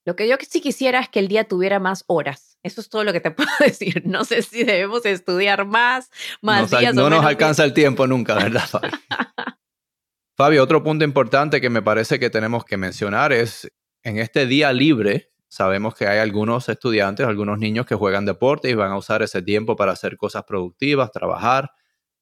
Lo 0.05 0.17
que 0.17 0.27
yo 0.27 0.37
sí 0.49 0.61
quisiera 0.61 1.01
es 1.01 1.09
que 1.09 1.21
el 1.21 1.29
día 1.29 1.45
tuviera 1.45 1.79
más 1.79 2.05
horas. 2.09 2.59
Eso 2.63 2.81
es 2.81 2.89
todo 2.89 3.05
lo 3.05 3.13
que 3.13 3.21
te 3.21 3.31
puedo 3.31 3.51
decir. 3.61 4.03
No 4.05 4.25
sé 4.25 4.43
si 4.43 4.65
debemos 4.65 5.05
estudiar 5.05 5.67
más, 5.67 6.11
más 6.41 6.71
días. 6.71 6.95
No 6.95 7.09
nos 7.09 7.25
alcanza 7.25 7.65
el 7.65 7.73
tiempo 7.73 8.07
nunca, 8.07 8.35
¿verdad, 8.35 8.67
Fabi? 8.67 8.89
Fabio, 10.37 10.63
otro 10.63 10.83
punto 10.83 11.05
importante 11.05 11.61
que 11.61 11.71
me 11.71 11.83
parece 11.83 12.19
que 12.19 12.31
tenemos 12.31 12.65
que 12.65 12.77
mencionar 12.77 13.33
es 13.33 13.71
en 14.03 14.19
este 14.19 14.47
día 14.47 14.73
libre. 14.73 15.32
Sabemos 15.53 15.95
que 15.95 16.07
hay 16.07 16.19
algunos 16.19 16.69
estudiantes, 16.71 17.27
algunos 17.27 17.59
niños 17.59 17.85
que 17.85 17.95
juegan 17.95 18.25
deporte 18.25 18.71
y 18.71 18.75
van 18.75 18.91
a 18.91 18.97
usar 18.97 19.23
ese 19.23 19.43
tiempo 19.43 19.77
para 19.77 19.93
hacer 19.93 20.17
cosas 20.17 20.45
productivas, 20.45 21.13
trabajar, 21.13 21.73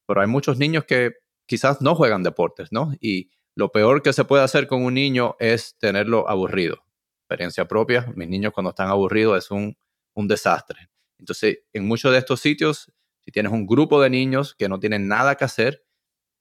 pero 0.04 0.20
hay 0.20 0.26
muchos 0.26 0.58
niños 0.58 0.84
que 0.84 1.12
quizás 1.46 1.80
no 1.80 1.94
juegan 1.94 2.24
deportes, 2.24 2.72
¿no? 2.72 2.92
Y 3.00 3.30
lo 3.54 3.70
peor 3.70 4.02
que 4.02 4.12
se 4.12 4.24
puede 4.24 4.42
hacer 4.42 4.66
con 4.66 4.82
un 4.82 4.94
niño 4.94 5.36
es 5.38 5.76
tenerlo 5.78 6.28
aburrido 6.28 6.82
experiencia 7.30 7.68
propia, 7.68 8.12
mis 8.16 8.28
niños 8.28 8.52
cuando 8.52 8.70
están 8.70 8.88
aburridos 8.88 9.38
es 9.38 9.50
un, 9.52 9.76
un 10.14 10.26
desastre. 10.26 10.90
Entonces, 11.16 11.60
en 11.72 11.86
muchos 11.86 12.10
de 12.10 12.18
estos 12.18 12.40
sitios, 12.40 12.92
si 13.20 13.30
tienes 13.30 13.52
un 13.52 13.66
grupo 13.66 14.02
de 14.02 14.10
niños 14.10 14.56
que 14.56 14.68
no 14.68 14.80
tienen 14.80 15.06
nada 15.06 15.36
que 15.36 15.44
hacer, 15.44 15.84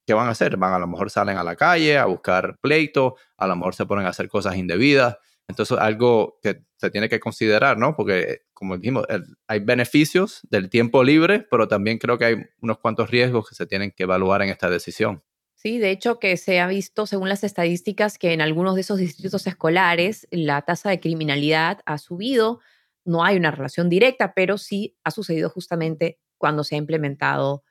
¿qué 0.08 0.16
van 0.16 0.28
a 0.28 0.32
hacer? 0.32 0.58
Van 0.58 0.74
a 0.74 0.80
lo 0.80 0.88
mejor 0.88 1.12
salen 1.12 1.38
a 1.38 1.44
la 1.44 1.56
calle 1.56 2.00
a 2.00 2.06
buscar 2.06 2.58
pleito, 2.60 3.18
a 3.38 3.46
lo 3.46 3.56
mejor 3.56 3.76
se 3.76 3.86
ponen 3.86 4.08
a 4.08 4.10
hacer 4.10 4.30
cosas 4.30 4.56
indebidas. 4.56 5.18
Entonces, 5.50 5.78
algo 5.80 6.39
que 6.43 6.62
se 6.78 6.91
tiene 6.91 7.10
que 7.10 7.20
considerar, 7.20 7.78
¿no? 7.78 7.95
Porque, 7.95 8.43
como 8.54 8.78
dijimos, 8.78 9.06
hay 9.47 9.60
beneficios 9.60 10.41
del 10.43 10.70
tiempo 10.70 11.04
libre, 11.04 11.45
pero 11.50 11.68
también 11.68 11.97
creo 11.97 12.20
que 12.20 12.26
hay 12.26 12.36
unos 12.62 12.78
cuantos 12.78 13.10
riesgos 13.10 13.50
que 13.50 13.56
se 13.56 13.66
tienen 13.66 13.91
que 13.91 14.04
evaluar 14.04 14.43
en 14.43 14.50
esta 14.50 14.70
decisión. 14.70 15.24
Sí, 15.56 15.80
de 15.80 15.89
hecho 15.89 16.20
que 16.20 16.38
se 16.38 16.60
ha 16.60 16.68
visto, 16.68 17.08
según 17.08 17.28
las 17.30 17.43
estadísticas, 17.43 18.18
que 18.18 18.32
en 18.32 18.41
algunos 18.41 18.76
de 18.76 18.82
esos 18.82 19.00
distritos 19.00 19.45
escolares 19.47 20.28
la 20.32 20.62
tasa 20.62 20.91
de 20.91 21.00
criminalidad 21.00 21.82
ha 21.86 21.97
subido. 21.97 22.62
No 23.04 23.26
hay 23.26 23.36
una 23.36 23.52
relación 23.52 23.89
directa, 23.89 24.34
pero 24.36 24.58
sí 24.60 24.95
ha 25.04 25.12
sucedido 25.12 25.50
justamente 25.50 26.20
cuando 26.38 26.64
se 26.64 26.76
ha 26.76 26.78
implementado 26.78 27.64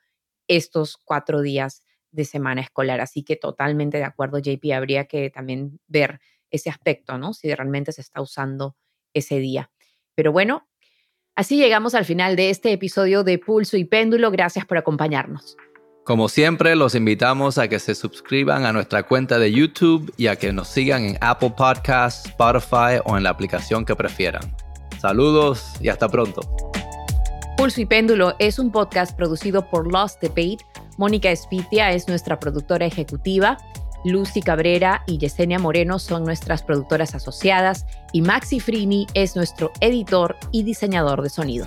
estos 0.47 0.97
cuatro 0.97 1.41
días 1.41 1.81
de 2.11 2.25
semana 2.25 2.61
escolar. 2.61 2.99
Así 2.99 3.23
que 3.23 3.37
totalmente 3.37 3.97
de 3.97 4.03
acuerdo, 4.03 4.39
JP, 4.39 4.73
habría 4.73 5.05
que 5.05 5.29
también 5.29 5.79
ver 5.87 6.19
ese 6.51 6.69
aspecto, 6.69 7.17
¿no? 7.17 7.33
Si 7.33 7.53
realmente 7.53 7.91
se 7.91 8.01
está 8.01 8.21
usando 8.21 8.75
ese 9.13 9.39
día. 9.39 9.71
Pero 10.15 10.31
bueno, 10.31 10.67
así 11.35 11.57
llegamos 11.57 11.95
al 11.95 12.05
final 12.05 12.35
de 12.35 12.49
este 12.49 12.71
episodio 12.71 13.23
de 13.23 13.39
Pulso 13.39 13.77
y 13.77 13.85
Péndulo. 13.85 14.31
Gracias 14.31 14.65
por 14.65 14.77
acompañarnos. 14.77 15.57
Como 16.03 16.27
siempre, 16.27 16.75
los 16.75 16.95
invitamos 16.95 17.59
a 17.59 17.67
que 17.67 17.77
se 17.77 17.93
suscriban 17.93 18.65
a 18.65 18.73
nuestra 18.73 19.03
cuenta 19.03 19.37
de 19.37 19.51
YouTube 19.51 20.11
y 20.17 20.25
a 20.25 20.37
que 20.37 20.51
nos 20.51 20.67
sigan 20.67 21.05
en 21.05 21.17
Apple 21.21 21.53
Podcasts, 21.55 22.27
Spotify 22.29 22.99
o 23.05 23.15
en 23.15 23.23
la 23.23 23.29
aplicación 23.29 23.85
que 23.85 23.95
prefieran. 23.95 24.55
Saludos 24.99 25.73
y 25.79 25.89
hasta 25.89 26.09
pronto. 26.09 26.41
Pulso 27.57 27.81
y 27.81 27.85
Péndulo 27.85 28.35
es 28.39 28.57
un 28.57 28.71
podcast 28.71 29.15
producido 29.15 29.69
por 29.69 29.91
Lost 29.91 30.19
Debate. 30.21 30.65
Mónica 30.97 31.29
Espitia 31.29 31.91
es 31.91 32.07
nuestra 32.07 32.39
productora 32.39 32.85
ejecutiva. 32.85 33.57
Lucy 34.03 34.41
Cabrera 34.41 35.03
y 35.05 35.17
Yesenia 35.17 35.59
Moreno 35.59 35.99
son 35.99 36.23
nuestras 36.23 36.63
productoras 36.63 37.15
asociadas 37.15 37.85
y 38.13 38.21
Maxi 38.21 38.59
Frini 38.59 39.07
es 39.13 39.35
nuestro 39.35 39.71
editor 39.81 40.37
y 40.51 40.63
diseñador 40.63 41.21
de 41.21 41.29
sonido. 41.29 41.65